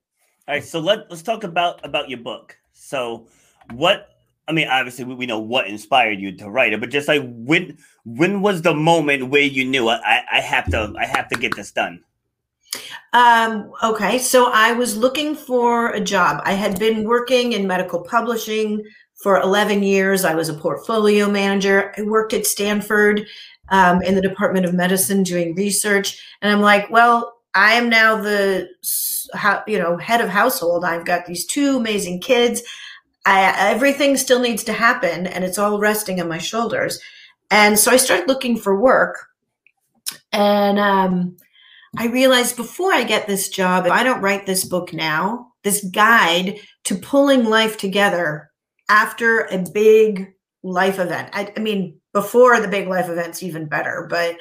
All 0.48 0.54
right, 0.54 0.64
so 0.64 0.80
let 0.80 1.10
let's 1.10 1.22
talk 1.22 1.44
about 1.44 1.84
about 1.84 2.08
your 2.08 2.18
book. 2.18 2.56
So, 2.74 3.26
what 3.72 4.10
I 4.46 4.52
mean, 4.52 4.68
obviously, 4.68 5.04
we, 5.04 5.14
we 5.14 5.26
know 5.26 5.38
what 5.38 5.68
inspired 5.68 6.20
you 6.20 6.36
to 6.36 6.50
write 6.50 6.72
it, 6.72 6.80
but 6.80 6.90
just 6.90 7.08
like 7.08 7.22
when 7.24 7.78
when 8.04 8.42
was 8.42 8.62
the 8.62 8.74
moment 8.74 9.30
where 9.30 9.42
you 9.42 9.64
knew 9.64 9.88
I, 9.88 10.22
I 10.30 10.40
have 10.40 10.70
to 10.70 10.92
I 10.98 11.06
have 11.06 11.28
to 11.30 11.38
get 11.38 11.56
this 11.56 11.72
done? 11.72 12.04
Um, 13.12 13.72
okay, 13.82 14.18
so 14.18 14.50
I 14.52 14.72
was 14.72 14.96
looking 14.96 15.34
for 15.34 15.90
a 15.90 16.00
job. 16.00 16.42
I 16.44 16.52
had 16.52 16.78
been 16.78 17.04
working 17.04 17.52
in 17.52 17.66
medical 17.66 18.02
publishing 18.02 18.82
for 19.22 19.40
11 19.40 19.84
years. 19.84 20.24
I 20.24 20.34
was 20.34 20.48
a 20.48 20.54
portfolio 20.54 21.30
manager. 21.30 21.94
I 21.96 22.02
worked 22.02 22.32
at 22.32 22.44
Stanford 22.44 23.26
um, 23.68 24.02
in 24.02 24.16
the 24.16 24.20
Department 24.20 24.66
of 24.66 24.74
Medicine 24.74 25.22
doing 25.22 25.54
research. 25.54 26.20
And 26.42 26.52
I'm 26.52 26.60
like, 26.60 26.90
well, 26.90 27.36
I 27.54 27.74
am 27.74 27.88
now 27.88 28.16
the 28.20 28.68
you 29.66 29.78
know 29.78 29.96
head 29.96 30.20
of 30.20 30.28
household. 30.28 30.84
I've 30.84 31.06
got 31.06 31.26
these 31.26 31.46
two 31.46 31.76
amazing 31.76 32.20
kids. 32.20 32.62
I, 33.26 33.70
everything 33.70 34.16
still 34.16 34.40
needs 34.40 34.64
to 34.64 34.72
happen, 34.72 35.26
and 35.26 35.44
it's 35.44 35.58
all 35.58 35.78
resting 35.78 36.20
on 36.20 36.28
my 36.28 36.38
shoulders. 36.38 37.00
And 37.50 37.78
so 37.78 37.90
I 37.90 37.96
started 37.96 38.28
looking 38.28 38.56
for 38.56 38.78
work, 38.78 39.26
and 40.32 40.78
um, 40.78 41.36
I 41.96 42.06
realized 42.06 42.56
before 42.56 42.92
I 42.92 43.04
get 43.04 43.26
this 43.26 43.48
job, 43.48 43.86
if 43.86 43.92
I 43.92 44.02
don't 44.02 44.20
write 44.20 44.46
this 44.46 44.64
book 44.64 44.92
now, 44.92 45.52
this 45.62 45.84
guide 45.84 46.58
to 46.84 46.96
pulling 46.96 47.44
life 47.44 47.76
together 47.78 48.50
after 48.88 49.40
a 49.46 49.58
big 49.72 50.34
life 50.62 50.98
event. 50.98 51.30
I, 51.32 51.52
I 51.56 51.60
mean, 51.60 52.00
before 52.14 52.60
the 52.60 52.68
big 52.68 52.88
life 52.88 53.10
event's 53.10 53.42
even 53.42 53.66
better, 53.66 54.06
but 54.08 54.36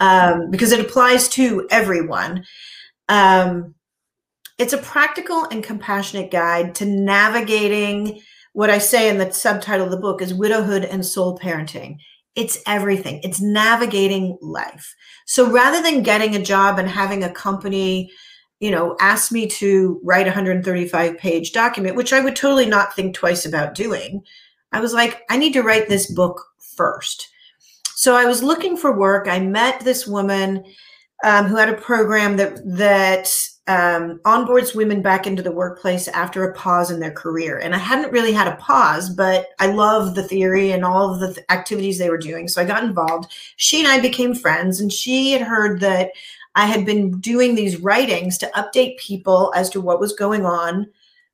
um, 0.00 0.50
because 0.50 0.72
it 0.72 0.80
applies 0.80 1.28
to 1.28 1.66
everyone. 1.70 2.44
Um, 3.08 3.74
it's 4.56 4.72
a 4.72 4.78
practical 4.78 5.44
and 5.50 5.62
compassionate 5.62 6.30
guide 6.30 6.74
to 6.76 6.86
navigating 6.86 8.22
what 8.52 8.70
I 8.70 8.78
say 8.78 9.08
in 9.08 9.18
the 9.18 9.30
subtitle 9.32 9.86
of 9.86 9.90
the 9.90 9.98
book 9.98 10.22
is 10.22 10.32
widowhood 10.32 10.84
and 10.84 11.04
soul 11.04 11.38
parenting. 11.38 11.98
It's 12.34 12.62
everything. 12.66 13.20
It's 13.22 13.40
navigating 13.40 14.38
life. 14.40 14.94
So 15.26 15.50
rather 15.50 15.82
than 15.82 16.02
getting 16.02 16.34
a 16.34 16.42
job 16.42 16.78
and 16.78 16.88
having 16.88 17.22
a 17.22 17.32
company, 17.32 18.10
you 18.60 18.70
know, 18.70 18.96
ask 19.00 19.30
me 19.32 19.46
to 19.46 20.00
write 20.02 20.26
a 20.26 20.30
135 20.30 21.18
page 21.18 21.52
document, 21.52 21.96
which 21.96 22.12
I 22.12 22.20
would 22.20 22.36
totally 22.36 22.66
not 22.66 22.94
think 22.94 23.14
twice 23.14 23.44
about 23.44 23.74
doing, 23.74 24.22
I 24.72 24.80
was 24.80 24.92
like, 24.92 25.22
I 25.30 25.36
need 25.36 25.52
to 25.54 25.62
write 25.62 25.88
this 25.88 26.12
book 26.12 26.44
first. 26.78 27.28
So 27.94 28.14
I 28.14 28.26
was 28.26 28.44
looking 28.44 28.76
for 28.76 28.96
work. 28.96 29.26
I 29.26 29.40
met 29.40 29.80
this 29.80 30.06
woman 30.06 30.64
um, 31.24 31.46
who 31.46 31.56
had 31.56 31.68
a 31.68 31.74
program 31.74 32.36
that 32.36 32.60
that 32.64 33.28
um, 33.66 34.20
onboards 34.24 34.74
women 34.74 35.02
back 35.02 35.26
into 35.26 35.42
the 35.42 35.52
workplace 35.52 36.08
after 36.08 36.44
a 36.44 36.54
pause 36.54 36.90
in 36.90 37.00
their 37.00 37.10
career. 37.10 37.58
And 37.58 37.74
I 37.74 37.78
hadn't 37.78 38.12
really 38.12 38.32
had 38.32 38.46
a 38.46 38.56
pause, 38.56 39.10
but 39.10 39.48
I 39.58 39.66
love 39.66 40.14
the 40.14 40.22
theory 40.22 40.70
and 40.70 40.84
all 40.84 41.12
of 41.12 41.20
the 41.20 41.34
th- 41.34 41.46
activities 41.50 41.98
they 41.98 42.08
were 42.08 42.18
doing. 42.18 42.48
So 42.48 42.62
I 42.62 42.64
got 42.64 42.84
involved. 42.84 43.30
She 43.56 43.80
and 43.80 43.88
I 43.88 44.00
became 44.00 44.34
friends, 44.34 44.80
and 44.80 44.92
she 44.92 45.32
had 45.32 45.42
heard 45.42 45.80
that 45.80 46.12
I 46.54 46.66
had 46.66 46.86
been 46.86 47.20
doing 47.20 47.54
these 47.54 47.80
writings 47.80 48.38
to 48.38 48.50
update 48.54 48.96
people 48.98 49.52
as 49.54 49.68
to 49.70 49.80
what 49.80 50.00
was 50.00 50.12
going 50.14 50.46
on 50.46 50.86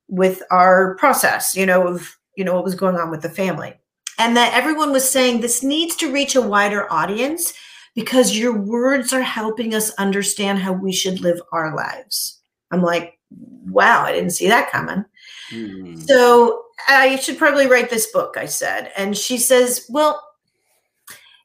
with 0.07 0.43
our 0.51 0.95
process, 0.95 1.55
you 1.55 1.65
know, 1.65 1.87
of 1.87 2.17
you 2.35 2.43
know 2.43 2.55
what 2.55 2.65
was 2.65 2.75
going 2.75 2.97
on 2.97 3.11
with 3.11 3.21
the 3.21 3.29
family. 3.29 3.79
And 4.17 4.37
that 4.37 4.53
everyone 4.53 4.91
was 4.91 5.09
saying 5.09 5.41
this 5.41 5.63
needs 5.63 5.95
to 5.97 6.11
reach 6.11 6.35
a 6.35 6.41
wider 6.41 6.91
audience 6.91 7.53
because 7.95 8.37
your 8.37 8.53
words 8.57 9.13
are 9.13 9.21
helping 9.21 9.73
us 9.73 9.93
understand 9.95 10.59
how 10.59 10.73
we 10.73 10.91
should 10.91 11.21
live 11.21 11.41
our 11.51 11.75
lives. 11.75 12.39
I'm 12.71 12.81
like, 12.81 13.17
wow, 13.65 14.03
I 14.03 14.11
didn't 14.11 14.31
see 14.31 14.47
that 14.47 14.71
coming. 14.71 15.05
Mm. 15.51 16.05
So 16.07 16.63
I 16.87 17.15
should 17.17 17.37
probably 17.37 17.67
write 17.67 17.89
this 17.89 18.11
book, 18.11 18.35
I 18.37 18.45
said. 18.45 18.91
And 18.97 19.17
she 19.17 19.37
says, 19.37 19.85
well, 19.89 20.21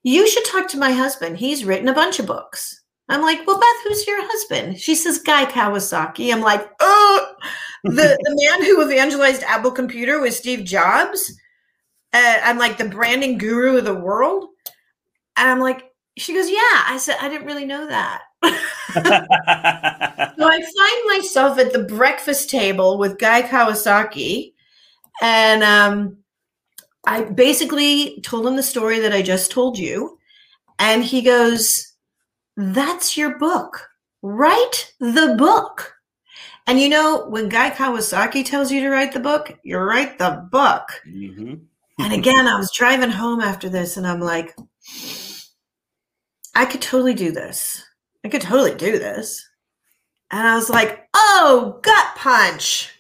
you 0.02 0.28
should 0.28 0.44
talk 0.44 0.68
to 0.68 0.78
my 0.78 0.92
husband. 0.92 1.36
He's 1.36 1.64
written 1.64 1.88
a 1.88 1.94
bunch 1.94 2.18
of 2.18 2.26
books. 2.26 2.80
I'm 3.08 3.22
like, 3.22 3.44
well, 3.46 3.58
Beth, 3.58 3.84
who's 3.84 4.06
your 4.06 4.20
husband? 4.20 4.78
She 4.78 4.94
says, 4.94 5.18
Guy 5.18 5.44
Kawasaki. 5.44 6.32
I'm 6.32 6.40
like, 6.40 6.68
oh, 6.78 7.34
the, 7.84 7.90
the 7.90 8.48
man 8.48 8.64
who 8.64 8.82
evangelized 8.82 9.42
Apple 9.42 9.72
Computer 9.72 10.20
was 10.20 10.36
Steve 10.36 10.64
Jobs. 10.64 11.32
Uh, 12.12 12.38
I'm 12.42 12.58
like 12.58 12.78
the 12.78 12.88
branding 12.88 13.38
guru 13.38 13.78
of 13.78 13.84
the 13.84 13.94
world. 13.94 14.46
And 15.36 15.48
I'm 15.48 15.61
like, 15.61 15.90
she 16.16 16.34
goes, 16.34 16.48
Yeah. 16.48 16.58
I 16.86 16.98
said, 16.98 17.16
I 17.20 17.28
didn't 17.28 17.46
really 17.46 17.64
know 17.64 17.86
that. 17.86 18.22
so 18.42 18.50
I 18.98 20.61
find 20.61 21.18
myself 21.18 21.58
at 21.58 21.72
the 21.72 21.86
breakfast 21.88 22.50
table 22.50 22.98
with 22.98 23.18
Guy 23.18 23.42
Kawasaki. 23.42 24.54
And 25.22 25.62
um, 25.62 26.18
I 27.06 27.22
basically 27.24 28.20
told 28.22 28.46
him 28.46 28.56
the 28.56 28.62
story 28.62 29.00
that 29.00 29.12
I 29.12 29.22
just 29.22 29.50
told 29.50 29.78
you. 29.78 30.18
And 30.78 31.04
he 31.04 31.22
goes, 31.22 31.94
That's 32.56 33.16
your 33.16 33.38
book. 33.38 33.88
Write 34.22 34.92
the 34.98 35.34
book. 35.38 35.94
And 36.66 36.78
you 36.80 36.88
know, 36.88 37.26
when 37.28 37.48
Guy 37.48 37.70
Kawasaki 37.70 38.44
tells 38.44 38.70
you 38.70 38.80
to 38.82 38.90
write 38.90 39.12
the 39.12 39.20
book, 39.20 39.58
you 39.62 39.78
write 39.78 40.18
the 40.18 40.46
book. 40.50 40.88
Mm-hmm. 41.06 41.54
And 42.01 42.12
again, 42.18 42.46
I 42.46 42.57
was 42.57 42.70
driving 42.72 43.11
home 43.11 43.40
after 43.40 43.68
this 43.68 43.96
and 43.96 44.07
I'm 44.07 44.20
like, 44.20 44.55
I 46.55 46.64
could 46.64 46.82
totally 46.82 47.14
do 47.14 47.32
this. 47.32 47.84
I 48.24 48.28
could 48.28 48.42
totally 48.42 48.74
do 48.74 48.98
this. 48.98 49.46
And 50.30 50.46
I 50.46 50.55
was 50.55 50.70
like, 50.70 51.09
oh, 51.14 51.80
gut 51.82 52.16
punch. 52.16 52.92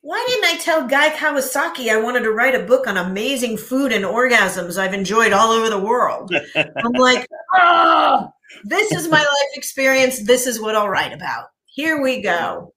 Why 0.00 0.24
didn't 0.26 0.44
I 0.46 0.56
tell 0.56 0.88
Guy 0.88 1.10
Kawasaki 1.10 1.90
I 1.90 2.00
wanted 2.00 2.20
to 2.20 2.32
write 2.32 2.54
a 2.54 2.64
book 2.64 2.86
on 2.86 2.96
amazing 2.96 3.58
food 3.58 3.92
and 3.92 4.06
orgasms 4.06 4.78
I've 4.78 4.94
enjoyed 4.94 5.32
all 5.32 5.50
over 5.50 5.68
the 5.68 5.78
world? 5.78 6.32
I'm 6.56 6.92
like, 6.92 7.26
oh, 7.54 8.30
this 8.64 8.90
is 8.92 9.08
my 9.08 9.18
life 9.18 9.50
experience. 9.54 10.20
This 10.20 10.46
is 10.46 10.60
what 10.60 10.74
I'll 10.74 10.88
write 10.88 11.12
about. 11.12 11.48
Here 11.66 12.00
we 12.00 12.22
go. 12.22 12.72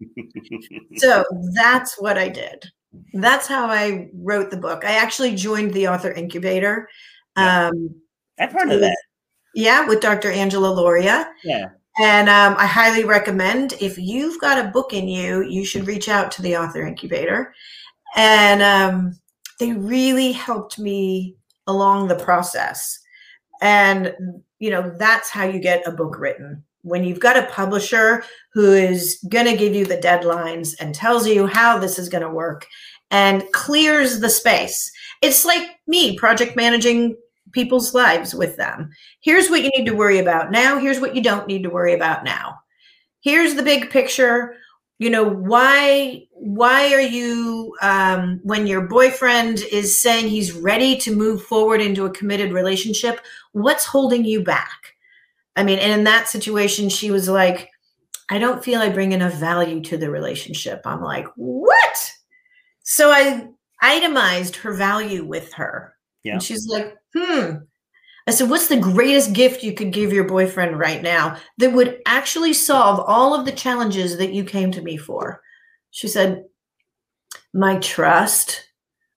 so 0.97 1.23
that's 1.53 1.99
what 2.01 2.17
I 2.17 2.27
did. 2.27 2.65
That's 3.13 3.47
how 3.47 3.67
I 3.67 4.09
wrote 4.13 4.51
the 4.51 4.57
book. 4.57 4.83
I 4.85 4.93
actually 4.93 5.35
joined 5.35 5.73
the 5.73 5.87
author 5.87 6.11
incubator. 6.11 6.89
Um, 7.35 7.95
I've 8.39 8.51
heard 8.51 8.71
of 8.71 8.81
that. 8.81 8.97
Yeah, 9.55 9.87
with 9.87 10.01
Dr. 10.01 10.31
Angela 10.31 10.69
Lauria. 10.69 11.27
Yeah. 11.43 11.69
And 11.99 12.29
um, 12.29 12.55
I 12.57 12.65
highly 12.65 13.03
recommend 13.03 13.73
if 13.81 13.97
you've 13.97 14.39
got 14.39 14.63
a 14.63 14.69
book 14.69 14.93
in 14.93 15.07
you, 15.07 15.43
you 15.43 15.65
should 15.65 15.87
reach 15.87 16.07
out 16.07 16.31
to 16.31 16.41
the 16.41 16.55
author 16.55 16.85
incubator. 16.85 17.53
And 18.15 18.61
um, 18.61 19.19
they 19.59 19.73
really 19.73 20.31
helped 20.31 20.79
me 20.79 21.35
along 21.67 22.07
the 22.07 22.15
process. 22.15 22.97
And, 23.61 24.15
you 24.59 24.69
know, 24.69 24.93
that's 24.97 25.29
how 25.29 25.43
you 25.43 25.59
get 25.59 25.87
a 25.87 25.91
book 25.91 26.17
written. 26.17 26.63
When 26.83 27.03
you've 27.03 27.19
got 27.19 27.37
a 27.37 27.47
publisher 27.47 28.23
who 28.53 28.73
is 28.73 29.23
going 29.29 29.45
to 29.45 29.57
give 29.57 29.75
you 29.75 29.85
the 29.85 29.97
deadlines 29.97 30.75
and 30.79 30.93
tells 30.93 31.27
you 31.27 31.47
how 31.47 31.77
this 31.77 31.99
is 31.99 32.09
going 32.09 32.23
to 32.23 32.29
work 32.29 32.65
and 33.11 33.43
clears 33.51 34.19
the 34.19 34.29
space. 34.29 34.91
It's 35.21 35.45
like 35.45 35.79
me 35.87 36.17
project 36.17 36.55
managing 36.55 37.15
people's 37.51 37.93
lives 37.93 38.33
with 38.33 38.57
them. 38.57 38.89
Here's 39.19 39.49
what 39.49 39.61
you 39.61 39.69
need 39.75 39.85
to 39.85 39.95
worry 39.95 40.19
about 40.19 40.51
now. 40.51 40.79
Here's 40.79 40.99
what 40.99 41.15
you 41.15 41.21
don't 41.21 41.47
need 41.47 41.63
to 41.63 41.69
worry 41.69 41.93
about 41.93 42.23
now. 42.23 42.59
Here's 43.21 43.55
the 43.55 43.63
big 43.63 43.89
picture. 43.89 44.55
You 44.97 45.09
know 45.09 45.23
why? 45.23 46.27
Why 46.31 46.93
are 46.93 47.01
you 47.01 47.75
um, 47.81 48.39
when 48.43 48.67
your 48.67 48.81
boyfriend 48.81 49.59
is 49.71 50.01
saying 50.01 50.27
he's 50.27 50.53
ready 50.53 50.95
to 50.97 51.15
move 51.15 51.43
forward 51.43 51.81
into 51.81 52.05
a 52.05 52.11
committed 52.11 52.51
relationship? 52.51 53.19
What's 53.51 53.85
holding 53.85 54.25
you 54.25 54.43
back? 54.43 54.90
I 55.61 55.63
mean, 55.63 55.79
and 55.79 55.91
in 55.91 56.03
that 56.05 56.27
situation, 56.27 56.89
she 56.89 57.11
was 57.11 57.29
like, 57.29 57.69
"I 58.29 58.39
don't 58.39 58.63
feel 58.63 58.81
I 58.81 58.89
bring 58.89 59.11
enough 59.11 59.33
value 59.33 59.81
to 59.83 59.97
the 59.97 60.09
relationship." 60.09 60.81
I'm 60.85 61.01
like, 61.01 61.27
"What?" 61.35 62.11
So 62.83 63.11
I 63.11 63.47
itemized 63.81 64.55
her 64.57 64.73
value 64.73 65.23
with 65.23 65.53
her 65.53 65.95
yeah. 66.23 66.33
And 66.33 66.43
she's 66.43 66.67
like, 66.67 66.97
hmm. 67.15 67.55
I 68.27 68.31
said, 68.31 68.49
what's 68.49 68.67
the 68.67 68.79
greatest 68.79 69.33
gift 69.33 69.63
you 69.63 69.73
could 69.73 69.91
give 69.91 70.13
your 70.13 70.25
boyfriend 70.25 70.77
right 70.77 71.01
now 71.01 71.37
that 71.57 71.73
would 71.73 71.99
actually 72.05 72.53
solve 72.53 72.99
all 72.99 73.33
of 73.33 73.45
the 73.45 73.51
challenges 73.51 74.17
that 74.17 74.33
you 74.33 74.43
came 74.43 74.71
to 74.71 74.81
me 74.81 74.97
for? 74.97 75.41
She 75.89 76.07
said, 76.07 76.45
my 77.53 77.77
trust. 77.79 78.63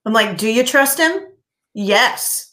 I'm 0.07 0.13
like, 0.13 0.39
do 0.39 0.49
you 0.49 0.65
trust 0.65 0.99
him? 0.99 1.27
Yes. 1.75 2.53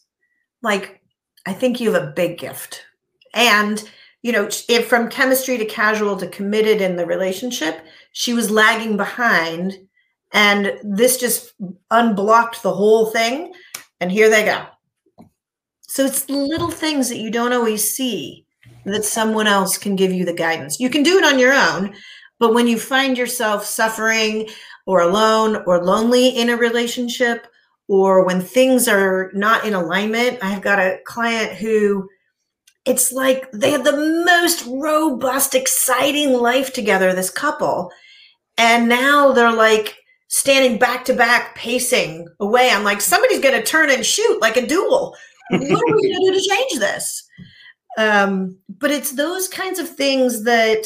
Like, 0.61 1.01
I 1.45 1.53
think 1.53 1.79
you 1.79 1.93
have 1.93 2.03
a 2.03 2.11
big 2.11 2.37
gift. 2.37 2.85
And, 3.33 3.83
you 4.21 4.31
know, 4.31 4.49
if 4.69 4.87
from 4.87 5.09
chemistry 5.09 5.57
to 5.57 5.65
casual 5.65 6.17
to 6.17 6.27
committed 6.27 6.81
in 6.81 6.95
the 6.95 7.05
relationship, 7.05 7.85
she 8.11 8.33
was 8.33 8.51
lagging 8.51 8.97
behind. 8.97 9.77
And 10.33 10.73
this 10.83 11.17
just 11.17 11.53
unblocked 11.89 12.63
the 12.63 12.73
whole 12.73 13.07
thing. 13.07 13.53
And 13.99 14.11
here 14.11 14.29
they 14.29 14.45
go. 14.45 14.65
So 15.87 16.05
it's 16.05 16.29
little 16.29 16.71
things 16.71 17.09
that 17.09 17.17
you 17.17 17.29
don't 17.29 17.53
always 17.53 17.93
see 17.93 18.45
that 18.85 19.05
someone 19.05 19.47
else 19.47 19.77
can 19.77 19.95
give 19.95 20.11
you 20.11 20.25
the 20.25 20.33
guidance. 20.33 20.79
You 20.79 20.89
can 20.89 21.03
do 21.03 21.17
it 21.17 21.25
on 21.25 21.37
your 21.37 21.53
own, 21.53 21.93
but 22.39 22.53
when 22.53 22.65
you 22.65 22.79
find 22.79 23.17
yourself 23.17 23.65
suffering 23.65 24.49
or 24.87 25.01
alone 25.01 25.63
or 25.67 25.83
lonely 25.83 26.29
in 26.29 26.49
a 26.49 26.57
relationship, 26.57 27.45
or 27.87 28.25
when 28.25 28.39
things 28.39 28.87
are 28.87 29.31
not 29.33 29.65
in 29.65 29.73
alignment, 29.73 30.39
I've 30.41 30.61
got 30.61 30.79
a 30.79 30.99
client 31.05 31.51
who 31.51 32.07
it's 32.85 33.11
like 33.11 33.51
they 33.51 33.71
have 33.71 33.83
the 33.83 34.23
most 34.25 34.65
robust, 34.65 35.53
exciting 35.53 36.33
life 36.33 36.73
together, 36.73 37.13
this 37.13 37.29
couple. 37.29 37.91
And 38.57 38.89
now 38.89 39.31
they're 39.33 39.53
like 39.53 39.97
standing 40.27 40.79
back 40.79 41.05
to 41.05 41.13
back, 41.13 41.55
pacing 41.55 42.27
away. 42.39 42.69
I'm 42.71 42.83
like, 42.83 43.01
somebody's 43.01 43.39
going 43.39 43.59
to 43.59 43.65
turn 43.65 43.89
and 43.89 44.05
shoot 44.05 44.41
like 44.41 44.57
a 44.57 44.65
duel. 44.65 45.15
what 45.49 45.61
are 45.61 45.67
we 45.67 45.69
going 45.69 46.01
to 46.01 46.31
do 46.31 46.33
to 46.33 46.49
change 46.49 46.79
this? 46.79 47.27
Um, 47.97 48.57
but 48.79 48.89
it's 48.91 49.11
those 49.11 49.47
kinds 49.47 49.77
of 49.77 49.89
things 49.89 50.43
that 50.43 50.85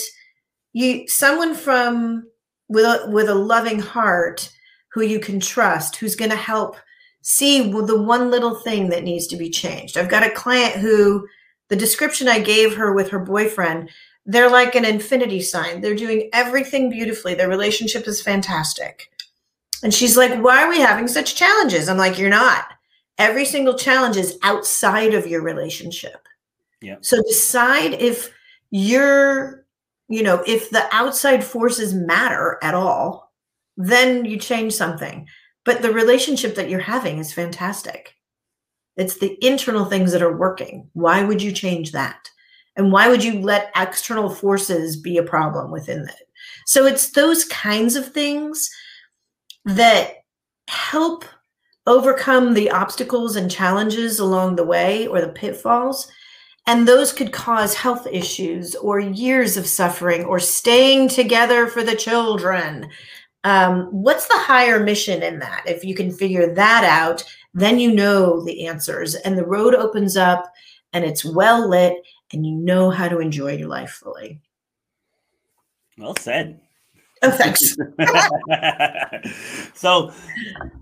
you, 0.74 1.08
someone 1.08 1.54
from 1.54 2.28
with 2.68 2.84
a, 2.84 3.10
with 3.10 3.30
a 3.30 3.36
loving 3.36 3.80
heart 3.80 4.52
who 4.92 5.02
you 5.02 5.20
can 5.20 5.40
trust, 5.40 5.96
who's 5.98 6.16
going 6.16 6.32
to 6.32 6.38
help 6.38 6.76
see 7.22 7.72
the 7.72 8.02
one 8.02 8.32
little 8.32 8.56
thing 8.56 8.90
that 8.90 9.04
needs 9.04 9.28
to 9.28 9.38
be 9.38 9.50
changed. 9.50 9.98
I've 9.98 10.10
got 10.10 10.24
a 10.24 10.32
client 10.32 10.74
who 10.74 11.28
the 11.70 11.76
description 11.76 12.28
I 12.28 12.40
gave 12.40 12.76
her 12.76 12.94
with 12.94 13.10
her 13.10 13.20
boyfriend, 13.20 13.90
they're 14.26 14.50
like 14.50 14.76
an 14.76 14.86
infinity 14.86 15.42
sign. 15.42 15.82
They're 15.82 15.96
doing 15.96 16.30
everything 16.34 16.90
beautifully. 16.90 17.36
Their 17.36 17.50
relationship 17.50 18.08
is 18.08 18.22
fantastic. 18.22 19.12
And 19.84 19.94
she's 19.94 20.18
like, 20.18 20.40
Why 20.42 20.64
are 20.64 20.70
we 20.70 20.80
having 20.80 21.08
such 21.08 21.36
challenges? 21.36 21.90
I'm 21.90 21.98
like, 21.98 22.18
You're 22.18 22.30
not. 22.30 22.66
Every 23.18 23.46
single 23.46 23.78
challenge 23.78 24.18
is 24.18 24.38
outside 24.44 25.14
of 25.14 25.28
your 25.28 25.42
relationship. 25.42 26.28
Yeah. 26.82 26.98
So 27.02 27.22
decide 27.24 27.94
if 27.94 28.34
you're, 28.72 29.66
you 30.10 30.22
know, 30.22 30.44
if 30.46 30.70
the 30.70 30.88
outside 30.94 31.44
forces 31.44 31.94
matter 31.94 32.58
at 32.62 32.74
all, 32.74 33.32
then 33.78 34.26
you 34.26 34.38
change 34.38 34.74
something. 34.74 35.28
But 35.64 35.82
the 35.82 35.94
relationship 35.94 36.56
that 36.56 36.70
you're 36.70 36.80
having 36.80 37.18
is 37.18 37.34
fantastic. 37.34 38.15
It's 38.98 39.18
the 39.18 39.38
internal 39.46 39.86
things 39.86 40.12
that 40.12 40.22
are 40.22 40.38
working. 40.38 40.90
Why 40.94 41.24
would 41.24 41.42
you 41.42 41.52
change 41.52 41.92
that? 41.92 42.30
And 42.76 42.92
why 42.92 43.08
would 43.08 43.24
you 43.24 43.40
let 43.40 43.72
external 43.76 44.30
forces 44.30 44.98
be 44.98 45.18
a 45.18 45.24
problem 45.24 45.72
within 45.72 46.02
it? 46.08 46.30
So 46.66 46.86
it's 46.86 47.12
those 47.12 47.46
kinds 47.46 47.96
of 47.96 48.12
things 48.12 48.70
that 49.66 50.16
help 50.68 51.26
overcome 51.88 52.54
the 52.54 52.72
obstacles 52.72 53.36
and 53.36 53.50
challenges 53.50 54.20
along 54.20 54.56
the 54.56 54.64
way 54.64 55.08
or 55.08 55.22
the 55.22 55.30
pitfalls 55.30 56.12
and 56.68 56.88
those 56.88 57.14
could 57.14 57.32
cause 57.32 57.76
health 57.76 58.08
issues 58.08 58.76
or 58.76 59.00
years 59.00 59.56
of 59.56 59.68
suffering 59.68 60.26
or 60.26 60.40
staying 60.40 61.10
together 61.10 61.68
for 61.68 61.84
the 61.84 61.96
children. 61.96 62.90
Um, 63.46 63.84
what's 63.92 64.28
the 64.28 64.38
higher 64.38 64.84
mission 64.84 65.22
in 65.22 65.40
that? 65.40 65.64
If 65.68 65.86
you 65.86 65.96
can 65.96 66.12
figure 66.12 66.54
that 66.56 66.84
out, 66.84 67.24
then 67.54 67.80
you 67.80 67.94
know 67.94 68.44
the 68.44 68.68
answers 68.68 69.14
and 69.16 69.38
the 69.38 69.46
road 69.46 69.76
opens 69.76 70.18
up 70.18 70.52
and 70.94 71.06
it's 71.06 71.24
well 71.24 71.70
lit 71.70 72.04
and 72.34 72.46
you 72.46 72.54
know 72.54 72.90
how 72.90 73.08
to 73.08 73.20
enjoy 73.20 73.54
your 73.54 73.68
life 73.68 73.92
fully. 73.92 74.42
Well 75.98 76.16
said. 76.18 76.60
Oh, 77.22 77.32
thanks. 77.32 77.78
so, 79.80 80.12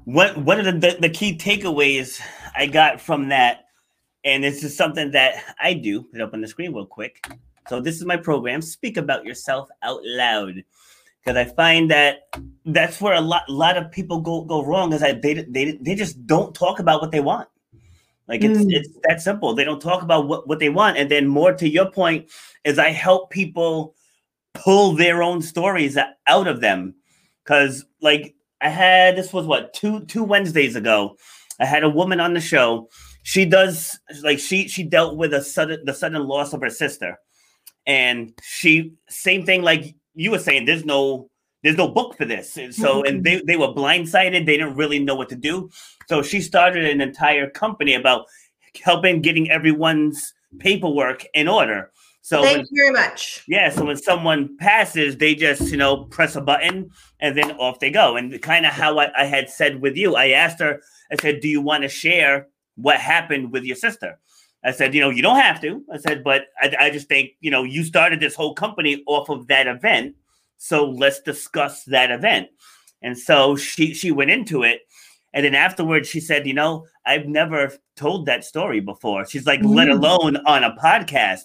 what 0.05 0.37
one 0.37 0.65
of 0.65 0.81
the, 0.81 0.97
the 0.99 1.09
key 1.09 1.37
takeaways 1.37 2.19
I 2.55 2.67
got 2.67 3.01
from 3.01 3.27
that, 3.29 3.65
and 4.23 4.43
this 4.43 4.63
is 4.63 4.75
something 4.75 5.11
that 5.11 5.43
I 5.61 5.73
do. 5.73 6.03
Put 6.03 6.21
up 6.21 6.33
on 6.33 6.41
the 6.41 6.47
screen 6.47 6.73
real 6.73 6.85
quick. 6.85 7.23
So 7.67 7.79
this 7.79 7.95
is 7.95 8.05
my 8.05 8.17
program. 8.17 8.61
Speak 8.61 8.97
about 8.97 9.25
yourself 9.25 9.69
out 9.81 10.01
loud, 10.03 10.63
because 11.23 11.37
I 11.37 11.45
find 11.45 11.89
that 11.91 12.29
that's 12.65 12.99
where 12.99 13.13
a 13.13 13.21
lot 13.21 13.43
a 13.47 13.51
lot 13.51 13.77
of 13.77 13.91
people 13.91 14.19
go 14.19 14.43
go 14.43 14.63
wrong. 14.63 14.93
Is 14.93 15.03
I 15.03 15.13
they 15.13 15.33
they 15.47 15.77
they 15.81 15.95
just 15.95 16.25
don't 16.25 16.53
talk 16.53 16.79
about 16.79 17.01
what 17.01 17.11
they 17.11 17.19
want. 17.19 17.47
Like 18.27 18.43
it's 18.43 18.59
mm. 18.59 18.71
it's 18.71 18.89
that 19.03 19.21
simple. 19.21 19.53
They 19.53 19.63
don't 19.63 19.81
talk 19.81 20.01
about 20.01 20.27
what 20.27 20.47
what 20.47 20.59
they 20.59 20.69
want, 20.69 20.97
and 20.97 21.09
then 21.09 21.27
more 21.27 21.53
to 21.53 21.67
your 21.67 21.89
point 21.91 22.29
is 22.63 22.79
I 22.79 22.91
help 22.91 23.29
people 23.29 23.95
pull 24.53 24.93
their 24.93 25.23
own 25.23 25.41
stories 25.41 25.97
out 26.27 26.47
of 26.47 26.61
them. 26.61 26.95
Cause 27.45 27.85
like 28.01 28.35
I 28.61 28.69
had 28.69 29.15
this 29.15 29.33
was 29.33 29.45
what 29.45 29.73
two 29.73 30.05
two 30.05 30.23
Wednesdays 30.23 30.75
ago. 30.75 31.17
I 31.59 31.65
had 31.65 31.83
a 31.83 31.89
woman 31.89 32.19
on 32.19 32.33
the 32.33 32.41
show. 32.41 32.89
She 33.23 33.45
does 33.45 33.97
like 34.21 34.39
she 34.39 34.67
she 34.67 34.83
dealt 34.83 35.17
with 35.17 35.33
a 35.33 35.41
sudden 35.41 35.85
the 35.85 35.93
sudden 35.93 36.25
loss 36.27 36.53
of 36.53 36.61
her 36.61 36.69
sister. 36.69 37.17
And 37.85 38.33
she 38.41 38.93
same 39.09 39.45
thing 39.45 39.61
like 39.61 39.95
you 40.15 40.31
were 40.31 40.39
saying, 40.39 40.65
there's 40.65 40.85
no 40.85 41.29
there's 41.63 41.77
no 41.77 41.87
book 41.87 42.17
for 42.17 42.25
this. 42.25 42.57
And 42.57 42.75
so 42.75 43.03
and 43.03 43.23
mm-hmm. 43.23 43.45
they, 43.45 43.53
they 43.53 43.57
were 43.57 43.73
blindsided, 43.73 44.45
they 44.45 44.57
didn't 44.57 44.75
really 44.75 44.99
know 44.99 45.15
what 45.15 45.29
to 45.29 45.35
do. 45.35 45.69
So 46.07 46.21
she 46.21 46.41
started 46.41 46.85
an 46.85 46.99
entire 47.01 47.49
company 47.49 47.93
about 47.93 48.25
helping 48.83 49.21
getting 49.21 49.49
everyone's 49.49 50.33
paperwork 50.59 51.25
in 51.33 51.47
order. 51.47 51.91
So 52.21 52.41
thank 52.41 52.57
when, 52.57 52.67
you 52.71 52.83
very 52.83 52.91
much. 52.91 53.43
Yeah, 53.49 53.69
so 53.69 53.83
when 53.83 53.97
someone 53.97 54.55
passes, 54.57 55.17
they 55.17 55.35
just 55.35 55.69
you 55.69 55.77
know 55.77 56.05
press 56.05 56.37
a 56.37 56.41
button 56.41 56.89
and 57.19 57.37
then 57.37 57.51
off 57.51 57.79
they 57.79 57.91
go. 57.91 58.15
And 58.15 58.41
kind 58.41 58.65
of 58.65 58.71
how 58.71 58.97
I, 58.97 59.11
I 59.17 59.25
had 59.25 59.49
said 59.49 59.81
with 59.81 59.97
you, 59.97 60.15
I 60.15 60.29
asked 60.29 60.59
her, 60.61 60.81
I 61.11 61.17
said, 61.21 61.41
"Do 61.41 61.49
you 61.49 61.59
want 61.61 61.83
to 61.83 61.89
share 61.89 62.47
what 62.75 62.97
happened 62.97 63.51
with 63.51 63.65
your 63.65 63.75
sister?" 63.75 64.19
I 64.63 64.71
said, 64.71 64.93
"You 64.93 65.01
know, 65.01 65.09
you 65.09 65.21
don't 65.21 65.39
have 65.39 65.61
to." 65.61 65.83
I 65.91 65.97
said, 65.97 66.23
"But 66.23 66.45
I, 66.61 66.75
I 66.79 66.89
just 66.89 67.07
think 67.07 67.31
you 67.41 67.51
know 67.51 67.63
you 67.63 67.83
started 67.83 68.19
this 68.19 68.35
whole 68.35 68.53
company 68.53 69.03
off 69.07 69.29
of 69.29 69.47
that 69.47 69.67
event, 69.67 70.15
so 70.57 70.89
let's 70.89 71.21
discuss 71.21 71.83
that 71.85 72.11
event." 72.11 72.49
And 73.01 73.17
so 73.17 73.55
she 73.55 73.93
she 73.93 74.11
went 74.11 74.31
into 74.31 74.63
it, 74.63 74.81
and 75.33 75.45
then 75.45 75.55
afterwards 75.55 76.07
she 76.07 76.19
said, 76.19 76.47
"You 76.47 76.53
know, 76.53 76.85
I've 77.05 77.25
never 77.25 77.73
told 77.95 78.25
that 78.25 78.45
story 78.45 78.79
before." 78.79 79.25
She's 79.25 79.45
like, 79.45 79.61
mm. 79.61 79.75
"Let 79.75 79.89
alone 79.89 80.37
on 80.45 80.63
a 80.63 80.75
podcast." 80.75 81.41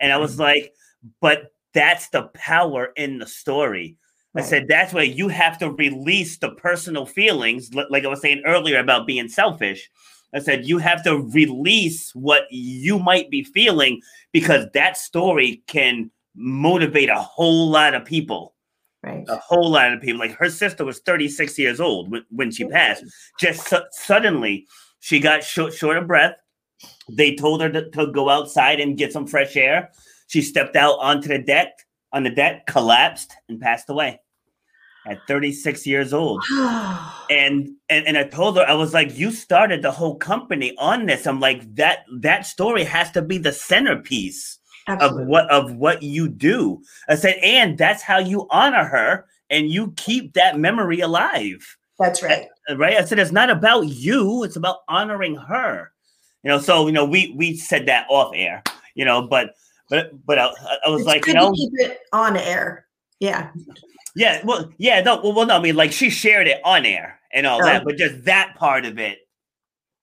And 0.00 0.12
I 0.12 0.16
was 0.16 0.32
mm-hmm. 0.32 0.42
like, 0.42 0.72
but 1.20 1.52
that's 1.72 2.08
the 2.08 2.24
power 2.34 2.90
in 2.96 3.18
the 3.18 3.26
story. 3.26 3.96
Right. 4.32 4.44
I 4.44 4.46
said, 4.46 4.66
that's 4.68 4.92
why 4.92 5.02
you 5.02 5.28
have 5.28 5.58
to 5.58 5.70
release 5.72 6.38
the 6.38 6.50
personal 6.50 7.04
feelings, 7.04 7.74
like 7.74 8.04
I 8.04 8.08
was 8.08 8.20
saying 8.20 8.42
earlier 8.46 8.78
about 8.78 9.06
being 9.06 9.28
selfish. 9.28 9.90
I 10.34 10.38
said, 10.38 10.66
you 10.66 10.78
have 10.78 11.02
to 11.04 11.18
release 11.18 12.14
what 12.14 12.44
you 12.50 12.98
might 12.98 13.30
be 13.30 13.42
feeling 13.42 14.00
because 14.32 14.66
that 14.74 14.96
story 14.96 15.62
can 15.66 16.10
motivate 16.34 17.08
a 17.08 17.16
whole 17.16 17.68
lot 17.68 17.94
of 17.94 18.04
people. 18.04 18.54
Right. 19.02 19.24
A 19.28 19.36
whole 19.36 19.70
lot 19.70 19.92
of 19.92 20.00
people. 20.00 20.20
Like 20.20 20.36
her 20.36 20.50
sister 20.50 20.84
was 20.84 21.00
36 21.00 21.58
years 21.58 21.80
old 21.80 22.10
when, 22.10 22.24
when 22.30 22.50
she 22.50 22.64
passed. 22.68 23.04
Just 23.40 23.68
su- 23.68 23.78
suddenly, 23.92 24.66
she 25.00 25.20
got 25.20 25.42
short, 25.42 25.74
short 25.74 25.96
of 25.96 26.06
breath. 26.06 26.36
They 27.10 27.34
told 27.34 27.60
her 27.62 27.70
to, 27.70 27.90
to 27.90 28.12
go 28.12 28.28
outside 28.28 28.78
and 28.78 28.96
get 28.96 29.12
some 29.12 29.26
fresh 29.26 29.56
air. 29.56 29.90
She 30.28 30.42
stepped 30.42 30.76
out 30.76 30.98
onto 31.00 31.28
the 31.28 31.38
deck, 31.38 31.72
on 32.12 32.22
the 32.22 32.30
deck, 32.30 32.66
collapsed, 32.66 33.34
and 33.48 33.60
passed 33.60 33.88
away 33.90 34.20
at 35.06 35.18
36 35.26 35.86
years 35.86 36.12
old. 36.12 36.42
and, 37.30 37.74
and 37.88 38.06
and 38.06 38.18
I 38.18 38.24
told 38.24 38.56
her, 38.56 38.64
I 38.64 38.74
was 38.74 38.94
like, 38.94 39.16
you 39.18 39.30
started 39.30 39.82
the 39.82 39.90
whole 39.90 40.16
company 40.16 40.74
on 40.78 41.06
this. 41.06 41.26
I'm 41.26 41.40
like, 41.40 41.74
that 41.76 42.04
that 42.20 42.46
story 42.46 42.84
has 42.84 43.10
to 43.12 43.22
be 43.22 43.38
the 43.38 43.52
centerpiece 43.52 44.58
Absolutely. 44.86 45.22
of 45.22 45.28
what 45.28 45.50
of 45.50 45.74
what 45.76 46.02
you 46.02 46.28
do. 46.28 46.82
I 47.08 47.14
said, 47.14 47.36
and 47.42 47.78
that's 47.78 48.02
how 48.02 48.18
you 48.18 48.46
honor 48.50 48.84
her 48.84 49.26
and 49.50 49.68
you 49.68 49.92
keep 49.96 50.32
that 50.34 50.58
memory 50.58 51.00
alive. 51.00 51.76
That's 51.98 52.22
uh, 52.22 52.26
right. 52.26 52.46
Right. 52.76 52.96
I 52.96 53.04
said 53.04 53.18
it's 53.18 53.32
not 53.32 53.50
about 53.50 53.82
you, 53.88 54.44
it's 54.44 54.56
about 54.56 54.78
honoring 54.88 55.36
her. 55.36 55.92
You 56.42 56.48
know, 56.48 56.58
so 56.58 56.86
you 56.86 56.92
know, 56.92 57.04
we 57.04 57.34
we 57.36 57.56
said 57.56 57.86
that 57.86 58.06
off 58.08 58.32
air, 58.34 58.62
you 58.94 59.04
know, 59.04 59.26
but 59.26 59.54
but 59.90 60.12
but 60.24 60.38
I, 60.38 60.50
I 60.86 60.88
was 60.88 61.00
it's 61.00 61.06
like, 61.06 61.26
you 61.26 61.34
know, 61.34 61.52
keep 61.52 61.72
it 61.74 61.98
on 62.12 62.36
air. 62.36 62.86
Yeah. 63.18 63.50
Yeah. 64.16 64.40
Well, 64.44 64.72
yeah. 64.78 65.00
No. 65.02 65.20
Well, 65.22 65.46
no. 65.46 65.56
I 65.56 65.60
mean, 65.60 65.76
like 65.76 65.92
she 65.92 66.10
shared 66.10 66.46
it 66.46 66.60
on 66.64 66.86
air 66.86 67.20
and 67.32 67.46
all 67.46 67.62
that, 67.62 67.84
but 67.84 67.96
just 67.96 68.24
that 68.24 68.54
part 68.56 68.84
of 68.84 68.98
it, 68.98 69.18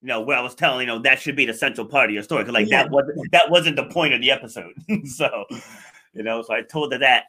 you 0.01 0.08
know, 0.08 0.22
where 0.22 0.38
I 0.38 0.41
was 0.41 0.55
telling, 0.55 0.88
you 0.88 0.93
know, 0.93 1.01
that 1.01 1.20
should 1.20 1.36
be 1.36 1.45
the 1.45 1.53
central 1.53 1.88
part 1.88 2.10
of 2.10 2.14
your 2.14 2.24
story, 2.24 2.43
because 2.43 2.53
like 2.53 2.70
yeah. 2.70 2.84
that 2.84 2.91
wasn't 2.91 3.32
that 3.32 3.49
wasn't 3.49 3.76
the 3.76 3.86
point 3.86 4.14
of 4.14 4.22
the 4.22 4.32
episode. 4.32 4.74
so, 5.05 5.45
you 6.14 6.24
know, 6.24 6.41
so 6.41 6.53
I 6.53 6.62
told 6.62 6.93
her 6.93 6.99
that 6.99 7.26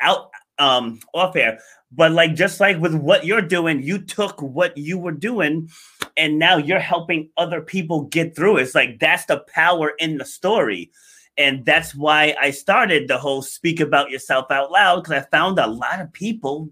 out 0.00 0.30
um 0.58 1.00
off 1.14 1.36
air. 1.36 1.58
But 1.92 2.12
like 2.12 2.34
just 2.34 2.60
like 2.60 2.78
with 2.78 2.94
what 2.94 3.24
you're 3.24 3.42
doing, 3.42 3.82
you 3.82 3.98
took 3.98 4.40
what 4.40 4.76
you 4.76 4.98
were 4.98 5.12
doing 5.12 5.68
and 6.16 6.38
now 6.38 6.56
you're 6.56 6.78
helping 6.78 7.30
other 7.36 7.60
people 7.60 8.02
get 8.02 8.36
through. 8.36 8.58
It's 8.58 8.74
like 8.74 9.00
that's 9.00 9.24
the 9.24 9.44
power 9.52 9.92
in 9.98 10.18
the 10.18 10.24
story. 10.24 10.90
And 11.36 11.64
that's 11.64 11.94
why 11.94 12.34
I 12.40 12.50
started 12.50 13.08
the 13.08 13.18
whole 13.18 13.42
speak 13.42 13.80
about 13.80 14.10
yourself 14.10 14.50
out 14.50 14.70
loud 14.70 15.02
because 15.02 15.22
I 15.22 15.30
found 15.30 15.58
a 15.58 15.66
lot 15.66 16.00
of 16.00 16.12
people 16.12 16.70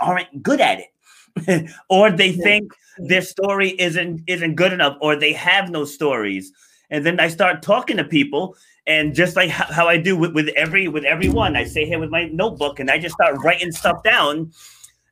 aren't 0.00 0.42
good 0.42 0.60
at 0.60 0.80
it. 0.80 1.70
or 1.88 2.10
they 2.10 2.32
think 2.32 2.72
their 2.98 3.22
story 3.22 3.70
isn't 3.80 4.22
isn't 4.26 4.56
good 4.56 4.72
enough 4.72 4.96
or 5.00 5.16
they 5.16 5.32
have 5.32 5.70
no 5.70 5.84
stories. 5.84 6.52
And 6.90 7.06
then 7.06 7.20
I 7.20 7.28
start 7.28 7.62
talking 7.62 7.96
to 7.98 8.04
people 8.04 8.56
and 8.86 9.14
just 9.14 9.36
like 9.36 9.50
how, 9.50 9.86
I 9.86 9.96
do 9.96 10.16
with, 10.16 10.34
with 10.34 10.48
every 10.56 10.88
with 10.88 11.04
everyone, 11.04 11.56
I 11.56 11.64
say 11.64 11.86
here 11.86 12.00
with 12.00 12.10
my 12.10 12.24
notebook 12.26 12.80
and 12.80 12.90
I 12.90 12.98
just 12.98 13.14
start 13.14 13.36
writing 13.44 13.70
stuff 13.70 14.02
down. 14.02 14.52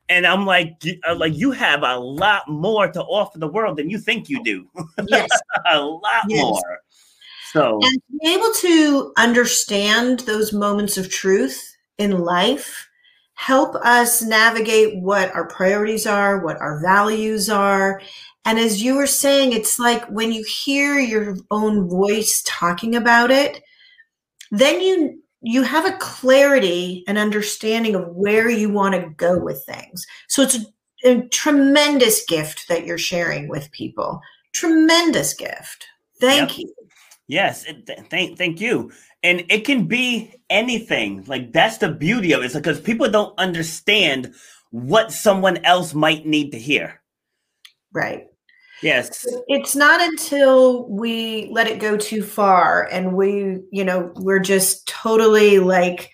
And 0.09 0.25
I'm 0.25 0.45
like, 0.45 0.83
uh, 1.07 1.15
like 1.15 1.35
you 1.35 1.51
have 1.51 1.83
a 1.83 1.97
lot 1.97 2.49
more 2.49 2.91
to 2.91 3.01
offer 3.03 3.37
the 3.37 3.47
world 3.47 3.77
than 3.77 3.89
you 3.89 3.99
think 3.99 4.27
you 4.27 4.43
do. 4.43 4.67
Yes, 5.07 5.29
a 5.71 5.79
lot 5.79 6.25
yes. 6.27 6.41
more. 6.41 6.79
So, 7.51 7.79
and 7.81 7.93
to 7.93 8.19
be 8.21 8.33
able 8.33 8.51
to 8.53 9.13
understand 9.17 10.19
those 10.21 10.53
moments 10.53 10.97
of 10.97 11.09
truth 11.09 11.75
in 11.97 12.19
life 12.19 12.87
help 13.33 13.73
us 13.75 14.21
navigate 14.21 15.01
what 15.01 15.33
our 15.33 15.47
priorities 15.47 16.05
are, 16.05 16.43
what 16.43 16.57
our 16.57 16.81
values 16.81 17.49
are, 17.49 18.01
and 18.45 18.57
as 18.57 18.81
you 18.81 18.95
were 18.95 19.07
saying, 19.07 19.53
it's 19.53 19.79
like 19.79 20.05
when 20.07 20.31
you 20.31 20.43
hear 20.43 20.97
your 20.99 21.37
own 21.51 21.87
voice 21.87 22.41
talking 22.45 22.95
about 22.95 23.31
it, 23.31 23.61
then 24.51 24.81
you 24.81 25.21
you 25.41 25.63
have 25.63 25.85
a 25.85 25.97
clarity 25.99 27.03
and 27.07 27.17
understanding 27.17 27.95
of 27.95 28.07
where 28.07 28.49
you 28.49 28.69
want 28.69 28.93
to 28.95 29.09
go 29.11 29.37
with 29.37 29.63
things. 29.65 30.05
So 30.27 30.41
it's 30.41 30.57
a, 31.05 31.09
a 31.09 31.27
tremendous 31.29 32.25
gift 32.25 32.67
that 32.67 32.85
you're 32.85 32.97
sharing 32.97 33.47
with 33.47 33.71
people. 33.71 34.19
Tremendous 34.51 35.33
gift. 35.33 35.85
Thank 36.19 36.57
yep. 36.57 36.59
you. 36.59 36.73
Yes, 37.29 37.63
thank 38.09 38.39
thank 38.39 38.59
you. 38.59 38.91
And 39.21 39.45
it 39.49 39.63
can 39.63 39.85
be 39.85 40.33
anything. 40.49 41.23
Like 41.27 41.53
that's 41.53 41.77
the 41.77 41.91
beauty 41.91 42.33
of 42.33 42.41
it, 42.43 42.53
because 42.53 42.81
people 42.81 43.07
don't 43.07 43.37
understand 43.37 44.33
what 44.71 45.11
someone 45.11 45.57
else 45.57 45.93
might 45.93 46.25
need 46.25 46.51
to 46.53 46.59
hear. 46.59 47.03
Right. 47.93 48.23
Yes. 48.81 49.27
It's 49.47 49.75
not 49.75 50.01
until 50.01 50.89
we 50.89 51.49
let 51.51 51.67
it 51.67 51.79
go 51.79 51.97
too 51.97 52.23
far 52.23 52.89
and 52.91 53.13
we, 53.13 53.59
you 53.71 53.83
know, 53.83 54.11
we're 54.15 54.39
just 54.39 54.87
totally 54.87 55.59
like 55.59 56.09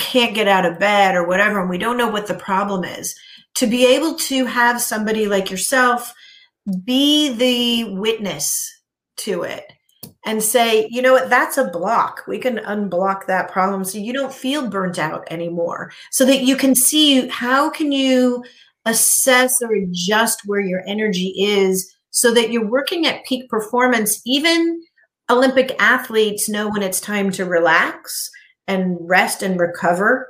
can't 0.00 0.34
get 0.34 0.48
out 0.48 0.66
of 0.66 0.80
bed 0.80 1.14
or 1.14 1.28
whatever 1.28 1.60
and 1.60 1.70
we 1.70 1.78
don't 1.78 1.96
know 1.96 2.08
what 2.08 2.26
the 2.26 2.34
problem 2.34 2.82
is. 2.82 3.14
To 3.54 3.68
be 3.68 3.86
able 3.86 4.16
to 4.16 4.46
have 4.46 4.80
somebody 4.80 5.28
like 5.28 5.48
yourself 5.48 6.12
be 6.84 7.32
the 7.34 7.94
witness 7.94 8.68
to 9.18 9.42
it 9.42 9.72
and 10.28 10.42
say, 10.42 10.86
you 10.90 11.00
know 11.00 11.14
what, 11.14 11.30
that's 11.30 11.56
a 11.56 11.70
block. 11.70 12.22
We 12.28 12.38
can 12.38 12.58
unblock 12.58 13.24
that 13.26 13.50
problem 13.50 13.82
so 13.82 13.96
you 13.96 14.12
don't 14.12 14.32
feel 14.32 14.68
burnt 14.68 14.98
out 14.98 15.26
anymore. 15.30 15.90
So 16.10 16.26
that 16.26 16.42
you 16.42 16.54
can 16.54 16.74
see 16.74 17.28
how 17.28 17.70
can 17.70 17.92
you 17.92 18.44
assess 18.84 19.62
or 19.62 19.74
adjust 19.74 20.42
where 20.44 20.60
your 20.60 20.82
energy 20.86 21.32
is 21.38 21.90
so 22.10 22.34
that 22.34 22.50
you're 22.50 22.68
working 22.68 23.06
at 23.06 23.24
peak 23.24 23.48
performance 23.48 24.20
even 24.26 24.82
Olympic 25.30 25.74
athletes 25.78 26.46
know 26.46 26.68
when 26.68 26.82
it's 26.82 27.00
time 27.00 27.30
to 27.32 27.46
relax 27.46 28.30
and 28.66 28.98
rest 29.00 29.42
and 29.42 29.58
recover. 29.58 30.28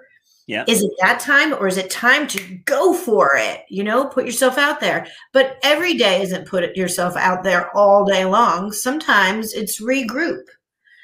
Yeah. 0.49 0.64
Is 0.66 0.82
it 0.82 0.90
that 1.01 1.20
time 1.20 1.53
or 1.53 1.68
is 1.68 1.76
it 1.76 1.90
time 1.90 2.26
to 2.28 2.55
go 2.64 2.94
for 2.94 3.32
it? 3.34 3.66
You 3.68 3.84
know, 3.84 4.07
put 4.07 4.24
yourself 4.24 4.57
out 4.57 4.80
there. 4.80 5.07
But 5.34 5.59
every 5.62 5.92
day 5.94 6.22
isn't 6.22 6.49
put 6.49 6.74
yourself 6.74 7.16
out 7.16 7.44
there 7.44 7.70
all 7.76 8.07
day 8.07 8.24
long. 8.24 8.72
Sometimes 8.72 9.53
it's 9.53 9.78
regroup. 9.78 10.44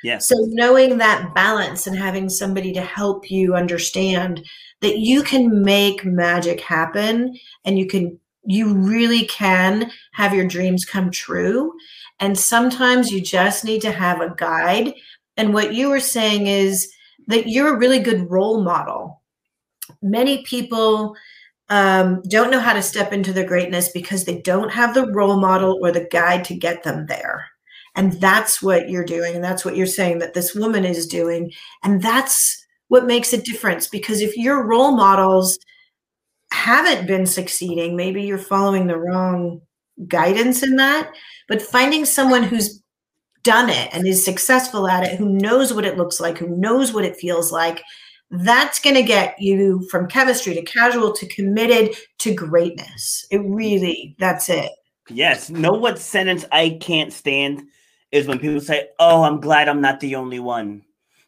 Yes. 0.03 0.29
So 0.29 0.35
knowing 0.49 0.97
that 0.97 1.35
balance 1.35 1.87
and 1.87 1.95
having 1.95 2.31
somebody 2.31 2.73
to 2.73 2.81
help 2.81 3.31
you 3.31 3.55
understand 3.55 4.43
that 4.81 4.99
you 4.99 5.23
can 5.23 5.63
make 5.63 6.07
magic 6.07 6.63
happen 6.63 7.39
and 7.67 7.79
you 7.79 7.87
can 7.87 8.19
you 8.47 8.75
really 8.75 9.27
can 9.27 9.91
have 10.13 10.35
your 10.35 10.47
dreams 10.47 10.85
come 10.85 11.11
true 11.11 11.73
and 12.21 12.39
sometimes 12.39 13.11
you 13.11 13.21
just 13.21 13.65
need 13.65 13.81
to 13.81 13.91
have 13.91 14.21
a 14.21 14.35
guide 14.37 14.93
and 15.39 15.55
what 15.55 15.73
you 15.73 15.89
were 15.89 16.01
saying 16.01 16.47
is 16.47 16.93
that 17.27 17.49
you're 17.49 17.75
a 17.75 17.79
really 17.79 17.99
good 17.99 18.31
role 18.31 18.63
model 18.63 19.23
many 20.03 20.43
people 20.43 21.15
um, 21.69 22.23
don't 22.29 22.51
know 22.51 22.61
how 22.61 22.73
to 22.73 22.83
step 22.83 23.13
into 23.13 23.33
their 23.33 23.47
greatness 23.47 23.91
because 23.91 24.25
they 24.25 24.41
don't 24.43 24.71
have 24.71 24.95
the 24.95 25.11
role 25.13 25.39
model 25.39 25.79
or 25.83 25.91
the 25.91 26.07
guide 26.11 26.45
to 26.47 26.55
get 26.55 26.83
them 26.83 27.07
there. 27.07 27.47
And 27.97 28.13
that's 28.21 28.63
what 28.63 28.89
you're 28.89 29.05
doing. 29.05 29.35
And 29.35 29.45
that's 29.45 29.65
what 29.65 29.77
you're 29.77 29.87
saying 29.87 30.19
that 30.19 30.35
this 30.35 30.55
woman 30.55 30.85
is 30.85 31.07
doing. 31.07 31.53
And 31.83 32.03
that's 32.03 32.65
what 32.89 33.07
makes 33.07 33.33
a 33.33 33.43
difference 33.43 33.89
because 33.89 34.21
if 34.21 34.37
your 34.37 34.67
role 34.67 34.93
models 34.93 35.59
haven't 36.53 37.07
been 37.07 37.27
succeeding 37.27 37.97
maybe 37.97 38.23
you're 38.23 38.39
following 38.39 38.87
the 38.87 38.97
wrong 38.97 39.61
guidance 40.07 40.63
in 40.63 40.77
that 40.77 41.11
but 41.49 41.61
finding 41.61 42.05
someone 42.05 42.43
who's 42.43 42.81
done 43.43 43.69
it 43.69 43.89
and 43.93 44.07
is 44.07 44.25
successful 44.25 44.87
at 44.87 45.03
it 45.03 45.19
who 45.19 45.29
knows 45.29 45.73
what 45.73 45.85
it 45.85 45.97
looks 45.97 46.21
like 46.21 46.39
who 46.39 46.49
knows 46.57 46.93
what 46.93 47.05
it 47.05 47.17
feels 47.17 47.51
like 47.51 47.83
that's 48.31 48.81
going 48.81 48.97
to 48.97 49.03
get 49.03 49.41
you 49.41 49.87
from 49.91 50.09
chemistry 50.09 50.55
to 50.55 50.63
casual 50.63 51.13
to 51.13 51.27
committed 51.27 51.97
to 52.19 52.35
greatness. 52.35 53.27
It 53.31 53.39
really 53.45 54.17
that's 54.19 54.49
it. 54.49 54.71
Yes. 55.09 55.51
Know 55.51 55.73
what 55.73 55.99
sentence 55.99 56.45
i 56.53 56.79
can't 56.81 57.13
stand 57.13 57.63
is 58.13 58.27
when 58.27 58.39
people 58.39 58.61
say 58.61 58.89
oh 58.99 59.25
i'm 59.25 59.41
glad 59.41 59.69
i'm 59.69 59.81
not 59.81 60.01
the 60.01 60.15
only 60.17 60.41
one. 60.41 60.83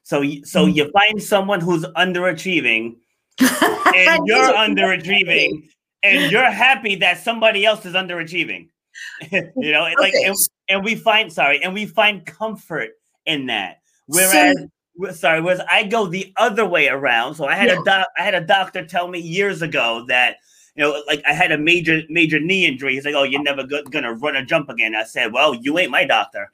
So, 0.06 0.22
so 0.44 0.66
mm. 0.66 0.72
you 0.72 0.88
find 0.92 1.20
someone 1.20 1.60
who's 1.60 1.84
underachieving, 1.84 2.94
and 3.40 4.20
you're 4.24 4.52
underachieving, 4.52 5.68
and 6.04 6.30
you're 6.30 6.48
happy 6.48 6.94
that 6.94 7.18
somebody 7.18 7.66
else 7.66 7.84
is 7.84 7.94
underachieving. 7.94 8.68
you 9.32 9.72
know, 9.72 9.88
like, 9.98 10.14
and, 10.14 10.36
and, 10.68 10.84
we 10.84 10.94
find 10.94 11.32
sorry, 11.32 11.60
and 11.60 11.74
we 11.74 11.86
find 11.86 12.24
comfort 12.24 12.90
in 13.26 13.46
that. 13.46 13.78
Whereas, 14.06 14.56
so, 14.56 14.68
sorry, 15.12 15.40
whereas 15.40 15.60
I 15.70 15.84
go 15.84 16.06
the 16.06 16.32
other 16.36 16.66
way 16.66 16.88
around. 16.88 17.34
So 17.34 17.46
I 17.46 17.54
had 17.54 17.68
yeah. 17.68 17.80
a 17.80 17.84
doc, 17.84 18.08
I 18.18 18.22
had 18.22 18.34
a 18.34 18.40
doctor 18.40 18.84
tell 18.84 19.08
me 19.08 19.20
years 19.20 19.62
ago 19.62 20.04
that 20.08 20.36
you 20.74 20.84
know, 20.84 21.02
like 21.06 21.22
I 21.26 21.32
had 21.32 21.52
a 21.52 21.58
major 21.58 22.02
major 22.08 22.38
knee 22.38 22.66
injury. 22.66 22.94
He's 22.94 23.04
like, 23.04 23.14
"Oh, 23.14 23.22
you're 23.22 23.42
never 23.42 23.64
go- 23.64 23.82
gonna 23.84 24.12
run 24.12 24.36
or 24.36 24.44
jump 24.44 24.68
again." 24.68 24.94
I 24.94 25.04
said, 25.04 25.32
"Well, 25.32 25.54
you 25.54 25.78
ain't 25.78 25.90
my 25.90 26.04
doctor." 26.04 26.52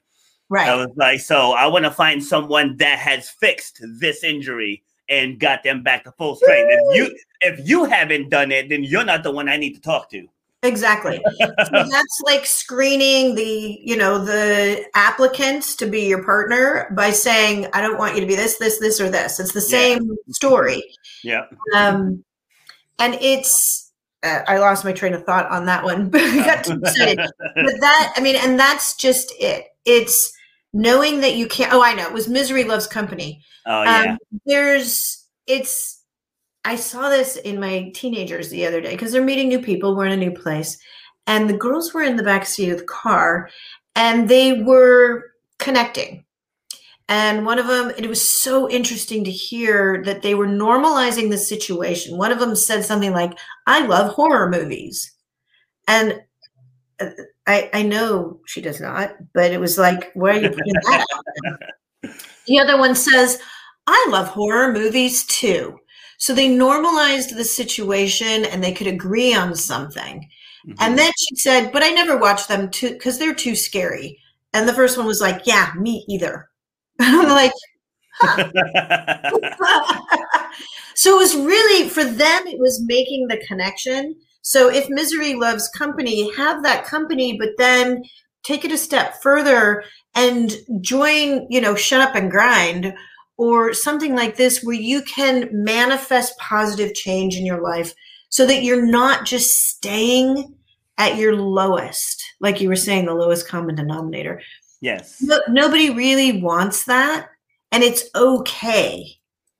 Right. 0.49 0.69
I 0.69 0.75
was 0.75 0.89
like, 0.95 1.19
so 1.19 1.53
I 1.53 1.67
want 1.67 1.85
to 1.85 1.91
find 1.91 2.23
someone 2.23 2.77
that 2.77 2.99
has 2.99 3.29
fixed 3.29 3.81
this 3.99 4.23
injury 4.23 4.83
and 5.09 5.39
got 5.39 5.63
them 5.63 5.83
back 5.83 6.03
to 6.03 6.11
full 6.11 6.35
strength. 6.35 6.67
If 6.69 6.95
you 6.95 7.17
if 7.41 7.67
you 7.67 7.85
haven't 7.85 8.29
done 8.29 8.51
it, 8.51 8.69
then 8.69 8.83
you're 8.83 9.03
not 9.03 9.23
the 9.23 9.31
one 9.31 9.49
I 9.49 9.57
need 9.57 9.73
to 9.73 9.81
talk 9.81 10.09
to. 10.11 10.27
Exactly. 10.63 11.21
so 11.39 11.53
that's 11.71 12.21
like 12.23 12.45
screening 12.45 13.35
the, 13.35 13.79
you 13.83 13.97
know, 13.97 14.23
the 14.23 14.85
applicants 14.95 15.75
to 15.75 15.85
be 15.85 16.07
your 16.07 16.23
partner 16.23 16.91
by 16.95 17.11
saying, 17.11 17.67
I 17.73 17.81
don't 17.81 17.97
want 17.97 18.15
you 18.15 18.21
to 18.21 18.27
be 18.27 18.35
this, 18.35 18.57
this, 18.57 18.79
this, 18.79 18.99
or 18.99 19.09
this. 19.09 19.39
It's 19.39 19.51
the 19.51 19.61
same 19.61 20.03
yeah. 20.03 20.15
story. 20.31 20.83
Yeah. 21.23 21.45
Um, 21.75 22.23
and 22.97 23.15
it's, 23.15 23.91
uh, 24.23 24.41
I 24.47 24.57
lost 24.57 24.85
my 24.85 24.93
train 24.93 25.13
of 25.13 25.25
thought 25.25 25.51
on 25.51 25.65
that 25.65 25.83
one, 25.83 26.09
but 26.11 26.21
I 26.21 26.37
got 26.37 26.63
too 26.63 26.79
excited. 26.81 27.19
but 27.55 27.79
that, 27.81 28.13
I 28.15 28.21
mean, 28.21 28.37
and 28.37 28.57
that's 28.57 28.95
just 28.95 29.33
it. 29.39 29.65
It's 29.85 30.33
knowing 30.73 31.21
that 31.21 31.35
you 31.35 31.47
can't. 31.47 31.73
Oh, 31.73 31.83
I 31.83 31.93
know. 31.93 32.07
It 32.07 32.13
was 32.13 32.27
Misery 32.27 32.63
Loves 32.63 32.87
Company. 32.87 33.43
Oh 33.65 33.83
yeah. 33.83 34.11
Um, 34.11 34.17
there's 34.45 35.27
it's. 35.45 36.02
I 36.65 36.75
saw 36.75 37.09
this 37.09 37.35
in 37.37 37.59
my 37.59 37.91
teenagers 37.93 38.49
the 38.49 38.65
other 38.65 38.81
day 38.81 38.91
because 38.91 39.11
they're 39.11 39.23
meeting 39.23 39.49
new 39.49 39.61
people. 39.61 39.95
We're 39.95 40.05
in 40.05 40.13
a 40.13 40.17
new 40.17 40.31
place, 40.31 40.77
and 41.27 41.49
the 41.49 41.57
girls 41.57 41.93
were 41.93 42.03
in 42.03 42.15
the 42.15 42.23
back 42.23 42.45
seat 42.45 42.69
of 42.69 42.79
the 42.79 42.85
car, 42.85 43.49
and 43.95 44.29
they 44.29 44.61
were 44.61 45.33
connecting. 45.59 46.25
And 47.09 47.45
one 47.45 47.59
of 47.59 47.67
them, 47.67 47.91
it 47.97 48.07
was 48.07 48.21
so 48.41 48.69
interesting 48.69 49.23
to 49.23 49.31
hear 49.31 50.01
that 50.05 50.21
they 50.21 50.35
were 50.35 50.47
normalizing 50.47 51.29
the 51.29 51.37
situation. 51.37 52.17
One 52.17 52.31
of 52.31 52.39
them 52.39 52.55
said 52.55 52.85
something 52.85 53.11
like, 53.11 53.37
I 53.67 53.85
love 53.85 54.13
horror 54.13 54.49
movies. 54.49 55.11
And 55.87 56.21
uh, 56.99 57.09
I, 57.45 57.69
I 57.73 57.83
know 57.83 58.39
she 58.45 58.61
does 58.61 58.79
not, 58.79 59.15
but 59.33 59.51
it 59.51 59.59
was 59.59 59.77
like, 59.77 60.11
where 60.13 60.33
are 60.33 60.41
you 60.41 60.49
putting 60.49 60.73
that 60.73 61.05
out? 62.05 62.13
the 62.47 62.59
other 62.59 62.77
one 62.77 62.95
says, 62.95 63.39
I 63.85 64.07
love 64.09 64.27
horror 64.27 64.71
movies 64.71 65.25
too. 65.25 65.77
So 66.17 66.33
they 66.33 66.47
normalized 66.47 67.35
the 67.35 67.43
situation 67.43 68.45
and 68.45 68.63
they 68.63 68.71
could 68.71 68.87
agree 68.87 69.33
on 69.33 69.55
something. 69.55 70.29
Mm-hmm. 70.67 70.77
And 70.79 70.97
then 70.97 71.11
she 71.17 71.35
said, 71.35 71.71
but 71.71 71.83
I 71.83 71.89
never 71.89 72.17
watch 72.17 72.47
them 72.47 72.69
too 72.69 72.91
because 72.91 73.19
they're 73.19 73.33
too 73.33 73.55
scary. 73.55 74.19
And 74.53 74.67
the 74.67 74.73
first 74.73 74.97
one 74.97 75.07
was 75.07 75.21
like, 75.21 75.45
yeah, 75.45 75.71
me 75.77 76.05
either. 76.07 76.49
I'm 76.99 77.29
like, 77.29 77.51
huh. 78.13 78.51
so 80.95 81.15
it 81.15 81.17
was 81.17 81.35
really 81.35 81.89
for 81.89 82.03
them, 82.03 82.47
it 82.47 82.59
was 82.59 82.83
making 82.85 83.27
the 83.27 83.43
connection 83.47 84.15
so 84.43 84.69
if 84.69 84.89
misery 84.89 85.35
loves 85.35 85.69
company, 85.69 86.31
have 86.35 86.63
that 86.63 86.85
company, 86.85 87.37
but 87.39 87.51
then 87.57 88.03
take 88.43 88.65
it 88.65 88.73
a 88.73 88.77
step 88.77 89.21
further 89.23 89.85
and 90.15 90.53
join, 90.81 91.47
you 91.49 91.61
know, 91.61 91.75
shut 91.75 92.01
up 92.01 92.13
and 92.13 92.29
grind 92.29 92.93
or 93.37 93.73
something 93.73 94.15
like 94.15 94.35
this 94.35 94.63
where 94.63 94.75
you 94.75 95.01
can 95.03 95.49
manifest 95.51 96.37
positive 96.37 96.93
change 96.93 97.35
in 97.35 97.45
your 97.45 97.61
life 97.61 97.93
so 98.29 98.45
that 98.45 98.63
you're 98.63 98.85
not 98.85 99.25
just 99.25 99.69
staying 99.69 100.55
at 100.97 101.17
your 101.17 101.35
lowest, 101.35 102.23
like 102.39 102.61
you 102.61 102.69
were 102.69 102.75
saying, 102.75 103.05
the 103.05 103.13
lowest 103.13 103.47
common 103.47 103.75
denominator. 103.75 104.41
Yes. 104.81 105.21
No, 105.21 105.39
nobody 105.49 105.89
really 105.89 106.41
wants 106.41 106.85
that. 106.85 107.29
And 107.71 107.83
it's 107.83 108.03
okay 108.15 109.05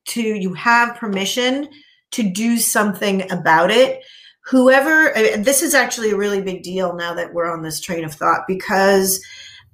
to, 0.09 0.21
you 0.21 0.53
have 0.53 0.97
permission 0.97 1.69
to 2.11 2.24
do 2.24 2.57
something 2.57 3.32
about 3.32 3.71
it 3.71 4.03
whoever 4.45 5.13
this 5.38 5.61
is 5.61 5.74
actually 5.74 6.11
a 6.11 6.17
really 6.17 6.41
big 6.41 6.63
deal 6.63 6.93
now 6.95 7.13
that 7.13 7.34
we're 7.34 7.51
on 7.51 7.61
this 7.61 7.80
train 7.80 8.03
of 8.03 8.13
thought 8.13 8.41
because 8.47 9.24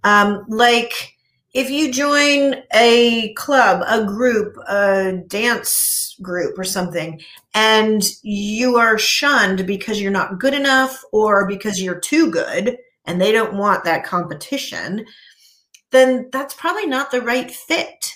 um, 0.04 0.46
like 0.48 1.16
if 1.54 1.70
you 1.70 1.92
join 1.92 2.56
a 2.74 3.34
club 3.34 3.84
a 3.88 4.06
group 4.06 4.56
a 4.68 5.24
dance 5.28 6.16
group 6.22 6.58
or 6.60 6.64
something 6.64 7.20
and 7.54 8.04
you 8.22 8.76
are 8.78 8.98
shunned 8.98 9.66
because 9.66 10.02
you're 10.02 10.12
not 10.12 10.40
good 10.40 10.54
enough 10.54 11.04
or 11.12 11.48
because 11.48 11.82
you're 11.82 12.00
too 12.00 12.30
good 12.30 12.78
and 13.06 13.20
they 13.20 13.32
don't 13.32 13.56
want 13.56 13.84
that 13.84 14.06
competition 14.06 15.06
then 15.92 16.30
that's 16.32 16.54
probably 16.54 16.86
not 16.86 17.12
the 17.12 17.22
right 17.22 17.50
fit. 17.50 18.14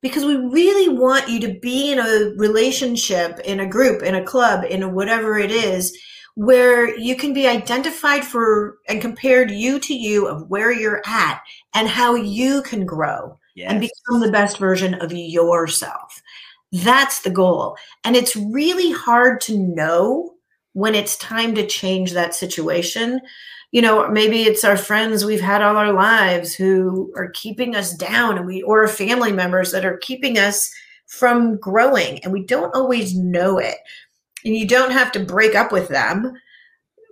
Because 0.00 0.24
we 0.24 0.34
really 0.34 0.88
want 0.88 1.28
you 1.28 1.38
to 1.40 1.60
be 1.60 1.92
in 1.92 2.00
a 2.00 2.34
relationship, 2.36 3.38
in 3.40 3.60
a 3.60 3.68
group, 3.68 4.02
in 4.02 4.16
a 4.16 4.24
club, 4.24 4.64
in 4.68 4.82
a 4.82 4.88
whatever 4.88 5.38
it 5.38 5.52
is, 5.52 5.96
where 6.34 6.96
you 6.98 7.14
can 7.16 7.34
be 7.34 7.46
identified 7.46 8.24
for 8.24 8.78
and 8.88 9.00
compared 9.00 9.50
you 9.50 9.78
to 9.78 9.94
you 9.94 10.26
of 10.26 10.48
where 10.48 10.72
you're 10.72 11.02
at 11.06 11.42
and 11.74 11.88
how 11.88 12.14
you 12.14 12.62
can 12.62 12.86
grow 12.86 13.38
yes. 13.54 13.70
and 13.70 13.80
become 13.80 14.20
the 14.20 14.32
best 14.32 14.58
version 14.58 14.94
of 14.94 15.12
yourself. 15.12 16.22
That's 16.72 17.20
the 17.20 17.30
goal. 17.30 17.76
And 18.04 18.16
it's 18.16 18.34
really 18.34 18.92
hard 18.92 19.40
to 19.42 19.58
know 19.58 20.34
when 20.72 20.94
it's 20.94 21.16
time 21.18 21.54
to 21.54 21.66
change 21.66 22.12
that 22.12 22.34
situation 22.34 23.20
you 23.72 23.80
know 23.82 24.08
maybe 24.08 24.42
it's 24.42 24.64
our 24.64 24.76
friends 24.76 25.24
we've 25.24 25.40
had 25.40 25.62
all 25.62 25.76
our 25.76 25.92
lives 25.92 26.54
who 26.54 27.12
are 27.16 27.30
keeping 27.30 27.74
us 27.74 27.94
down 27.94 28.36
and 28.36 28.46
we 28.46 28.62
or 28.62 28.86
family 28.86 29.32
members 29.32 29.72
that 29.72 29.84
are 29.84 29.96
keeping 29.98 30.38
us 30.38 30.72
from 31.06 31.56
growing 31.56 32.18
and 32.22 32.32
we 32.32 32.44
don't 32.44 32.74
always 32.74 33.16
know 33.16 33.58
it 33.58 33.76
and 34.44 34.56
you 34.56 34.66
don't 34.66 34.92
have 34.92 35.12
to 35.12 35.20
break 35.20 35.54
up 35.54 35.72
with 35.72 35.88
them 35.88 36.32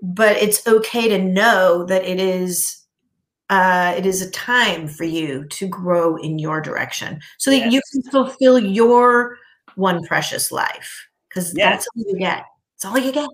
but 0.02 0.36
it's 0.36 0.66
okay 0.66 1.08
to 1.08 1.18
know 1.18 1.84
that 1.84 2.04
it 2.04 2.20
is 2.20 2.76
uh, 3.50 3.92
it 3.96 4.06
is 4.06 4.22
a 4.22 4.30
time 4.30 4.86
for 4.86 5.02
you 5.02 5.44
to 5.46 5.66
grow 5.66 6.14
in 6.16 6.38
your 6.38 6.60
direction 6.60 7.20
so 7.36 7.50
that 7.50 7.58
yes. 7.58 7.72
you 7.72 7.82
can 7.90 8.10
fulfill 8.12 8.60
your 8.60 9.36
one 9.74 10.04
precious 10.04 10.52
life 10.52 11.08
because 11.28 11.52
yes. 11.56 11.84
that's 11.84 11.88
all 11.88 12.12
you 12.12 12.18
get 12.18 12.44
it's 12.76 12.84
all 12.84 12.96
you 12.98 13.10
get 13.10 13.28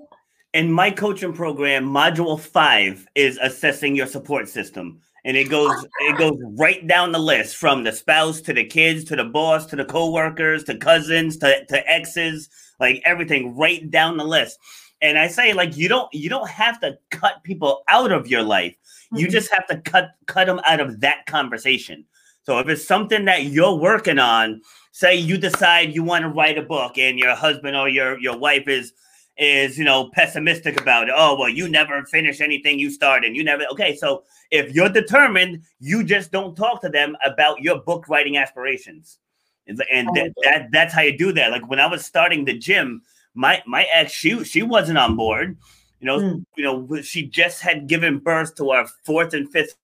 in 0.57 0.73
my 0.73 0.91
coaching 0.91 1.35
program, 1.35 1.85
module 1.85 2.41
five 2.41 3.07
is 3.15 3.39
assessing 3.43 3.95
your 3.95 4.07
support 4.07 4.49
system. 4.49 5.03
And 5.27 5.37
it 5.37 5.51
goes 5.51 5.85
it 6.01 6.17
goes 6.17 6.39
right 6.57 6.87
down 6.87 7.11
the 7.13 7.19
list 7.19 7.57
from 7.57 7.83
the 7.85 7.93
spouse 7.93 8.41
to 8.41 8.55
the 8.55 8.65
kids 8.65 9.05
to 9.05 9.17
the 9.17 9.25
boss 9.25 9.67
to 9.67 9.77
the 9.77 9.85
co-workers 9.85 10.65
to 10.65 10.77
cousins 10.79 11.37
to, 11.37 11.67
to 11.67 11.87
exes 11.91 12.49
like 12.81 13.03
everything 13.05 13.55
right 13.57 13.91
down 13.91 14.17
the 14.17 14.25
list. 14.25 14.59
And 15.03 15.19
i 15.19 15.27
say 15.27 15.53
like 15.53 15.77
you 15.77 15.89
don't 15.89 16.09
you 16.15 16.31
don't 16.31 16.49
have 16.49 16.81
to 16.81 16.97
cut 17.11 17.43
people 17.43 17.83
out 17.89 18.13
of 18.13 18.29
your 18.29 18.43
life. 18.43 18.75
You 19.13 19.27
Mhm. 19.27 19.33
just 19.33 19.53
have 19.53 19.67
to 19.67 19.79
cut 19.79 20.11
cut 20.27 20.47
them 20.47 20.61
out 20.65 20.81
of 20.81 21.01
that 21.01 21.27
conversation. 21.27 22.05
So 22.45 22.59
if 22.61 22.69
it's 22.69 22.87
something 22.87 23.25
that 23.25 23.45
you're 23.47 23.75
working 23.75 24.21
on 24.21 24.63
say 24.93 25.17
you 25.17 25.37
decide 25.37 25.95
you 25.95 26.03
want 26.05 26.23
to 26.23 26.29
write 26.29 26.57
a 26.57 26.63
book 26.63 26.97
and 26.97 27.19
your 27.19 27.35
husband 27.35 27.77
or 27.77 27.89
your 27.89 28.19
your 28.21 28.39
wife 28.39 28.69
is 28.69 28.93
is 29.39 29.79
you 29.79 29.85
know 29.85 30.11
pessimistic 30.15 30.81
about 30.81 31.09
it. 31.09 31.15
Oh 31.17 31.37
well 31.39 31.49
you 31.49 31.69
never 31.69 32.03
finish 32.07 32.41
anything 32.41 32.79
you 32.79 32.91
started 32.91 33.37
you 33.37 33.45
never 33.45 33.65
okay 33.71 33.95
so 33.95 34.25
if 34.51 34.75
you're 34.75 34.89
determined 34.89 35.63
you 35.79 36.03
just 36.05 36.33
don't 36.33 36.57
talk 36.57 36.81
to 36.83 36.89
them 36.89 37.17
about 37.25 37.61
your 37.61 37.81
book 37.81 38.09
writing 38.09 38.37
aspirations. 38.39 39.19
And 39.67 39.83
and 39.93 40.09
that, 40.15 40.33
that 40.45 40.69
that's 40.73 40.95
how 40.95 41.03
you 41.03 41.19
do 41.19 41.33
that. 41.33 41.51
Like 41.51 41.69
when 41.69 41.81
i 41.81 41.87
was 41.87 42.05
starting 42.05 42.45
the 42.45 42.57
gym 42.57 43.03
my 43.35 43.63
my 43.67 43.87
ex 43.93 44.13
she 44.13 44.43
she 44.45 44.63
wasn't 44.63 44.99
on 44.99 45.17
board. 45.17 45.57
You 46.01 46.07
know 46.07 46.19
Mm. 46.19 46.45
you 46.57 46.65
know 46.65 47.03
she 47.03 47.27
just 47.27 47.61
had 47.61 47.87
given 47.87 48.19
birth 48.19 48.55
to 48.57 48.71
our 48.71 48.87
fourth 49.05 49.35
and 49.35 49.51
fifth 49.51 49.75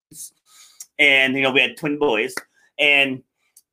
and 0.99 1.35
you 1.35 1.43
know 1.43 1.51
we 1.51 1.61
had 1.61 1.77
twin 1.77 1.99
boys. 1.99 2.35
And 2.79 3.23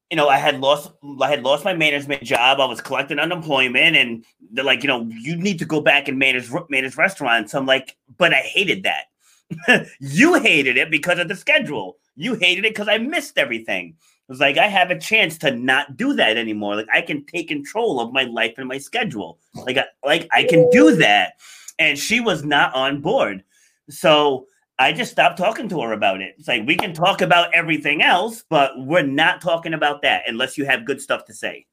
you 0.09 0.17
know, 0.17 0.27
I 0.27 0.37
had 0.37 0.59
lost 0.59 0.91
I 1.21 1.29
had 1.29 1.43
lost 1.43 1.63
my 1.63 1.73
management 1.73 2.23
job. 2.23 2.59
I 2.59 2.65
was 2.65 2.81
collecting 2.81 3.19
unemployment, 3.19 3.95
and 3.95 4.25
they're 4.51 4.65
like, 4.65 4.83
you 4.83 4.87
know, 4.87 5.07
you 5.09 5.35
need 5.35 5.59
to 5.59 5.65
go 5.65 5.81
back 5.81 6.07
and 6.07 6.17
manage 6.17 6.49
manage 6.69 6.97
restaurants. 6.97 7.53
I'm 7.53 7.65
like, 7.65 7.95
but 8.17 8.33
I 8.33 8.37
hated 8.37 8.83
that. 8.83 9.87
you 9.99 10.35
hated 10.35 10.77
it 10.77 10.89
because 10.89 11.19
of 11.19 11.27
the 11.27 11.35
schedule. 11.35 11.97
You 12.15 12.35
hated 12.35 12.65
it 12.65 12.71
because 12.71 12.87
I 12.87 12.97
missed 12.97 13.37
everything. 13.37 13.89
It 13.89 14.31
was 14.31 14.39
like 14.39 14.57
I 14.57 14.67
have 14.67 14.91
a 14.91 14.99
chance 14.99 15.37
to 15.39 15.51
not 15.51 15.95
do 15.95 16.13
that 16.13 16.37
anymore. 16.37 16.75
Like 16.75 16.87
I 16.93 17.01
can 17.01 17.25
take 17.25 17.47
control 17.47 17.99
of 17.99 18.11
my 18.11 18.23
life 18.23 18.55
and 18.57 18.67
my 18.67 18.77
schedule. 18.79 19.37
Like 19.53 19.77
like 20.03 20.27
I 20.31 20.43
can 20.43 20.69
do 20.71 20.95
that. 20.97 21.33
And 21.77 21.97
she 21.97 22.19
was 22.19 22.43
not 22.43 22.73
on 22.73 22.99
board. 22.99 23.43
So 23.89 24.47
I 24.79 24.93
just 24.93 25.11
stopped 25.11 25.37
talking 25.37 25.67
to 25.69 25.81
her 25.81 25.91
about 25.91 26.21
it. 26.21 26.35
It's 26.37 26.47
like 26.47 26.65
we 26.65 26.77
can 26.77 26.93
talk 26.93 27.21
about 27.21 27.53
everything 27.53 28.01
else, 28.01 28.43
but 28.49 28.71
we're 28.77 29.03
not 29.03 29.41
talking 29.41 29.73
about 29.73 30.01
that 30.03 30.23
unless 30.25 30.57
you 30.57 30.65
have 30.65 30.85
good 30.85 31.01
stuff 31.01 31.25
to 31.25 31.33
say. 31.33 31.65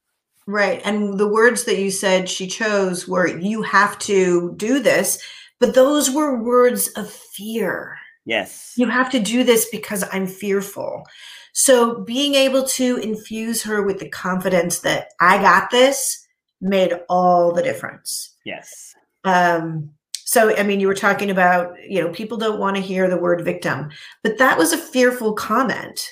Right. 0.47 0.83
And 0.85 1.19
the 1.19 1.29
words 1.29 1.65
that 1.65 1.79
you 1.79 1.91
said 1.91 2.29
she 2.29 2.47
chose 2.47 3.07
were, 3.07 3.27
you 3.27 3.63
have 3.63 3.99
to 4.01 4.55
do 4.57 4.81
this. 4.81 5.23
But 5.59 5.75
those 5.75 6.11
were 6.11 6.43
words 6.43 6.89
of 6.89 7.11
fear. 7.11 7.97
Yes. 8.25 8.75
You 8.77 8.89
have 8.89 9.11
to 9.13 9.21
do 9.21 9.45
this 9.45 9.69
because 9.71 10.05
I'm 10.13 10.27
fearful. 10.27 11.07
So 11.53 12.01
being 12.01 12.35
able 12.35 12.65
to 12.65 12.97
infuse 12.97 13.63
her 13.63 13.83
with 13.83 13.99
the 13.99 14.09
confidence 14.09 14.81
that 14.81 15.13
I 15.21 15.39
got 15.39 15.71
this 15.71 16.27
made 16.61 16.93
all 17.09 17.53
the 17.53 17.63
difference. 17.63 18.35
Yes. 18.45 18.95
Um, 19.25 19.91
so, 20.27 20.55
I 20.57 20.65
mean, 20.65 20.81
you 20.81 20.89
were 20.89 20.95
talking 20.95 21.31
about, 21.31 21.77
you 21.89 22.03
know, 22.03 22.11
people 22.11 22.37
don't 22.37 22.59
want 22.59 22.75
to 22.75 22.83
hear 22.83 23.09
the 23.09 23.17
word 23.17 23.45
victim, 23.45 23.91
but 24.25 24.39
that 24.39 24.59
was 24.59 24.73
a 24.73 24.79
fearful 24.79 25.33
comment. 25.33 26.11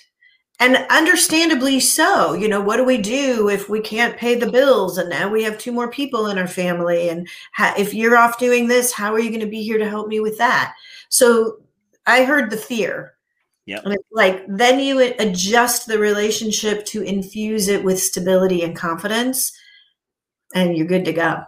And 0.60 0.76
understandably 0.88 1.80
so. 1.80 2.32
You 2.32 2.46
know, 2.46 2.60
what 2.60 2.76
do 2.76 2.84
we 2.84 2.96
do 2.96 3.48
if 3.48 3.68
we 3.68 3.80
can't 3.80 4.16
pay 4.16 4.36
the 4.36 4.50
bills 4.50 4.98
and 4.98 5.10
now 5.10 5.28
we 5.28 5.42
have 5.42 5.58
two 5.58 5.72
more 5.72 5.90
people 5.90 6.28
in 6.28 6.38
our 6.38 6.46
family? 6.46 7.08
And 7.08 7.28
ha- 7.54 7.74
if 7.76 7.92
you're 7.92 8.16
off 8.16 8.38
doing 8.38 8.68
this, 8.68 8.92
how 8.92 9.12
are 9.12 9.18
you 9.18 9.30
going 9.30 9.40
to 9.40 9.46
be 9.46 9.64
here 9.64 9.78
to 9.78 9.90
help 9.90 10.06
me 10.06 10.20
with 10.20 10.38
that? 10.38 10.74
So 11.08 11.58
I 12.06 12.24
heard 12.24 12.50
the 12.50 12.56
fear. 12.56 13.14
Yeah. 13.66 13.80
And 13.84 13.94
it's 13.94 14.04
like 14.12 14.44
then 14.46 14.78
you 14.78 15.00
adjust 15.18 15.88
the 15.88 15.98
relationship 15.98 16.86
to 16.86 17.02
infuse 17.02 17.66
it 17.66 17.82
with 17.82 17.98
stability 17.98 18.62
and 18.62 18.76
confidence, 18.76 19.52
and 20.54 20.76
you're 20.76 20.86
good 20.86 21.06
to 21.06 21.12
go. 21.12 21.42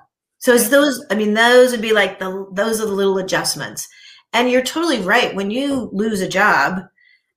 So 0.47 0.55
it's 0.55 0.69
those, 0.69 1.05
I 1.11 1.17
mean, 1.17 1.35
those 1.35 1.73
would 1.73 1.83
be 1.83 1.93
like 1.93 2.21
the 2.21 2.47
those 2.53 2.81
are 2.81 2.87
the 2.87 2.93
little 2.93 3.19
adjustments. 3.19 3.89
And 4.33 4.49
you're 4.49 4.63
totally 4.63 5.01
right. 5.01 5.35
When 5.35 5.51
you 5.51 5.91
lose 5.93 6.21
a 6.21 6.29
job, 6.29 6.83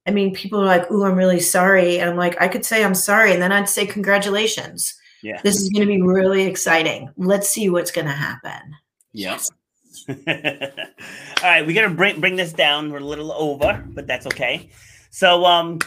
I 0.05 0.11
mean, 0.11 0.35
people 0.35 0.61
are 0.61 0.65
like, 0.65 0.91
"Ooh, 0.91 1.03
I'm 1.03 1.15
really 1.15 1.39
sorry," 1.39 1.97
and 1.97 2.07
I'm 2.07 2.17
like, 2.17 2.39
I 2.39 2.47
could 2.47 2.63
say 2.63 2.83
I'm 2.83 2.93
sorry, 2.93 3.33
and 3.33 3.41
then 3.41 3.51
I'd 3.51 3.67
say 3.67 3.87
congratulations. 3.87 4.93
Yeah. 5.23 5.41
This 5.41 5.59
is 5.59 5.71
going 5.71 5.87
to 5.87 5.91
be 5.91 6.03
really 6.03 6.43
exciting. 6.43 7.09
Let's 7.17 7.49
see 7.49 7.67
what's 7.67 7.89
going 7.89 8.05
to 8.05 8.13
happen. 8.13 8.75
Yes. 9.11 9.49
All 10.07 10.15
right, 11.41 11.65
we 11.65 11.73
gotta 11.73 11.89
bring 11.89 12.21
bring 12.21 12.35
this 12.35 12.53
down. 12.53 12.91
We're 12.91 12.99
a 12.99 13.03
little 13.03 13.31
over, 13.31 13.83
but 13.87 14.05
that's 14.05 14.27
okay. 14.27 14.69
So 15.09 15.45
um 15.45 15.79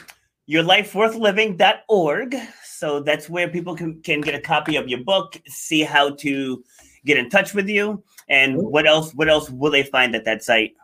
yourlifeworthliving.org. 0.51 2.37
So 2.64 2.99
that's 2.99 3.31
where 3.31 3.47
people 3.47 3.77
can, 3.77 4.03
can 4.03 4.23
get 4.23 4.35
a 4.35 4.41
copy 4.41 4.75
of 4.75 4.89
your 4.89 5.05
book, 5.05 5.41
see 5.47 5.83
how 5.83 6.16
to 6.16 6.64
get 7.05 7.18
in 7.18 7.28
touch 7.28 7.55
with 7.55 7.68
you, 7.68 8.03
and 8.28 8.57
what 8.57 8.86
else 8.86 9.12
what 9.14 9.28
else 9.28 9.50
will 9.50 9.70
they 9.70 9.82
find 9.82 10.14
at 10.14 10.24
that 10.24 10.42
site? 10.42 10.74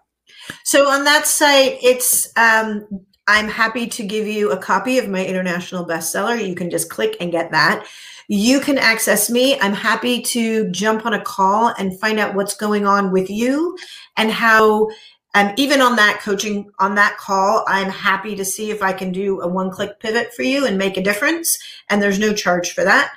So 0.65 0.89
on 0.89 1.05
that 1.05 1.27
site, 1.27 1.79
it's 1.83 2.31
um, 2.37 2.87
I'm 3.27 3.49
happy 3.49 3.87
to 3.87 4.05
give 4.05 4.27
you 4.27 4.51
a 4.51 4.57
copy 4.57 4.99
of 4.99 5.09
my 5.09 5.25
international 5.25 5.87
bestseller. 5.87 6.47
You 6.47 6.55
can 6.55 6.71
just 6.71 6.91
click 6.91 7.17
and 7.21 7.31
get 7.31 7.51
that. 7.51 7.87
You 8.29 8.61
can 8.61 8.79
access 8.79 9.31
me. 9.31 9.59
I'm 9.61 9.73
happy 9.73 10.21
to 10.23 10.71
jump 10.71 11.07
on 11.07 11.15
a 11.15 11.23
call 11.23 11.75
and 11.79 11.99
find 11.99 12.19
out 12.19 12.35
what's 12.35 12.55
going 12.55 12.87
on 12.87 13.11
with 13.11 13.31
you 13.31 13.77
and 14.17 14.31
how. 14.31 14.89
Um, 15.35 15.53
even 15.59 15.83
on 15.83 15.95
that 15.97 16.21
coaching 16.23 16.71
on 16.79 16.95
that 16.95 17.19
call, 17.19 17.63
I'm 17.69 17.91
happy 17.91 18.35
to 18.35 18.47
see 18.47 18.71
if 18.71 18.83
I 18.83 18.95
can 18.95 19.13
do 19.13 19.43
a 19.43 19.47
one-click 19.47 20.01
pivot 20.01 20.33
for 20.33 20.43
you 20.43 20.65
and 20.65 20.79
make 20.79 20.97
a 20.97 21.03
difference. 21.03 21.59
And 21.91 22.03
there's 22.03 22.19
no 22.19 22.33
charge 22.33 22.73
for 22.73 22.83
that. 22.83 23.13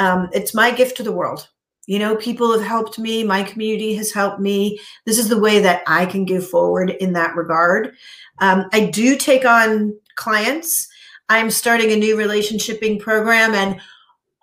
Um, 0.00 0.28
it's 0.32 0.54
my 0.54 0.72
gift 0.72 0.96
to 0.96 1.04
the 1.04 1.12
world. 1.12 1.48
You 1.86 1.98
know, 1.98 2.16
people 2.16 2.52
have 2.52 2.66
helped 2.66 2.98
me. 2.98 3.24
My 3.24 3.42
community 3.42 3.94
has 3.94 4.12
helped 4.12 4.40
me 4.40 4.80
this 5.04 5.18
is 5.18 5.28
the 5.28 5.40
way 5.40 5.58
that 5.60 5.82
I 5.86 6.06
can 6.06 6.24
give 6.24 6.48
forward 6.48 6.90
in 6.90 7.12
that 7.14 7.34
regard. 7.34 7.94
Um, 8.38 8.66
I 8.72 8.86
do 8.86 9.16
take 9.16 9.44
on 9.44 9.98
clients. 10.14 10.88
I'm 11.28 11.50
starting 11.50 11.90
a 11.90 11.96
new 11.96 12.16
relationshiping 12.16 13.00
program, 13.00 13.54
and 13.54 13.80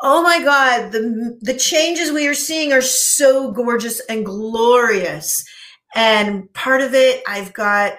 oh 0.02 0.22
my 0.22 0.42
God, 0.44 0.92
the 0.92 1.38
the 1.42 1.54
changes 1.54 2.12
we 2.12 2.28
are 2.28 2.34
seeing 2.34 2.74
are 2.74 2.82
so 2.82 3.52
gorgeous 3.52 4.00
and 4.02 4.26
glorious. 4.26 5.44
And 5.96 6.52
part 6.54 6.82
of 6.82 6.94
it, 6.94 7.24
I've 7.28 7.54
got, 7.54 7.94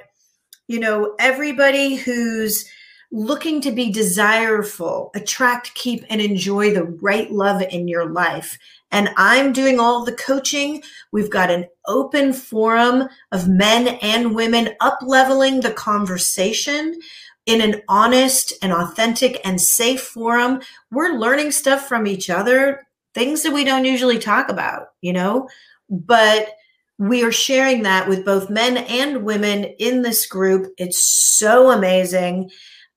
you 0.68 0.78
know, 0.78 1.14
everybody 1.18 1.96
who's 1.96 2.68
looking 3.12 3.60
to 3.62 3.72
be 3.72 3.92
desireful, 3.92 5.10
attract, 5.14 5.74
keep, 5.74 6.04
and 6.08 6.20
enjoy 6.20 6.72
the 6.72 6.84
right 6.84 7.30
love 7.30 7.62
in 7.62 7.88
your 7.88 8.10
life. 8.10 8.58
And 8.92 9.10
I'm 9.16 9.52
doing 9.52 9.78
all 9.78 10.04
the 10.04 10.12
coaching. 10.12 10.82
We've 11.12 11.30
got 11.30 11.50
an 11.50 11.66
open 11.86 12.32
forum 12.32 13.08
of 13.32 13.48
men 13.48 13.98
and 14.02 14.34
women 14.34 14.70
up 14.80 14.98
leveling 15.02 15.60
the 15.60 15.72
conversation 15.72 16.98
in 17.46 17.60
an 17.60 17.82
honest 17.88 18.52
and 18.62 18.72
authentic 18.72 19.40
and 19.44 19.60
safe 19.60 20.02
forum. 20.02 20.60
We're 20.90 21.14
learning 21.14 21.52
stuff 21.52 21.88
from 21.88 22.06
each 22.06 22.30
other, 22.30 22.86
things 23.14 23.42
that 23.42 23.52
we 23.52 23.64
don't 23.64 23.84
usually 23.84 24.18
talk 24.18 24.48
about, 24.48 24.88
you 25.00 25.12
know, 25.12 25.48
but 25.88 26.50
we 26.98 27.24
are 27.24 27.32
sharing 27.32 27.82
that 27.84 28.08
with 28.08 28.24
both 28.24 28.50
men 28.50 28.76
and 28.76 29.24
women 29.24 29.64
in 29.78 30.02
this 30.02 30.26
group. 30.26 30.72
It's 30.76 31.38
so 31.38 31.70
amazing. 31.70 32.50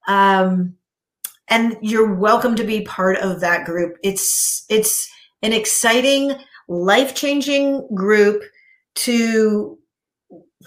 Um, 0.08 0.76
and 1.48 1.78
you're 1.82 2.14
welcome 2.14 2.56
to 2.56 2.64
be 2.64 2.82
part 2.82 3.18
of 3.18 3.40
that 3.40 3.66
group. 3.66 3.98
It's, 4.04 4.66
it's, 4.70 5.10
an 5.44 5.54
exciting, 5.54 6.34
life 6.68 7.14
changing 7.14 7.88
group 7.94 8.42
to 8.96 9.78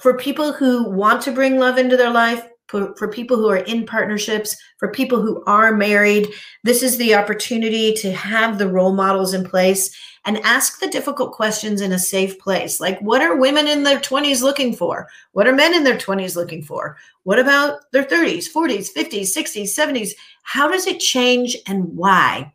for 0.01 0.17
people 0.19 0.53
who 0.53 0.91
want 0.91 1.23
to 1.23 1.33
bring 1.33 1.59
love 1.59 1.79
into 1.79 1.97
their 1.97 2.11
life, 2.11 2.47
for, 2.69 2.95
for 2.97 3.09
people 3.09 3.37
who 3.37 3.49
are 3.49 3.59
in 3.59 3.87
partnerships, 3.87 4.57
for 4.79 4.91
people 4.91 5.23
who 5.23 5.43
are 5.47 5.75
married. 5.75 6.29
This 6.65 6.83
is 6.83 6.99
the 6.99 7.15
opportunity 7.15 7.95
to 7.95 8.13
have 8.13 8.59
the 8.59 8.69
role 8.69 8.93
models 8.93 9.33
in 9.33 9.45
place 9.45 9.97
and 10.27 10.39
ask 10.39 10.81
the 10.81 10.89
difficult 10.89 11.33
questions 11.33 11.81
in 11.81 11.93
a 11.93 11.99
safe 11.99 12.39
place. 12.41 12.81
Like, 12.81 12.99
what 13.01 13.23
are 13.23 13.37
women 13.37 13.69
in 13.69 13.85
their 13.85 14.01
20s 14.01 14.43
looking 14.43 14.75
for? 14.75 15.09
What 15.33 15.47
are 15.47 15.55
men 15.55 15.73
in 15.73 15.85
their 15.85 15.97
20s 15.97 16.35
looking 16.35 16.63
for? 16.63 16.99
What 17.23 17.39
about 17.39 17.79
their 17.93 18.05
30s, 18.05 18.53
40s, 18.53 18.93
50s, 18.93 19.37
60s, 19.37 19.79
70s? 19.79 20.11
How 20.43 20.69
does 20.69 20.87
it 20.87 20.99
change 20.99 21.57
and 21.67 21.97
why? 21.97 22.53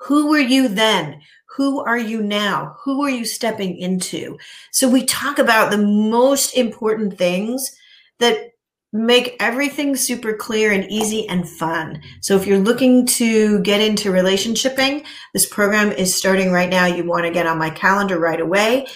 Who 0.00 0.28
were 0.28 0.38
you 0.38 0.68
then? 0.68 1.20
Who 1.56 1.80
are 1.80 1.98
you 1.98 2.22
now? 2.22 2.76
Who 2.84 3.02
are 3.02 3.10
you 3.10 3.24
stepping 3.24 3.76
into? 3.78 4.38
So 4.70 4.88
we 4.88 5.04
talk 5.04 5.38
about 5.38 5.70
the 5.70 5.78
most 5.78 6.54
important 6.54 7.18
things 7.18 7.74
that 8.20 8.52
make 8.92 9.36
everything 9.40 9.96
super 9.96 10.32
clear 10.32 10.72
and 10.72 10.90
easy 10.90 11.28
and 11.28 11.48
fun. 11.48 12.00
So 12.20 12.36
if 12.36 12.46
you're 12.46 12.58
looking 12.58 13.06
to 13.06 13.60
get 13.60 13.80
into 13.80 14.10
relationshiping, 14.10 15.04
this 15.34 15.46
program 15.46 15.92
is 15.92 16.14
starting 16.14 16.52
right 16.52 16.70
now. 16.70 16.86
You 16.86 17.04
want 17.04 17.24
to 17.24 17.30
get 17.30 17.46
on 17.46 17.58
my 17.58 17.70
calendar 17.70 18.18
right 18.18 18.40
away. 18.40 18.86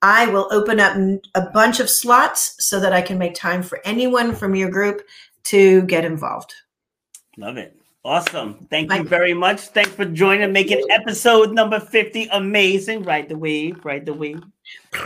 I 0.00 0.26
will 0.26 0.48
open 0.50 0.80
up 0.80 0.96
a 1.34 1.50
bunch 1.50 1.80
of 1.80 1.90
slots 1.90 2.54
so 2.58 2.80
that 2.80 2.92
I 2.92 3.02
can 3.02 3.18
make 3.18 3.34
time 3.34 3.62
for 3.62 3.80
anyone 3.84 4.34
from 4.34 4.54
your 4.54 4.70
group 4.70 5.02
to 5.44 5.82
get 5.82 6.04
involved. 6.04 6.54
Love 7.36 7.56
it. 7.56 7.76
Awesome. 8.04 8.66
Thank 8.68 8.92
you 8.92 9.04
very 9.04 9.32
much. 9.32 9.60
Thanks 9.60 9.92
for 9.92 10.04
joining, 10.04 10.52
making 10.52 10.84
episode 10.90 11.52
number 11.52 11.78
50 11.78 12.30
amazing. 12.32 13.04
Right 13.04 13.28
the 13.28 13.38
weave, 13.38 13.84
right 13.84 14.04
the 14.04 14.12
weave. 14.12 14.42
All 14.92 15.00